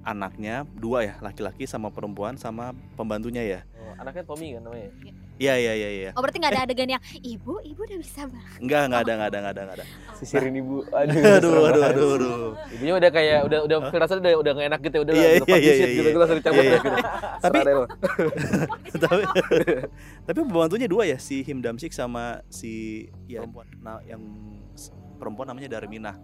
anaknya 0.04 0.68
dua 0.70 0.98
ya 1.02 1.14
laki-laki 1.18 1.64
sama 1.64 1.88
perempuan 1.88 2.36
sama 2.36 2.70
pembantunya 2.94 3.42
ya 3.42 3.60
Oh, 3.76 3.96
anaknya 3.96 4.22
Tommy 4.22 4.52
kan 4.52 4.62
namanya. 4.62 4.90
Iya 5.38 5.54
iya 5.54 5.72
iya 5.72 5.88
iya 5.90 6.10
Oh 6.12 6.20
berarti 6.20 6.36
nggak 6.36 6.52
ada 6.52 6.62
adegan 6.62 6.90
yang 6.90 7.02
ibu, 7.16 7.62
ibu 7.62 7.80
udah 7.80 7.96
bisa 7.96 8.26
banget. 8.26 8.58
enggak 8.58 8.82
enggak 8.84 9.00
ada 9.00 9.12
enggak 9.12 9.28
ada 9.28 9.38
enggak 9.38 9.52
ada 9.52 9.60
enggak 9.62 9.76
ada 9.78 9.86
Sisirin 10.14 10.54
ibu. 10.54 10.76
aduh 10.98 11.14
Aduh, 11.14 11.54
aduh 11.64 11.82
aduh 11.84 12.10
aduh 12.12 12.38
Ibunya 12.68 12.94
udah 12.96 13.10
kayak 13.10 13.38
udah 13.46 13.58
udah 13.64 13.78
firasatnya 13.88 14.20
udah 14.20 14.34
udah 14.36 14.52
gak 14.52 14.66
enak 14.66 14.80
gitu, 14.82 14.96
udah 15.00 15.12
Iya, 15.12 15.22
udah 15.22 15.30
iya, 15.30 15.40
fuck 15.40 15.48
iya, 15.48 15.58
this 15.62 15.72
shit 15.72 15.78
iya, 15.78 15.88
gitu, 15.88 16.02
iya. 16.02 16.10
gue 16.10 16.20
langsung 16.20 16.38
dicabut 16.38 16.58
Iya, 16.58 16.66
iya. 16.66 16.74
ya, 16.74 16.82
gitu. 16.82 16.98
Tapi- 17.44 17.62
tapi 18.98 19.22
tapi 20.24 20.38
pembantunya 20.42 20.86
dua 20.86 21.02
ya 21.04 21.16
si 21.16 21.40
Him 21.40 21.58
Damsik 21.58 21.90
sama 21.90 22.42
si 22.48 23.06
ya, 23.24 23.40
perempuan 23.40 23.66
nah 23.78 24.02
yang 24.02 24.20
perempuan 25.16 25.46
namanya 25.46 25.70
Darminah 25.70 26.16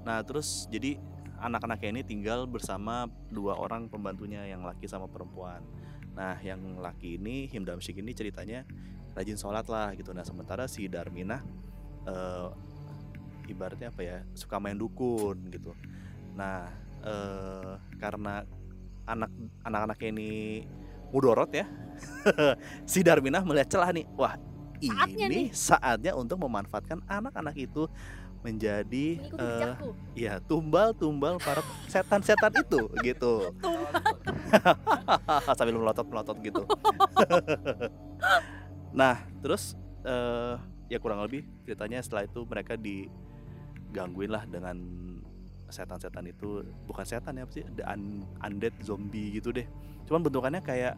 nah 0.00 0.22
terus 0.22 0.66
jadi 0.66 1.02
anak-anaknya 1.36 1.88
ini 1.90 2.02
tinggal 2.02 2.46
bersama 2.46 3.04
dua 3.28 3.54
orang 3.54 3.86
pembantunya 3.86 4.46
yang 4.46 4.62
laki 4.62 4.86
sama 4.86 5.04
perempuan 5.04 5.60
nah 6.16 6.40
yang 6.40 6.80
laki 6.80 7.20
ini 7.20 7.44
Him 7.52 7.68
Damsik 7.68 8.00
ini 8.00 8.16
ceritanya 8.16 8.64
rajin 9.12 9.36
sholat 9.36 9.68
lah 9.68 9.92
gitu. 9.92 10.16
Nah 10.16 10.24
sementara 10.24 10.64
si 10.64 10.88
Darminah 10.88 11.44
eh, 12.08 12.48
ibaratnya 13.52 13.92
apa 13.92 14.02
ya 14.02 14.18
suka 14.32 14.56
main 14.56 14.76
dukun 14.76 15.36
gitu. 15.52 15.76
Nah 16.32 16.72
eh, 17.04 17.74
karena 18.00 18.42
anak 19.06 19.30
anak-anaknya 19.62 20.08
ini 20.10 20.30
mudorot 21.14 21.54
ya 21.54 21.68
si 22.90 23.04
Darminah 23.04 23.44
melihat 23.44 23.76
celah 23.76 23.92
nih. 23.92 24.08
Wah 24.16 24.34
Saatnya 24.76 25.26
ini 25.32 25.42
saatnya 25.56 26.12
untuk 26.12 26.36
memanfaatkan 26.44 27.00
anak-anak 27.08 27.56
itu 27.56 27.88
menjadi 28.46 29.18
jejakku. 29.18 29.90
ya 30.14 30.38
tumbal-tumbal 30.46 31.42
para 31.42 31.66
setan-setan 31.90 32.54
itu 32.54 32.86
gitu. 33.02 33.50
Sambil 35.58 35.74
melotot-melotot 35.74 36.38
gitu. 36.46 36.62
Nah 38.96 39.20
terus 39.44 39.76
eh, 40.08 40.56
ya 40.88 40.96
kurang 40.96 41.20
lebih 41.20 41.44
ceritanya 41.68 42.00
setelah 42.00 42.24
itu 42.24 42.48
mereka 42.48 42.80
digangguin 42.80 44.32
lah 44.32 44.48
dengan 44.48 44.78
setan-setan 45.68 46.24
itu. 46.30 46.64
Bukan 46.88 47.04
setan 47.04 47.36
ya 47.36 47.44
apa 47.44 47.52
sih? 47.52 47.66
The 47.76 47.84
un- 47.84 48.24
undead 48.40 48.72
zombie 48.80 49.36
gitu 49.36 49.52
deh. 49.52 49.68
Cuman 50.08 50.24
bentukannya 50.24 50.64
kayak 50.64 50.96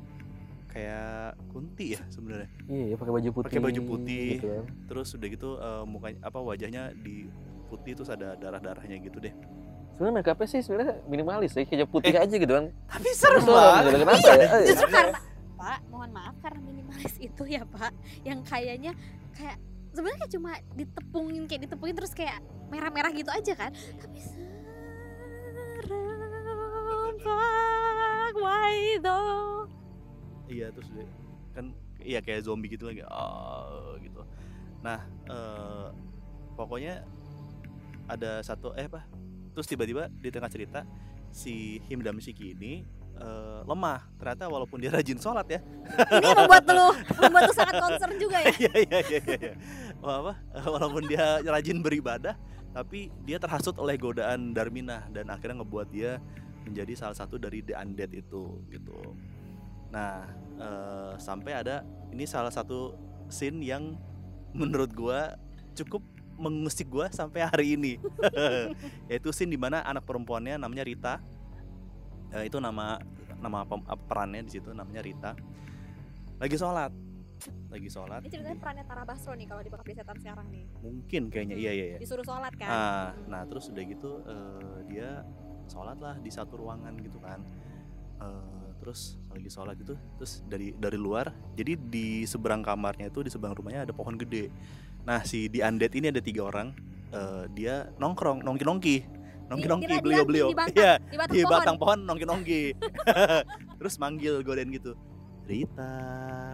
kayak 0.68 1.16
kunti 1.48 1.96
ya 1.96 2.02
sebenarnya 2.06 2.48
Iya, 2.64 2.94
pakai 2.94 3.12
baju 3.14 3.28
putih. 3.32 3.46
Pakai 3.48 3.62
baju 3.62 3.80
putih. 3.82 4.26
Gitu 4.34 4.46
kan. 4.46 4.64
terus 4.84 5.08
udah 5.10 5.28
gitu 5.28 5.48
eh, 5.56 5.84
mukanya 5.84 6.18
apa 6.22 6.38
wajahnya 6.38 6.82
di 6.94 7.26
putih 7.66 7.92
terus 7.94 8.08
ada 8.08 8.32
darah-darahnya 8.34 8.96
gitu 8.98 9.18
deh 9.18 9.32
Sebenarnya 9.90 10.14
make 10.14 10.30
upnya 10.30 10.46
sih 10.46 10.60
sebenarnya 10.60 10.94
minimalis 11.04 11.52
ya, 11.52 11.64
kayak 11.64 11.88
putih 11.88 12.10
Eh, 12.10 12.22
aja 12.22 12.30
gitu 12.32 12.48
kan. 12.48 12.70
tapi 12.86 13.08
Serem 13.10 13.42
gitu. 13.42 13.50
Kenapa 13.50 14.28
ya? 14.30 14.46
Eh, 14.54 14.62
Justru 14.68 14.88
karena 14.88 15.18
Pak, 15.54 15.78
mohon 15.88 16.10
maaf 16.10 16.38
karena 16.38 16.60
minimalis 16.62 17.14
itu 17.26 17.42
ya 17.44 17.66
Pak, 17.66 17.90
yang 18.22 18.40
kayaknya 18.42 18.94
kayak 19.34 19.58
sebenarnya 19.90 20.18
kayak 20.20 20.32
cuma 20.32 20.50
ditepungin 20.72 21.44
kayak 21.44 21.66
ditepungin 21.66 21.94
terus 21.94 22.12
kayak 22.12 22.38
merah-merah 22.68 23.10
gitu 23.10 23.26
aja 23.28 23.52
kan. 23.54 23.74
Tapi 23.74 24.18
serem 24.22 24.46
Pak, 27.18 28.32
why 28.34 28.74
though? 28.98 29.67
Iya 30.49 30.72
terus 30.72 30.88
dia 30.92 31.07
kan 31.55 31.72
iya 32.03 32.18
kayak 32.22 32.44
zombie 32.46 32.72
gitu 32.72 32.88
lagi. 32.88 33.03
Ah 33.07 33.96
gitu. 34.01 34.22
Nah 34.82 35.05
eh, 35.28 35.86
pokoknya 36.55 37.05
ada 38.09 38.40
satu 38.42 38.72
eh 38.74 38.88
apa? 38.88 39.05
Terus 39.53 39.66
tiba-tiba 39.66 40.09
di 40.09 40.28
tengah 40.30 40.49
cerita 40.49 40.86
si 41.28 41.82
Him 41.90 42.01
Damsiki 42.01 42.57
ini 42.57 42.86
eh, 43.18 43.61
lemah. 43.66 44.09
Ternyata 44.16 44.49
walaupun 44.49 44.78
dia 44.80 44.94
rajin 44.94 45.18
sholat 45.18 45.46
ya. 45.51 45.61
Ini 46.14 46.26
yang 46.26 46.38
membuat 46.46 46.64
lu 46.70 46.88
membuat 47.18 47.42
lu 47.51 47.55
sangat 47.55 47.74
concern 47.76 48.14
juga 48.16 48.38
ya. 48.42 48.53
iya 48.62 48.74
iya 48.86 48.99
iya. 49.03 49.53
Wah, 49.99 50.16
apa? 50.22 50.34
Walaupun 50.78 51.11
dia 51.11 51.42
rajin 51.42 51.82
beribadah 51.82 52.38
tapi 52.78 53.11
dia 53.26 53.42
terhasut 53.42 53.74
oleh 53.80 53.99
godaan 53.99 54.55
Darminah 54.55 55.11
dan 55.11 55.32
akhirnya 55.32 55.64
ngebuat 55.64 55.88
dia 55.90 56.22
menjadi 56.68 56.92
salah 56.94 57.16
satu 57.16 57.40
dari 57.40 57.64
the 57.64 57.72
undead 57.72 58.12
itu 58.12 58.61
gitu 58.68 59.16
nah 59.89 60.28
eh, 60.59 61.12
sampai 61.16 61.53
ada 61.64 61.86
ini 62.12 62.24
salah 62.24 62.53
satu 62.53 62.97
scene 63.28 63.61
yang 63.64 63.97
menurut 64.57 64.93
gua 64.93 65.36
cukup 65.76 66.01
mengusik 66.39 66.89
gua 66.89 67.11
sampai 67.11 67.45
hari 67.45 67.74
ini. 67.74 67.99
Yaitu 69.11 69.34
scene 69.34 69.51
di 69.53 69.61
mana 69.61 69.82
anak 69.84 70.07
perempuannya 70.07 70.57
namanya 70.57 70.86
Rita. 70.86 71.14
Eh, 72.32 72.47
itu 72.49 72.57
nama 72.62 73.01
nama 73.39 73.64
perannya 74.07 74.47
di 74.47 74.51
situ 74.59 74.70
namanya 74.72 75.03
Rita. 75.03 75.32
Lagi 76.39 76.57
sholat. 76.57 76.93
Lagi 77.70 77.89
sholat. 77.91 78.20
Ini 78.22 78.30
ceritanya 78.30 78.59
perannya 78.59 78.84
Tara 78.86 79.03
Basro 79.07 79.34
nih 79.34 79.47
kalau 79.47 79.62
di 79.62 79.70
Bakal 79.70 79.95
Setan 79.95 80.16
sekarang 80.18 80.47
nih. 80.51 80.64
mungkin 80.82 81.22
kayaknya 81.30 81.57
iya 81.59 81.72
iya 81.74 81.86
iya. 81.95 81.99
Disuruh 81.99 82.26
sholat 82.26 82.55
kan. 82.59 82.68
ah 82.70 83.09
nah 83.26 83.43
terus 83.47 83.70
udah 83.70 83.84
gitu 83.86 84.11
eh, 84.26 84.76
dia 84.91 85.11
sholat 85.68 85.99
lah 86.01 86.16
di 86.18 86.30
satu 86.30 86.59
ruangan 86.59 86.95
gitu 87.03 87.18
kan. 87.18 87.43
Eh, 88.18 88.67
terus 88.79 89.18
lagi 89.29 89.47
sholat 89.47 89.74
gitu 89.76 89.93
terus 90.16 90.41
dari 90.45 90.70
dari 90.72 90.95
luar 90.95 91.29
jadi 91.53 91.74
di 91.74 92.22
seberang 92.24 92.61
kamarnya 92.61 93.07
itu 93.07 93.20
di 93.20 93.29
seberang 93.29 93.53
rumahnya 93.53 93.83
ada 93.83 93.93
pohon 93.93 94.14
gede 94.14 94.49
nah 95.03 95.20
si 95.20 95.47
di 95.47 95.59
undead 95.59 95.91
ini 95.93 96.09
ada 96.09 96.18
tiga 96.18 96.45
orang 96.45 96.72
eh, 97.11 97.43
dia 97.53 97.89
nongkrong 97.97 98.41
nongki 98.41 98.62
nongki 98.62 98.97
nongki 99.47 99.66
nongki 99.66 99.87
di- 99.89 100.01
beliau 100.01 100.22
beliau 100.22 100.47
di 100.47 100.55
batang, 100.55 100.76
iya 100.76 100.93
di 101.01 101.16
batang 101.16 101.29
di 101.29 101.39
pohon. 101.41 101.53
batang 101.53 101.76
pohon 101.76 101.99
nongki 102.01 102.24
nongki 102.24 102.61
terus 103.79 103.95
manggil 103.97 104.41
godain 104.41 104.68
gitu 104.68 104.93
Rita 105.45 105.93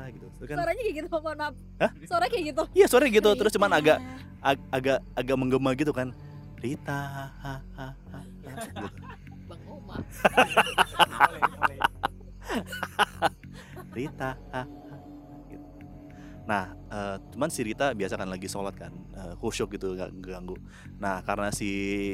gitu 0.08 0.26
Terus 0.38 0.46
kan 0.46 0.54
Suaranya 0.56 0.80
kayak 0.80 0.94
gitu, 0.94 1.06
mohon 1.10 1.34
maaf. 1.34 1.54
Hah? 1.76 1.90
Suaranya 2.06 2.30
kayak 2.30 2.44
gitu. 2.46 2.62
iya 2.72 2.86
suara 2.86 3.04
gitu 3.06 3.30
terus 3.34 3.50
cuman 3.50 3.70
agak 3.72 3.98
ag- 4.40 4.64
agak 4.70 4.98
agak 5.12 5.34
menggema 5.34 5.74
gitu 5.74 5.90
kan 5.90 6.14
Rita 6.56 6.94
ha, 6.94 7.26
ha, 7.36 7.54
ha, 7.74 7.86
ha, 7.90 8.18
gitu. 8.22 8.86
Bang 9.44 9.60
Oma. 9.66 9.98
Rita. 13.96 14.30
Nah 16.44 16.76
eh, 16.92 17.16
cuman 17.32 17.48
si 17.48 17.64
Rita 17.64 17.96
biasa 17.96 18.20
kan 18.20 18.28
lagi 18.28 18.46
sholat 18.50 18.76
kan 18.76 18.92
eh, 19.16 19.34
khusyuk 19.40 19.72
gitu 19.76 19.96
nggak 19.96 20.12
ganggu. 20.20 20.56
Nah 21.00 21.24
karena 21.24 21.48
si 21.48 21.70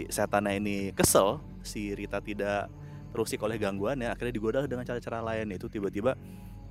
setannya 0.07 0.61
ini 0.61 0.77
kesel 0.95 1.43
si 1.67 1.91
Rita 1.95 2.23
tidak 2.23 2.71
terusik 3.11 3.43
oleh 3.43 3.59
gangguannya 3.59 4.07
akhirnya 4.07 4.35
digoda 4.35 4.61
dengan 4.71 4.87
cara-cara 4.87 5.19
lain. 5.19 5.51
Yaitu 5.51 5.67
tiba-tiba 5.67 6.15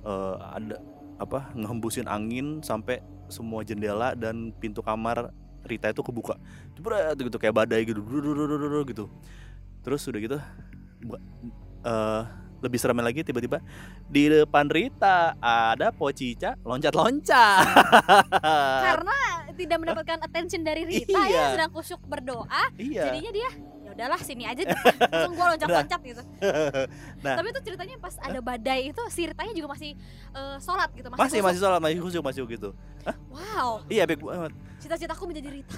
eh, 0.04 0.36
ada 0.40 0.80
apa 1.20 1.52
ngehembusin 1.52 2.08
angin 2.08 2.64
sampai 2.64 3.04
semua 3.28 3.60
jendela 3.60 4.16
dan 4.16 4.56
pintu 4.56 4.80
kamar 4.80 5.30
Rita 5.60 5.92
itu 5.92 6.00
kebuka. 6.00 6.40
Jebret 6.72 7.20
gitu 7.20 7.36
kayak 7.36 7.52
badai 7.52 7.84
gitu. 7.84 8.00
Gitu. 8.88 9.04
Terus 9.84 10.00
udah 10.08 10.20
gitu 10.24 10.38
eh, 11.84 12.22
lebih 12.60 12.78
seremnya 12.78 13.08
lagi 13.08 13.24
tiba-tiba 13.24 13.58
di 14.06 14.28
depan 14.28 14.68
Rita 14.68 15.34
ada 15.40 15.88
Pocica 15.90 16.56
loncat-loncat 16.62 17.64
Karena 18.86 19.18
tidak 19.56 19.76
mendapatkan 19.80 20.18
attention 20.24 20.62
dari 20.64 20.84
Rita 20.84 21.20
Iya. 21.20 21.28
ya 21.28 21.44
sedang 21.56 21.70
kusyuk 21.72 22.00
berdoa, 22.08 22.72
iya 22.80 23.12
jadinya 23.12 23.32
dia 23.32 23.50
ya 23.84 23.90
udahlah 23.92 24.20
sini 24.22 24.46
aja 24.46 24.62
langsung 25.12 25.34
gua 25.36 25.52
loncat-loncat 25.52 26.00
gitu. 26.00 26.22
Nah. 27.20 27.34
Tapi 27.36 27.46
itu 27.52 27.60
ceritanya 27.68 27.96
pas 28.00 28.14
ada 28.16 28.40
badai 28.40 28.88
itu 28.88 29.02
si 29.12 29.28
Ritanya 29.28 29.52
juga 29.52 29.68
masih 29.76 29.90
eh, 30.32 30.56
sholat 30.62 30.88
gitu, 30.96 31.12
masih, 31.12 31.20
masih 31.20 31.40
masih 31.44 31.60
sholat 31.60 31.80
masih 31.82 31.98
khusyuk 32.00 32.24
masih 32.24 32.40
gitu 32.48 32.70
Wow, 33.32 33.80
iya 33.88 34.04
baik 34.04 34.20
banget 34.20 34.52
cita-citaku 34.80 35.28
menjadi 35.28 35.48
Rita. 35.52 35.76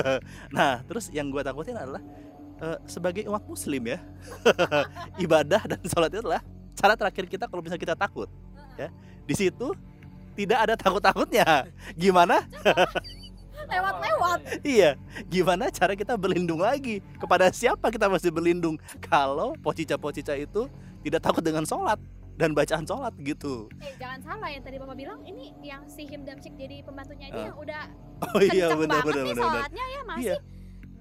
nah 0.56 0.84
terus 0.84 1.08
yang 1.08 1.32
gue 1.32 1.40
takutin 1.40 1.76
adalah 1.76 2.00
eh, 2.56 2.78
sebagai 2.84 3.26
umat 3.26 3.42
muslim 3.44 3.82
ya 3.84 3.98
ibadah 5.24 5.62
dan 5.64 5.80
sholat 5.84 6.10
itu 6.10 6.20
adalah 6.20 6.42
cara 6.74 6.94
terakhir 6.94 7.24
kita 7.26 7.44
kalau 7.46 7.62
bisa 7.62 7.74
kita 7.74 7.94
takut 7.94 8.26
ya. 8.74 8.90
Di 9.24 9.32
situ 9.32 9.72
tidak 10.34 10.58
ada 10.60 10.74
takut 10.74 11.00
takutnya 11.00 11.64
gimana? 11.94 12.42
Lewat-lewat. 13.64 14.38
iya. 14.60 14.92
Gimana 15.26 15.70
cara 15.70 15.96
kita 15.96 16.14
berlindung 16.14 16.60
lagi? 16.60 17.00
Kepada 17.16 17.48
siapa 17.48 17.88
kita 17.88 18.06
masih 18.06 18.28
berlindung 18.28 18.76
kalau 19.00 19.56
pocica-pocica 19.58 20.36
itu 20.36 20.68
tidak 21.00 21.20
takut 21.22 21.40
dengan 21.40 21.64
sholat 21.64 21.96
dan 22.34 22.52
bacaan 22.52 22.84
sholat 22.84 23.14
gitu? 23.18 23.72
Eh 23.80 23.96
jangan 23.96 24.20
salah 24.20 24.52
yang 24.52 24.60
tadi 24.60 24.76
bapak 24.76 24.96
bilang 24.98 25.22
ini 25.22 25.56
yang 25.62 25.86
si 25.86 26.04
Him 26.04 26.26
Damsik 26.26 26.52
jadi 26.54 26.82
pembantunya 26.82 27.30
dia 27.30 27.40
Ah. 27.40 27.46
yang 27.46 27.56
udah 27.56 27.82
oh 28.26 28.40
iya 28.42 28.66
benar 28.70 29.00
banget 29.00 29.04
benar 29.06 29.16
nih 29.16 29.32
benar. 29.32 29.44
sholatnya 29.48 29.84
ya 29.86 30.00
masih 30.02 30.24
Iya. 30.24 30.36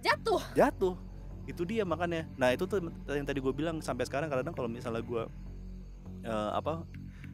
jatuh. 0.01 0.41
Jatuh 0.55 0.95
itu 1.43 1.61
dia 1.63 1.83
makanya. 1.83 2.23
Nah 2.35 2.51
itu 2.51 2.63
tuh 2.63 2.79
yang 3.05 3.23
tadi 3.23 3.39
gue 3.39 3.51
bilang 3.51 3.79
sampai 3.79 4.07
sekarang 4.07 4.31
kadang 4.31 4.51
kalau 4.51 4.67
misalnya 4.67 5.01
gue 5.01 5.23
eh, 6.23 6.49
apa 6.53 6.87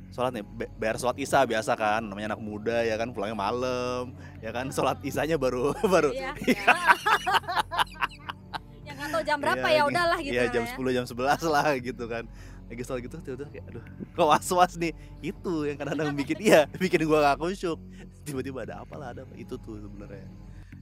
sholat 0.09 0.33
nih 0.33 0.43
bayar 0.75 0.97
sholat 0.97 1.13
isya 1.15 1.45
biasa 1.45 1.77
kan 1.77 2.01
namanya 2.01 2.33
anak 2.33 2.41
muda 2.41 2.81
ya 2.81 2.97
kan 2.97 3.13
pulangnya 3.13 3.37
malam 3.37 4.17
ya 4.41 4.49
kan 4.49 4.73
sholat 4.73 4.97
isanya 5.05 5.37
baru 5.37 5.69
baru 5.93 6.09
iya. 6.09 6.33
yang 8.85 8.95
nggak 8.97 9.09
tahu 9.13 9.21
jam 9.21 9.37
berapa 9.37 9.61
Iya, 9.61 9.69
ya 9.69 9.81
gi- 9.81 9.89
udahlah 9.93 10.17
gitu 10.19 10.33
Iya 10.33 10.41
lah 10.41 10.49
jam 10.49 10.63
ya. 10.65 10.73
10 10.73 10.95
jam 10.97 11.05
11 11.05 11.45
lah 11.45 11.67
gitu 11.77 12.03
kan. 12.09 12.23
Lagi 12.69 12.81
sholat 12.85 13.01
gitu 13.01 13.15
tuh 13.21 13.47
kayak 13.49 13.65
aduh 13.69 13.83
kok 14.13 14.25
was 14.25 14.49
was 14.49 14.73
nih? 14.77 14.93
Itu 15.21 15.65
yang 15.65 15.77
kadang-kadang 15.77 16.13
bikin 16.13 16.37
iya 16.41 16.65
bikin 16.77 17.05
gua 17.05 17.29
gak 17.29 17.37
khusyuk. 17.41 17.77
Tiba-tiba 18.25 18.65
ada 18.65 18.81
apa 18.81 18.93
lah 18.97 19.07
ada 19.13 19.21
apa 19.25 19.33
itu 19.37 19.57
tuh 19.57 19.77
sebenarnya 19.77 20.25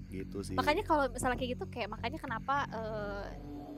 gitu 0.07 0.39
sih 0.39 0.55
makanya 0.55 0.83
kalau 0.87 1.05
misalnya 1.11 1.35
kayak 1.35 1.51
gitu 1.59 1.65
kayak 1.67 1.89
makanya 1.91 2.17
kenapa 2.19 2.55
eh, 2.71 3.23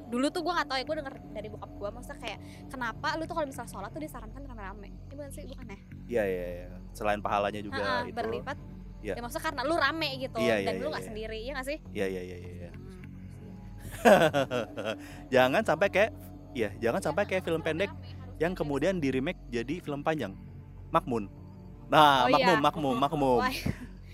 dulu 0.09 0.25
tuh 0.34 0.41
gue 0.41 0.53
nggak 0.53 0.67
tahu 0.67 0.77
ya 0.82 0.86
gue 0.86 0.95
denger 1.05 1.15
dari 1.34 1.47
bokap 1.49 1.71
gue 1.73 1.89
maksudnya 1.93 2.17
kayak 2.17 2.39
kenapa 2.69 3.07
lu 3.17 3.23
tuh 3.25 3.36
kalau 3.38 3.47
misalnya 3.47 3.69
sholat 3.69 3.89
tuh 3.93 4.01
disarankan 4.01 4.41
rame-rame 4.41 4.89
ini 4.89 5.13
bukan 5.13 5.30
sih 5.30 5.45
bukan 5.45 5.65
ya 5.69 5.77
iya 6.09 6.23
iya 6.25 6.45
iya 6.49 6.67
selain 6.93 7.21
pahalanya 7.21 7.61
juga 7.61 7.82
Ha-ha, 7.82 8.05
itu 8.09 8.13
berlipat 8.17 8.57
Iya. 8.99 9.15
ya 9.15 9.21
maksudnya 9.23 9.45
karena 9.47 9.61
lu 9.63 9.75
rame 9.80 10.09
gitu 10.19 10.38
Iya, 10.43 10.55
dan 10.59 10.75
iya, 10.75 10.82
lu 10.84 10.84
iya, 10.84 10.91
nggak 10.91 10.99
iya. 10.99 11.07
sendiri 11.07 11.39
ya 11.39 11.51
nggak 11.55 11.67
sih 11.71 11.77
iya 11.95 12.05
iya 12.11 12.21
iya 12.21 12.38
iya 12.38 12.51
iya. 12.51 12.71
Hmm. 12.75 12.99
jangan 15.34 15.61
sampai 15.63 15.88
kayak 15.88 16.11
iya 16.51 16.69
jangan 16.84 16.99
sampai 16.99 17.23
kayak 17.23 17.47
film 17.47 17.61
pendek 17.63 17.88
yang 18.43 18.51
rame. 18.51 18.59
kemudian 18.59 18.99
di 18.99 19.07
remake 19.11 19.39
jadi 19.47 19.80
film 19.80 20.03
panjang 20.03 20.36
Makmun 20.91 21.32
nah 21.88 22.27
Oh, 22.27 22.36
iya. 22.36 22.59
Makmum 22.59 22.95
Makmum 22.99 23.39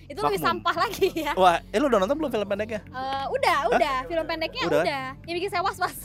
Makmum. 0.06 0.12
itu 0.12 0.20
lebih 0.22 0.38
Makmum. 0.38 0.50
sampah 0.62 0.76
lagi 0.78 1.08
ya. 1.18 1.32
Wah 1.34 1.58
eh 1.64 1.78
lu 1.78 1.86
udah 1.86 2.00
nonton 2.00 2.16
belum 2.16 2.32
film 2.32 2.48
pendeknya? 2.48 2.82
Eh, 2.84 3.26
udah 3.28 3.58
udah. 3.70 3.98
Film 4.06 4.26
pendeknya 4.26 4.64
Udah? 4.66 4.82
udah, 4.82 5.04
yang 5.24 5.36
bikin 5.36 5.50
saya 5.50 5.62
was 5.62 5.78
was 5.78 5.98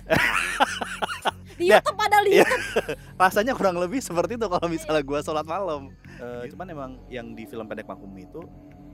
di 1.54 1.68
Ya. 1.68 1.76
YouTube 1.76 1.92
padahal 1.94 2.24
di 2.24 2.30
Iya. 2.32 2.44
YouTube. 2.44 2.64
Rasanya 3.20 3.52
kurang 3.52 3.76
lebih 3.76 4.00
seperti 4.00 4.32
itu 4.34 4.46
kalau 4.46 4.66
misalnya 4.66 5.02
gua 5.02 5.20
sholat 5.20 5.44
malam. 5.44 5.92
Eh, 6.16 6.44
cuman 6.48 6.66
emang 6.66 6.90
yang 7.06 7.26
di 7.30 7.44
film 7.44 7.64
pendek 7.64 7.84
Makmum 7.84 8.12
itu 8.16 8.40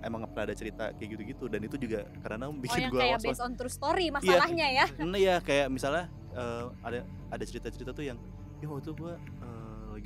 emang 0.01 0.27
pernah 0.29 0.45
ada 0.45 0.55
cerita 0.55 0.91
kayak 0.93 1.09
gitu-gitu. 1.13 1.47
Dan 1.47 1.61
itu 1.63 1.77
juga 1.77 2.03
karena 2.21 2.47
oh 2.47 2.55
bikin 2.55 2.81
yang 2.81 2.91
gua 2.91 3.01
kayak 3.01 3.15
was-was. 3.17 3.27
based 3.31 3.43
on 3.43 3.53
true 3.55 3.71
story 3.71 4.07
masalahnya 4.11 4.67
ya. 4.75 4.87
Nah 4.99 5.15
ya 5.17 5.39
kayak 5.41 5.67
misalnya 5.69 6.07
eh, 6.33 6.65
ada 6.83 6.99
ada 7.29 7.45
cerita-cerita 7.45 7.91
tuh 7.91 8.03
yang 8.05 8.19
ya 8.57 8.67
waktu 8.67 8.89
gue 8.91 9.13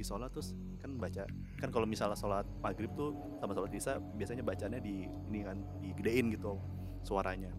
lagi 0.00 0.08
sholat 0.08 0.32
terus 0.32 0.56
kan 0.80 0.96
baca 0.96 1.28
kan 1.60 1.68
kalau 1.68 1.84
misalnya 1.84 2.16
sholat 2.16 2.48
maghrib 2.64 2.88
tuh 2.96 3.12
sama 3.36 3.52
sholat 3.52 3.68
isya 3.76 4.00
biasanya 4.16 4.40
bacanya 4.40 4.80
di 4.80 5.04
ini 5.28 5.44
kan 5.44 5.60
digedein 5.84 6.32
gitu 6.32 6.56
suaranya. 7.04 7.52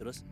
Terus 0.00 0.24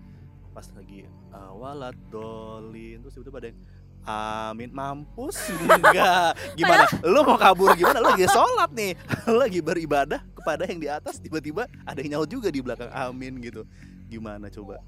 pas 0.57 0.65
lagi 0.73 1.05
walad 1.53 1.93
dolin 2.09 3.05
terus 3.05 3.13
tiba-tiba 3.21 3.45
ada 3.45 3.49
yang 3.53 3.61
Amin 4.03 4.73
mampus 4.75 5.53
enggak 5.53 6.35
gimana? 6.59 6.89
Lu 7.05 7.23
mau 7.23 7.37
kabur 7.37 7.77
gimana? 7.77 8.01
Lu 8.01 8.17
lagi 8.17 8.25
sholat 8.33 8.73
nih. 8.73 8.97
Lu 9.29 9.37
lagi 9.37 9.61
beribadah 9.61 10.25
kepada 10.33 10.65
yang 10.65 10.81
di 10.81 10.89
atas 10.89 11.21
tiba-tiba 11.21 11.69
ada 11.85 12.01
yang 12.01 12.17
nyaut 12.17 12.31
juga 12.33 12.49
di 12.49 12.65
belakang 12.65 12.89
amin 12.89 13.37
gitu. 13.45 13.69
Gimana 14.09 14.49
coba 14.49 14.81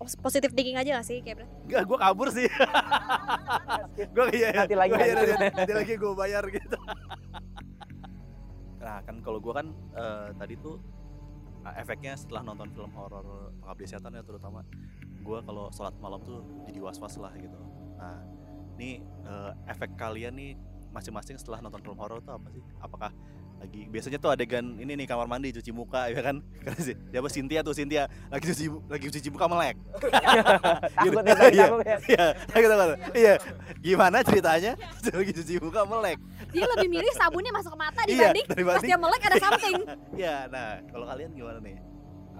Pos- 0.00 0.16
positive 0.16 0.56
thinking 0.56 0.74
aja 0.74 0.96
gak 0.96 1.04
sih 1.04 1.20
kayak 1.20 1.44
Enggak, 1.68 1.84
gue 1.84 1.98
kabur 2.00 2.28
sih. 2.32 2.48
gue 4.16 4.26
iya, 4.32 4.48
Nanti 4.56 4.72
lagi, 4.72 4.90
Gua 4.90 4.98
iya, 4.98 5.12
nanti. 5.12 5.32
nanti, 5.52 5.72
lagi 5.76 5.92
gue 5.94 6.12
bayar 6.16 6.44
gitu. 6.48 6.76
nah 8.80 9.04
kan 9.04 9.20
kalau 9.20 9.36
gue 9.38 9.52
kan 9.52 9.66
eh, 9.92 10.28
tadi 10.34 10.56
tuh 10.56 10.80
eh, 11.62 11.74
efeknya 11.76 12.16
setelah 12.16 12.40
nonton 12.42 12.72
film 12.72 12.88
horor 12.96 13.52
pengabdi 13.60 13.84
setan 13.84 14.16
ya 14.16 14.24
terutama 14.24 14.64
gue 15.20 15.38
kalau 15.44 15.68
sholat 15.68 15.92
malam 16.00 16.24
tuh 16.24 16.40
jadi 16.64 16.80
was 16.80 16.96
was 16.96 17.20
lah 17.20 17.36
gitu. 17.36 17.60
Nah 17.94 18.24
ini 18.74 19.04
eh, 19.04 19.52
efek 19.68 20.00
kalian 20.00 20.32
nih 20.32 20.56
masing-masing 20.90 21.36
setelah 21.36 21.60
nonton 21.60 21.84
film 21.84 22.00
horor 22.00 22.24
tuh 22.24 22.34
apa 22.34 22.48
sih? 22.48 22.64
Apakah 22.80 23.12
lagi 23.60 23.84
biasanya 23.92 24.16
tuh 24.16 24.32
adegan 24.32 24.64
ini 24.80 24.96
nih 24.96 25.04
kamar 25.04 25.28
mandi 25.28 25.52
cuci 25.52 25.68
muka 25.70 26.08
ya 26.12 26.24
kan? 26.24 26.40
Karena 26.64 26.80
sih 26.80 26.96
siapa 27.12 27.28
Cynthia 27.28 27.60
tuh 27.60 27.76
Cynthia. 27.76 28.08
Lagi 28.32 28.44
cuci 28.48 28.64
lagi 28.88 29.06
cuci 29.12 29.28
muka 29.28 29.46
melek. 29.46 29.76
Takut 30.96 31.22
ya, 31.22 31.34
takut 31.36 31.52
Iya. 31.52 31.66
ya. 31.84 31.96
iya 32.08 32.26
gitu 32.56 32.74
iya. 33.12 33.34
Gimana 33.84 34.24
ceritanya? 34.24 34.72
Lagi 35.20 35.32
cuci 35.36 35.52
muka 35.60 35.84
melek. 35.84 36.18
Dia 36.50 36.64
lebih 36.76 36.88
milih 36.88 37.12
sabunnya 37.14 37.52
masuk 37.52 37.76
ke 37.76 37.78
mata 37.78 38.00
iya 38.08 38.32
dibanding 38.32 38.46
pas 38.48 38.56
dibanding. 38.56 38.88
dia 38.88 38.98
melek 38.98 39.22
ada 39.28 39.36
something. 39.38 39.76
Iya 40.16 40.36
nah 40.48 40.68
kalau 40.88 41.04
kalian 41.06 41.30
gimana 41.36 41.58
nih? 41.60 41.76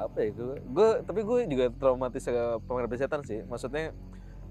Apa 0.01 0.17
ya 0.25 0.29
gue 0.33 0.57
gue 0.73 0.89
tapi 1.05 1.21
gue 1.21 1.39
juga 1.53 1.65
traumatis 1.77 2.25
ke 2.25 2.45
pengabdi 2.65 2.97
setan 2.97 3.21
sih. 3.29 3.45
Maksudnya 3.45 3.93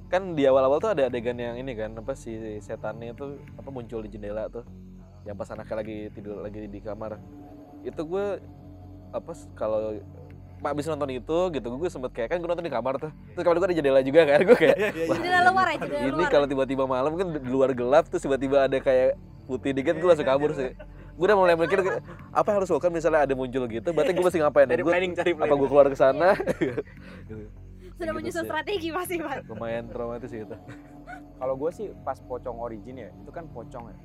kan 0.10 0.34
di 0.34 0.46
awal-awal 0.46 0.82
tuh 0.82 0.94
ada 0.94 1.06
adegan 1.06 1.38
yang 1.38 1.58
ini 1.58 1.74
kan 1.74 1.94
apa 1.98 2.14
si 2.14 2.34
setannya 2.62 3.14
tuh 3.14 3.38
apa 3.58 3.70
muncul 3.70 4.02
di 4.02 4.10
jendela 4.10 4.50
tuh 4.50 4.66
yang 5.30 5.38
pas 5.38 5.46
anaknya 5.54 5.76
lagi 5.78 5.98
tidur 6.10 6.42
lagi 6.42 6.66
di 6.66 6.80
kamar. 6.82 7.22
Itu 7.86 8.02
gue 8.10 8.42
apa 9.14 9.32
kalau 9.54 10.02
Pak 10.60 10.76
abis 10.76 10.92
nonton 10.92 11.08
itu 11.16 11.38
gitu 11.56 11.68
gue 11.70 11.90
sempet 11.90 12.12
kayak 12.12 12.36
kan 12.36 12.38
gue 12.42 12.50
nonton 12.50 12.66
di 12.66 12.74
kamar 12.74 12.98
tuh. 12.98 13.14
Terus 13.38 13.44
kamar 13.46 13.62
gue 13.62 13.68
ada 13.70 13.78
jendela 13.78 14.02
juga 14.02 14.22
kan 14.26 14.40
gue 14.42 14.58
kayak 14.58 14.78
iya 14.82 14.90
iya 14.90 15.06
Wah, 15.06 15.16
jendela 15.22 15.40
luar 15.54 15.68
ya 15.70 15.78
jendela 15.86 16.08
ini 16.10 16.24
kalau 16.34 16.48
tiba-tiba 16.50 16.84
malam 16.90 17.14
kan 17.14 17.28
di 17.38 17.50
luar 17.54 17.70
gelap 17.78 18.10
terus 18.10 18.26
tiba-tiba 18.26 18.66
ada 18.66 18.78
kayak 18.82 19.14
putih 19.46 19.72
dikit 19.78 20.02
gue 20.02 20.10
langsung 20.10 20.26
kabur 20.26 20.52
sih. 20.58 20.74
Gue 21.14 21.26
udah 21.30 21.38
mulai 21.38 21.54
mikir 21.54 21.80
apa 22.34 22.48
yang 22.50 22.58
harus 22.58 22.68
gue 22.74 22.76
lakukan 22.80 22.94
misalnya 22.96 23.22
ada 23.30 23.34
muncul 23.38 23.64
gitu 23.70 23.90
berarti 23.94 24.12
gue 24.18 24.26
mesti 24.26 24.40
ngapain? 24.42 24.66
Gue 24.66 24.90
planning, 24.90 25.14
cari 25.14 25.32
apa 25.38 25.54
gue 25.54 25.70
keluar 25.70 25.86
ke 25.94 25.98
sana? 26.00 26.34
Sudah 28.00 28.16
gitu 28.16 28.16
menyusun 28.16 28.44
strategi 28.48 28.90
pasti 28.96 29.16
pak. 29.20 29.44
Lumayan 29.52 29.92
traumatis 29.92 30.32
gitu 30.32 30.56
Kalau 31.36 31.54
gue 31.60 31.72
sih 31.76 31.92
pas 32.08 32.16
pocong 32.24 32.58
origin 32.64 32.96
ya, 32.96 33.10
itu 33.12 33.32
kan 33.32 33.44
pocong 33.52 33.92
ya. 33.92 33.98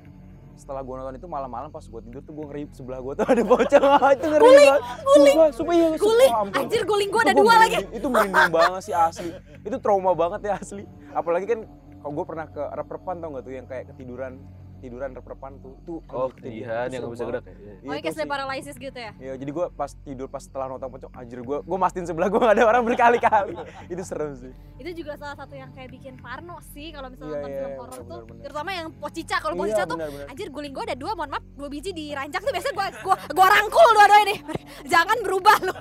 Setelah 0.55 0.81
gue 0.81 0.95
nonton 0.95 1.15
itu 1.15 1.27
malam-malam 1.27 1.67
pas 1.67 1.83
gue 1.83 2.01
tidur 2.07 2.21
tuh 2.23 2.33
gue 2.33 2.45
ngeri 2.47 2.63
sebelah 2.71 2.99
gue 3.03 3.13
tuh 3.15 3.25
ada 3.27 3.43
pocong. 3.43 3.83
Ah, 3.85 4.11
itu 4.15 4.25
ngeri 4.25 4.41
banget. 4.41 4.81
guling, 5.03 5.35
Sumpah, 5.35 5.47
sumpah 5.51 5.73
iya. 5.75 5.85
sumpah, 5.85 5.99
guling 5.99 6.31
ampun. 6.33 6.55
anjir 6.59 6.81
guling 6.87 7.09
gua 7.11 7.21
Itu 7.21 7.27
ada 7.27 7.33
gua 7.35 7.43
dua 7.43 7.55
lagi 7.59 7.75
Itu 7.91 8.07
merinding 8.07 8.51
banget 8.51 8.81
sih 8.87 8.95
asli. 8.95 9.29
Itu 9.61 9.77
trauma 9.83 10.11
banget 10.15 10.39
ya 10.47 10.53
asli. 10.57 10.83
Apalagi 11.11 11.45
kan 11.45 11.59
kalau 11.99 12.11
gue 12.15 12.25
pernah 12.25 12.45
ke 12.47 12.63
rep-repan 12.63 13.15
tau 13.17 13.29
gak 13.35 13.43
tuh 13.43 13.53
yang 13.53 13.65
kayak 13.65 13.85
ketiduran 13.91 14.33
ketiduran 14.77 15.09
rep-repan 15.11 15.51
tuh. 15.57 15.73
Tuh 15.81 15.99
oh 16.05 16.27
ketidihan 16.29 16.85
itu 16.85 16.93
yang 16.93 17.01
nggak 17.01 17.13
bisa 17.13 17.25
gerak. 17.25 17.43
ya 17.43 17.53
Iya, 17.81 17.89
oh 17.89 17.93
kayak 17.97 18.27
paralysis 18.27 18.75
gitu 18.75 18.95
ya? 18.95 19.11
Iya, 19.15 19.33
jadi 19.35 19.51
gue 19.51 19.65
pas 19.71 19.91
tidur 19.97 20.27
pas 20.27 20.39
setelah 20.39 20.67
nonton 20.67 20.87
pocong, 20.87 21.11
anjir 21.11 21.39
gue 21.39 21.57
gue 21.59 21.77
mastiin 21.77 22.05
sebelah 22.05 22.27
gue 22.27 22.37
gak 22.37 22.53
ada 22.53 22.63
orang 22.65 22.83
berkali-kali. 22.83 23.53
itu 23.91 24.01
serem 24.01 24.31
sih. 24.33 24.51
itu 24.75 25.01
juga 25.01 25.15
salah 25.15 25.33
satu 25.35 25.51
yang 25.51 25.71
kayak 25.71 25.89
bikin 25.89 26.15
parno 26.15 26.59
sih 26.67 26.89
kalau 26.89 27.07
misalnya 27.07 27.25
Iya, 27.27 27.37
nonton 27.37 27.49
iya, 27.49 27.57
film 27.57 27.71
iya, 27.71 27.79
horor 27.79 27.99
tuh. 28.01 28.19
Benar. 28.21 28.41
terutama 28.43 28.69
yang 28.71 28.87
pocica 28.93 29.35
kalau 29.39 29.53
Iya, 29.53 29.61
pocica 29.61 29.83
tuh 29.83 29.97
benar-benar. 29.97 30.25
anjir 30.27 30.47
guling 30.49 30.71
gua 30.71 30.83
ada 30.83 30.95
dua 30.95 31.11
mohon 31.13 31.29
maaf 31.29 31.43
dua 31.51 31.67
biji 31.67 31.89
dirancang 31.89 32.41
tuh 32.41 32.51
biasanya 32.51 32.75
gua 32.75 32.87
gua 33.01 33.15
gua 33.31 33.47
rangkul 33.49 33.89
dua-duanya 33.91 34.25
nih 34.27 34.39
jangan 34.93 35.17
berubah 35.21 35.57
lu. 35.61 35.73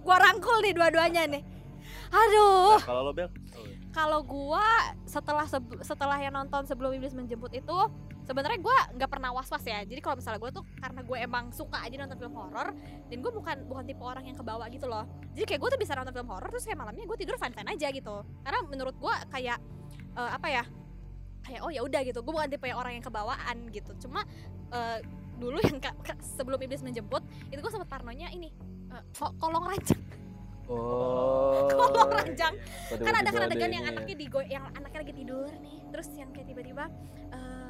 Gua 0.00 0.16
rangkul 0.18 0.56
nih 0.60 0.72
dua-duanya 0.72 1.22
nih. 1.30 1.42
Aduh. 2.10 2.76
Nah, 2.76 2.84
kalau 2.84 3.02
lo 3.02 3.12
bel? 3.12 3.28
Kalau 3.90 4.20
gua 4.20 4.66
setelah 5.04 5.46
seb- 5.46 5.78
setelah 5.80 6.18
yang 6.18 6.34
nonton 6.34 6.64
sebelum 6.64 6.90
iblis 6.92 7.12
menjemput 7.12 7.52
itu 7.52 7.78
sebenarnya 8.24 8.58
gua 8.60 8.76
nggak 8.96 9.10
pernah 9.10 9.30
was 9.36 9.48
was 9.52 9.64
ya. 9.64 9.84
Jadi 9.84 10.00
kalau 10.00 10.16
misalnya 10.16 10.40
gua 10.40 10.50
tuh 10.50 10.64
karena 10.80 11.00
gue 11.04 11.18
emang 11.20 11.44
suka 11.52 11.78
aja 11.84 11.94
nonton 12.00 12.18
film 12.18 12.34
horor 12.34 12.68
dan 13.08 13.16
gue 13.20 13.32
bukan 13.32 13.56
bukan 13.68 13.84
tipe 13.84 14.02
orang 14.02 14.24
yang 14.24 14.36
kebawa 14.36 14.64
gitu 14.72 14.88
loh. 14.88 15.04
Jadi 15.36 15.44
kayak 15.44 15.60
gue 15.60 15.70
tuh 15.76 15.80
bisa 15.80 15.92
nonton 15.94 16.12
film 16.16 16.28
horor 16.32 16.48
terus 16.48 16.64
kayak 16.64 16.80
malamnya 16.80 17.04
gue 17.04 17.18
tidur 17.20 17.36
fine 17.36 17.52
fine 17.52 17.68
aja 17.68 17.88
gitu. 17.92 18.16
Karena 18.42 18.58
menurut 18.64 18.96
gua 18.96 19.14
kayak 19.28 19.60
eh, 20.16 20.30
apa 20.34 20.48
ya 20.48 20.64
kayak 21.44 21.60
oh 21.60 21.70
ya 21.70 21.80
udah 21.84 22.00
gitu. 22.02 22.18
Gue 22.24 22.32
bukan 22.32 22.48
tipe 22.48 22.66
orang 22.72 22.96
yang 22.96 23.04
kebawaan 23.04 23.56
gitu. 23.68 23.92
Cuma 24.08 24.24
eh, 24.72 24.98
dulu 25.36 25.58
yang 25.60 25.78
ka- 25.82 25.98
ka- 26.00 26.20
sebelum 26.22 26.56
iblis 26.62 26.80
menjemput 26.80 27.20
itu 27.52 27.60
gue 27.60 27.72
sempat 27.72 27.92
parnonya 27.92 28.32
ini 28.32 28.48
eh, 28.88 29.02
ko- 29.14 29.36
kolong 29.36 29.68
ranjang. 29.68 30.00
Oh. 30.64 31.68
Kolong 31.76 32.08
ranjang. 32.08 32.56
Kan 32.88 33.14
ada 33.20 33.28
kan 33.28 33.44
adegan 33.44 33.68
yang 33.68 33.84
ya. 33.84 33.92
anaknya 33.92 34.16
digo 34.16 34.40
yang 34.40 34.64
anaknya 34.72 35.04
lagi 35.04 35.12
tidur 35.12 35.48
nih. 35.60 35.84
Terus 35.92 36.08
yang 36.16 36.32
kayak 36.32 36.46
tiba-tiba 36.48 36.88
eh, 37.28 37.63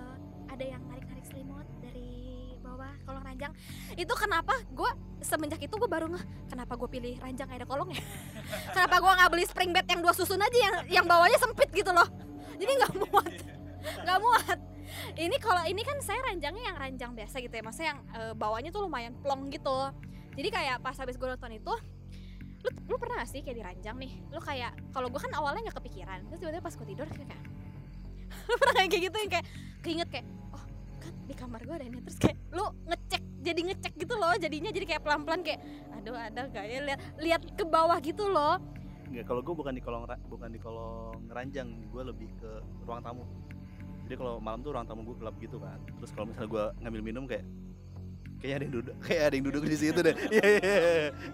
ada 0.54 0.64
yang 0.70 0.82
narik 0.86 1.06
narik 1.10 1.26
selimut 1.26 1.66
dari 1.82 2.54
bawah 2.62 2.94
kolong 3.02 3.24
ranjang. 3.26 3.52
Itu 3.98 4.14
kenapa 4.14 4.54
gue 4.70 4.90
semenjak 5.26 5.58
itu 5.58 5.74
gue 5.74 5.90
baru 5.90 6.06
ngeh 6.14 6.24
kenapa 6.52 6.78
gue 6.78 6.88
pilih 6.88 7.14
ranjang 7.16 7.48
ada 7.48 7.64
kolongnya 7.64 7.96
kenapa 8.76 9.00
gue 9.00 9.12
nggak 9.16 9.30
beli 9.32 9.44
spring 9.48 9.72
bed 9.72 9.88
yang 9.88 10.04
dua 10.04 10.12
susun 10.12 10.36
aja 10.36 10.52
yang 10.52 10.74
yang 11.00 11.06
bawahnya 11.08 11.38
sempit 11.42 11.68
gitu 11.74 11.90
loh? 11.90 12.06
Jadi 12.54 12.70
nggak 12.70 12.92
muat 13.02 13.34
nggak 13.84 14.18
muat. 14.22 14.58
Ini 15.18 15.36
kalau 15.42 15.62
ini 15.66 15.82
kan 15.82 15.98
saya 16.00 16.20
ranjangnya 16.22 16.64
yang 16.70 16.78
ranjang 16.78 17.12
biasa 17.18 17.42
gitu 17.42 17.52
ya. 17.52 17.62
Maksudnya 17.66 17.88
yang 17.96 18.00
eh, 18.14 18.32
bawahnya 18.38 18.70
tuh 18.70 18.86
lumayan 18.86 19.12
plong 19.18 19.50
gitu. 19.50 19.90
Jadi 20.34 20.48
kayak 20.50 20.80
pas 20.80 20.94
habis 20.94 21.18
gue 21.18 21.28
nonton 21.28 21.52
itu 21.52 21.74
lu 22.64 22.70
lu 22.88 22.96
pernah 22.96 23.20
gak 23.20 23.28
sih 23.28 23.44
kayak 23.44 23.60
diranjang 23.60 23.96
nih? 24.00 24.12
Lu 24.32 24.40
kayak 24.40 24.72
kalau 24.94 25.10
gue 25.12 25.20
kan 25.20 25.32
awalnya 25.36 25.68
nggak 25.68 25.78
kepikiran. 25.82 26.24
Terus 26.30 26.38
tiba-tiba 26.40 26.62
pas 26.62 26.74
gue 26.78 26.86
tidur 26.86 27.06
kayak 27.10 27.38
lu 28.48 28.54
pernah 28.56 28.74
kayak 28.86 29.02
gitu 29.10 29.16
yang 29.18 29.30
kayak 29.30 29.46
keinget 29.84 30.08
kayak 30.08 30.26
di 31.24 31.34
kamar 31.34 31.60
gue 31.64 31.74
ada 31.74 31.86
ini 31.86 31.98
terus 32.04 32.18
kayak 32.20 32.36
lu 32.52 32.66
ngecek 32.88 33.22
jadi 33.44 33.60
ngecek 33.72 33.92
gitu 33.96 34.14
loh 34.16 34.34
jadinya 34.36 34.70
jadi 34.72 34.86
kayak 34.88 35.02
pelan-pelan 35.04 35.40
kayak 35.44 35.60
aduh 35.96 36.16
ada 36.16 36.40
gak 36.48 36.64
ya 36.64 36.80
lihat 36.84 37.00
lihat 37.20 37.42
ke 37.56 37.64
bawah 37.64 37.96
gitu 38.00 38.28
loh 38.28 38.60
Nggak, 39.04 39.30
kalau 39.30 39.40
gue 39.46 39.54
bukan 39.54 39.74
di 39.76 39.82
kolong 39.84 40.10
bukan 40.26 40.50
di 40.50 40.58
kolong 40.58 41.30
ranjang, 41.30 41.70
gue 41.92 42.02
lebih 42.02 42.26
ke 42.34 42.50
ruang 42.82 42.98
tamu. 42.98 43.22
Jadi 44.10 44.14
kalau 44.18 44.42
malam 44.42 44.58
tuh 44.64 44.74
ruang 44.74 44.90
tamu 44.90 45.06
gue 45.06 45.16
gelap 45.22 45.36
gitu 45.38 45.62
kan. 45.62 45.78
Terus 46.02 46.10
kalau 46.10 46.26
misalnya 46.26 46.50
gue 46.50 46.64
ngambil 46.82 47.02
minum 47.04 47.24
kayak 47.28 47.46
kayaknya 48.44 48.60
ada 48.60 48.64
yang 48.68 48.74
duduk, 48.76 48.94
kayak 49.00 49.22
ada 49.24 49.34
yang 49.40 49.46
duduk 49.48 49.62
di 49.64 49.76
situ 49.80 49.98
deh. 50.04 50.14
Iya 50.28 50.44
iya 50.52 50.60
iya 50.60 50.76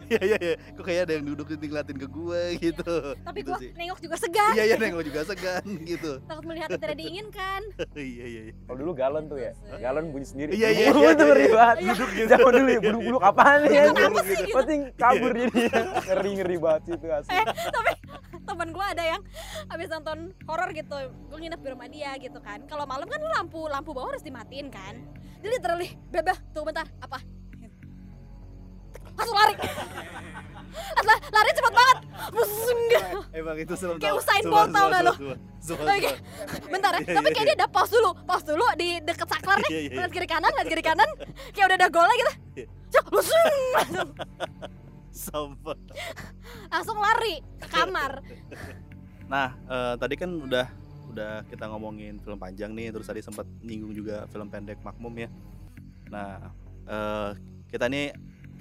iya 0.06 0.20
iya. 0.22 0.38
iya. 0.38 0.54
Kok 0.78 0.84
kayak 0.86 1.00
ada 1.02 1.12
yang 1.18 1.26
duduk 1.26 1.46
di 1.50 1.66
ngeliatin 1.66 1.98
ke 1.98 2.06
gue 2.06 2.42
gitu. 2.62 2.94
tapi 3.26 3.38
gitu 3.42 3.50
gue 3.50 3.58
nengok 3.74 3.98
juga 3.98 4.16
segan 4.22 4.52
Iya 4.54 4.62
iya 4.70 4.76
nengok 4.78 5.02
juga 5.02 5.20
segan 5.26 5.64
gitu. 5.90 6.12
takut 6.30 6.44
melihat 6.46 6.68
yang 6.70 6.82
tidak 6.86 6.96
diinginkan 7.02 7.60
Iya 7.98 8.24
iya 8.30 8.40
iya. 8.46 8.54
Kalau 8.62 8.78
dulu 8.78 8.92
galon 8.94 9.24
tuh 9.26 9.38
ya, 9.42 9.52
galon 9.82 10.04
bunyi 10.14 10.26
sendiri. 10.30 10.50
Iya, 10.54 10.68
iya, 10.70 10.86
iya, 10.86 10.90
tuh 10.94 11.02
iya, 11.02 11.14
ngeri 11.18 11.42
iya. 11.42 11.54
banget. 11.58 11.76
Iya. 11.82 11.90
Duduk 11.90 12.10
gitu. 12.14 12.28
Zaman 12.30 12.52
dulu 12.54 12.70
ya, 12.70 12.80
buluk-buluk 12.86 13.22
apaan 13.26 13.58
gitu? 13.66 13.90
Penting 14.54 14.80
kabur 14.94 15.30
jadi 15.34 15.62
ngeri 16.06 16.30
ngeri 16.38 16.56
banget 16.62 16.82
itu 16.94 17.06
asli. 17.10 17.34
eh 17.34 17.44
tapi 17.50 17.92
teman 18.50 18.74
gue 18.74 18.86
ada 18.98 19.04
yang 19.06 19.22
habis 19.70 19.86
nonton 19.86 20.34
horor 20.50 20.70
gitu 20.74 20.98
gue 21.30 21.38
nginep 21.38 21.60
di 21.62 21.68
rumah 21.70 21.86
dia 21.86 22.10
gitu 22.18 22.38
kan 22.42 22.66
kalau 22.66 22.82
malam 22.82 23.06
kan 23.06 23.22
lampu 23.22 23.70
lampu 23.70 23.94
bawah 23.94 24.10
harus 24.10 24.26
dimatiin 24.26 24.66
kan 24.74 24.98
dia 25.38 25.50
literally 25.54 25.94
bebeh 26.10 26.34
tuh 26.50 26.66
bentar 26.66 26.86
apa 26.98 27.22
langsung 29.14 29.36
lari 29.36 29.54
Langsung 30.70 31.18
lari 31.34 31.50
cepet 31.50 31.72
banget 31.74 31.98
Busung. 32.30 32.80
Emang 33.34 33.56
itu 33.58 33.74
serem 33.74 33.98
Kayak. 33.98 34.22
Usain 34.22 34.44
Bolt 34.46 34.70
tau 34.70 34.86
gak 34.86 35.02
lo? 35.02 35.12
Oke, 35.60 36.10
bentar 36.72 36.92
ya 36.96 37.00
tapi 37.04 37.28
kayak 37.36 37.44
iya. 37.44 37.52
dia 37.52 37.56
udah 37.62 37.68
pause 37.68 37.92
dulu 37.92 38.10
pause 38.24 38.48
dulu 38.48 38.64
di 38.80 38.96
deket 39.04 39.28
saklar 39.28 39.60
nih 39.60 39.70
Iya, 39.70 39.80
iya, 39.84 39.90
iya. 39.92 39.98
lihat 40.00 40.12
kiri 40.14 40.28
kanan 40.30 40.50
lihat 40.56 40.68
kiri 40.72 40.82
kanan 40.82 41.08
kayak 41.52 41.66
udah 41.68 41.76
ada 41.76 41.88
golnya 41.92 42.14
gitu. 42.16 42.32
Cuk, 42.90 43.04
langsung, 43.12 44.08
Sampah. 45.10 45.78
langsung 46.70 46.98
lari 46.98 47.42
ke 47.58 47.66
kamar 47.66 48.22
Nah, 49.30 49.54
eh, 49.70 49.94
tadi 49.94 50.14
kan 50.18 50.30
udah 50.42 50.66
udah 51.14 51.46
kita 51.46 51.70
ngomongin 51.70 52.18
film 52.18 52.38
panjang 52.38 52.74
nih, 52.74 52.90
terus 52.90 53.06
tadi 53.06 53.22
sempat 53.22 53.46
nyinggung 53.62 53.94
juga 53.94 54.26
film 54.30 54.50
pendek 54.50 54.82
Makmum 54.82 55.14
ya. 55.26 55.28
Nah, 56.10 56.50
eh, 56.90 57.30
kita 57.70 57.86
nih 57.86 58.10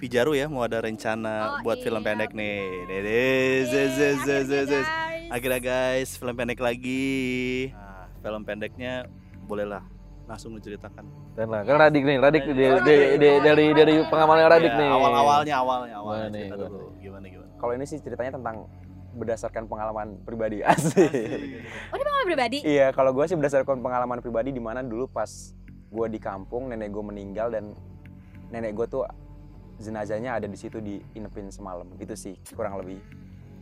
Pijaru 0.00 0.32
ya 0.32 0.48
mau 0.48 0.64
ada 0.64 0.80
rencana 0.80 1.60
Oh, 1.60 1.66
buat 1.66 1.84
film 1.84 2.00
iya, 2.00 2.06
pendek 2.08 2.32
nih. 2.32 2.88
Dede, 2.88 3.28
guys. 3.68 4.88
Akhirnya 5.28 5.60
guys, 5.60 6.16
film 6.16 6.32
pendek 6.32 6.56
lagi. 6.56 7.68
Nah, 7.76 8.08
film 8.24 8.42
pendeknya 8.48 9.04
bolehlah 9.44 9.84
langsung 10.30 10.54
diceritakan. 10.54 11.04
Dan 11.34 11.50
lah, 11.50 11.66
kan 11.66 11.74
Radik 11.76 12.02
nih, 12.02 12.16
Radik 12.16 12.42
Iya, 12.44 12.54
di- 12.54 12.62
iya. 12.62 12.78
di- 12.78 13.10
di- 13.18 13.40
dari 13.42 13.66
dari 13.74 13.94
pengamalan 14.06 14.46
Radik 14.46 14.70
Ya, 14.70 14.78
nih. 14.78 14.88
Awal-awalnya, 14.88 15.54
awalnya, 15.56 15.94
awalnya 15.96 16.22
Gimana 16.22 16.30
nih, 16.30 16.42
cerita 16.46 16.56
dulu. 16.64 16.86
Gimana 16.96 17.24
gimana? 17.26 17.50
Kalau 17.58 17.72
ini 17.74 17.84
sih 17.84 17.98
ceritanya 17.98 18.32
tentang 18.32 18.56
berdasarkan 19.10 19.66
pengalaman 19.66 20.22
pribadi 20.22 20.62
asli. 20.70 21.02
oh 21.90 21.96
dia 21.96 22.04
pengalaman 22.06 22.28
pribadi 22.28 22.58
Iya, 22.62 22.94
kalau 22.94 23.10
gue 23.10 23.26
sih 23.26 23.34
berdasarkan 23.34 23.82
pengalaman 23.82 24.22
pribadi 24.22 24.48
di 24.48 24.62
mana 24.62 24.80
dulu 24.80 25.04
pas 25.04 25.26
gue 25.90 26.06
di 26.06 26.16
kampung 26.16 26.70
nenek 26.70 26.88
gue 26.88 27.02
meninggal 27.02 27.50
dan 27.50 27.74
nenek 28.48 28.70
gue 28.72 28.86
tuh 28.86 29.02
jenazahnya 29.76 30.36
ada 30.36 30.46
di 30.46 30.54
situ 30.54 30.78
diinepin 30.78 31.50
semalam. 31.50 31.90
Itu 31.96 32.14
sih 32.14 32.38
kurang 32.52 32.78
lebih. 32.78 33.02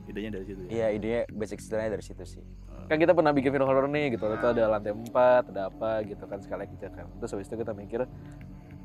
Idenya 0.04 0.30
dari 0.30 0.44
situ 0.44 0.60
ya. 0.62 0.68
Iya, 0.68 0.86
idenya 0.92 1.20
basic 1.30 1.58
ceritanya 1.58 1.96
dari 1.96 2.04
situ 2.04 2.24
sih. 2.24 2.44
Kan 2.86 2.96
kita 3.02 3.12
pernah 3.16 3.34
bikin 3.34 3.50
film 3.50 3.66
horor 3.66 3.90
nih 3.90 4.14
gitu, 4.14 4.24
itu 4.30 4.46
ada 4.46 4.62
lantai 4.70 4.94
4, 4.94 5.50
ada 5.50 5.62
apa 5.68 6.06
gitu 6.06 6.24
kan 6.30 6.38
sekali 6.38 6.64
kita 6.70 6.94
kan. 6.94 7.10
Terus 7.18 7.30
habis 7.34 7.50
itu 7.50 7.56
kita 7.58 7.72
mikir 7.74 8.06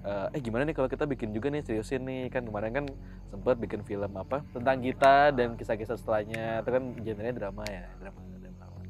eh, 0.03 0.27
eh 0.33 0.41
gimana 0.41 0.65
nih 0.65 0.75
kalau 0.75 0.89
kita 0.89 1.05
bikin 1.05 1.29
juga 1.31 1.53
nih 1.53 1.61
seriusin 1.61 2.01
nih 2.03 2.33
kan 2.33 2.43
kemarin 2.43 2.71
kan 2.73 2.85
sempet 3.29 3.55
bikin 3.61 3.81
film 3.85 4.11
apa? 4.17 4.41
Tentang 4.51 4.81
kita 4.81 5.31
dan 5.31 5.53
kisah-kisah 5.53 5.95
setelahnya. 5.95 6.65
Itu 6.65 6.69
kan 6.73 6.83
genrenya 7.03 7.33
drama 7.37 7.63
ya 7.69 7.85
drama 8.01 8.19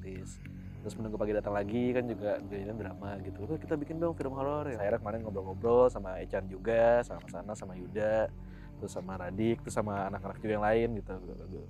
dramatis 0.03 0.39
terus 0.83 0.99
menunggu 0.99 1.15
pagi 1.15 1.31
datang 1.31 1.55
lagi 1.55 1.95
kan 1.95 2.03
juga 2.03 2.43
genrenya 2.43 2.75
drama 2.75 3.15
gitu. 3.23 3.47
Terus 3.47 3.59
kita 3.63 3.79
bikin 3.79 4.03
dong 4.03 4.19
film 4.19 4.35
horor 4.35 4.67
ya. 4.67 4.83
Akhirnya 4.83 4.99
kemarin 4.99 5.19
ngobrol-ngobrol 5.23 5.87
sama 5.87 6.19
Echan 6.19 6.43
juga 6.51 6.99
sama 7.07 7.23
Sana 7.31 7.55
sama 7.55 7.79
Yuda 7.79 8.27
terus 8.75 8.91
sama 8.91 9.15
Radik 9.15 9.63
terus 9.63 9.79
sama 9.79 10.11
anak-anak 10.11 10.43
juga 10.43 10.59
yang 10.59 10.65
lain 10.67 10.87
gitu. 10.99 11.15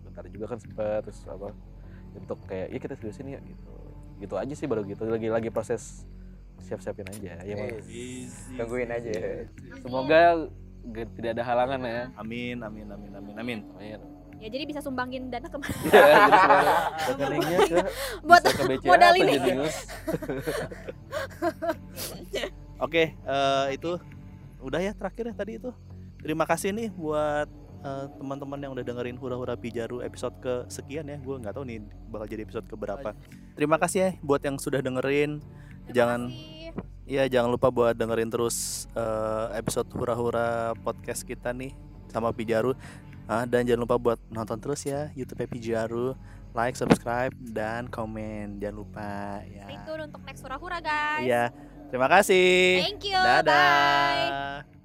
Bentar 0.01 0.25
juga 0.33 0.45
kan 0.49 0.57
sempet 0.57 1.05
terus 1.05 1.21
apa 1.29 1.53
untuk 2.15 2.37
kayak 2.45 2.69
ya 2.69 2.79
kita 2.79 2.93
seriusin 2.95 3.27
ya 3.29 3.39
gitu 3.39 3.71
gitu 4.19 4.35
aja 4.37 4.53
sih 4.53 4.65
baru 4.65 4.85
gitu 4.85 5.03
lagi 5.03 5.27
lagi 5.27 5.49
proses 5.49 6.05
siap-siapin 6.63 7.03
aja 7.05 7.43
ya. 7.43 7.55
Easy. 7.83 8.55
Tungguin 8.55 8.87
aja. 8.87 9.11
semoga 9.83 10.47
ge- 10.85 11.11
tidak 11.19 11.35
ada 11.35 11.43
halangan 11.43 11.79
ya 11.83 12.03
Amin, 12.15 12.55
amin, 12.59 12.87
amin, 12.87 13.11
amin, 13.11 13.35
amin. 13.35 13.59
amin 13.75 13.99
ya 14.39 14.49
jadi 14.49 14.67
bisa 14.67 14.83
sumbangin 14.83 15.31
dana 15.31 15.47
ke 15.47 15.55
ya, 15.87 16.27
semoga 16.27 16.75
rekeningnya 17.07 17.59
ke 17.63 17.79
buat 18.27 18.43
ke 18.43 18.63
BCA 18.67 18.87
modal 18.91 19.13
ini. 19.15 19.33
Oke, 22.83 23.15
eh, 23.15 23.65
itu 23.71 23.91
udah 24.59 24.79
ya 24.79 24.91
terakhir 24.91 25.31
ya 25.31 25.35
tadi 25.35 25.55
itu. 25.55 25.71
Terima 26.19 26.43
kasih 26.43 26.75
nih 26.75 26.91
buat 26.91 27.47
eh, 27.83 28.05
teman-teman 28.17 28.59
yang 28.59 28.71
udah 28.73 28.85
dengerin 28.85 29.17
hura-hura 29.19 29.53
pijaru 29.59 30.01
episode 30.01 30.35
ke 30.39 30.53
sekian 30.71 31.05
ya. 31.05 31.17
Gue 31.19 31.37
nggak 31.37 31.53
tahu 31.53 31.67
nih 31.67 31.83
bakal 32.09 32.25
jadi 32.31 32.41
episode 32.47 32.65
ke 32.65 32.75
berapa. 32.79 33.11
Terima 33.53 33.77
kasih 33.77 33.99
ya 33.99 34.09
buat 34.23 34.41
yang 34.41 34.57
sudah 34.57 34.79
dengerin. 34.79 35.39
Terima 35.39 35.91
Jangan. 35.91 36.21
Iya 37.03 37.27
jangan 37.27 37.51
lupa 37.51 37.67
buat 37.67 37.99
dengerin 37.99 38.31
terus 38.31 38.87
eh, 38.95 39.47
episode 39.59 39.91
hura-hura 39.91 40.71
podcast 40.79 41.27
kita 41.27 41.51
nih 41.51 41.75
sama 42.07 42.31
Pijaru. 42.31 42.79
Ah, 43.27 43.47
dan 43.47 43.63
jangan 43.63 43.87
lupa 43.87 43.95
buat 43.95 44.19
nonton 44.31 44.59
terus 44.59 44.83
ya 44.87 45.11
YouTube 45.15 45.43
Pijaru. 45.47 46.15
Like 46.53 46.77
subscribe 46.77 47.33
dan 47.41 47.89
komen. 47.89 48.61
Jangan 48.61 48.77
lupa 48.77 49.41
ya. 49.49 49.65
Stay 49.67 49.79
tune 49.83 50.01
untuk 50.05 50.21
next 50.23 50.41
hura-hura 50.45 50.79
guys. 50.79 51.25
Iya. 51.25 51.43
Terima 51.89 52.07
kasih. 52.09 52.81
Thank 52.85 53.05
you. 53.09 53.17
Dadah. 53.17 54.65
Bye 54.65 54.82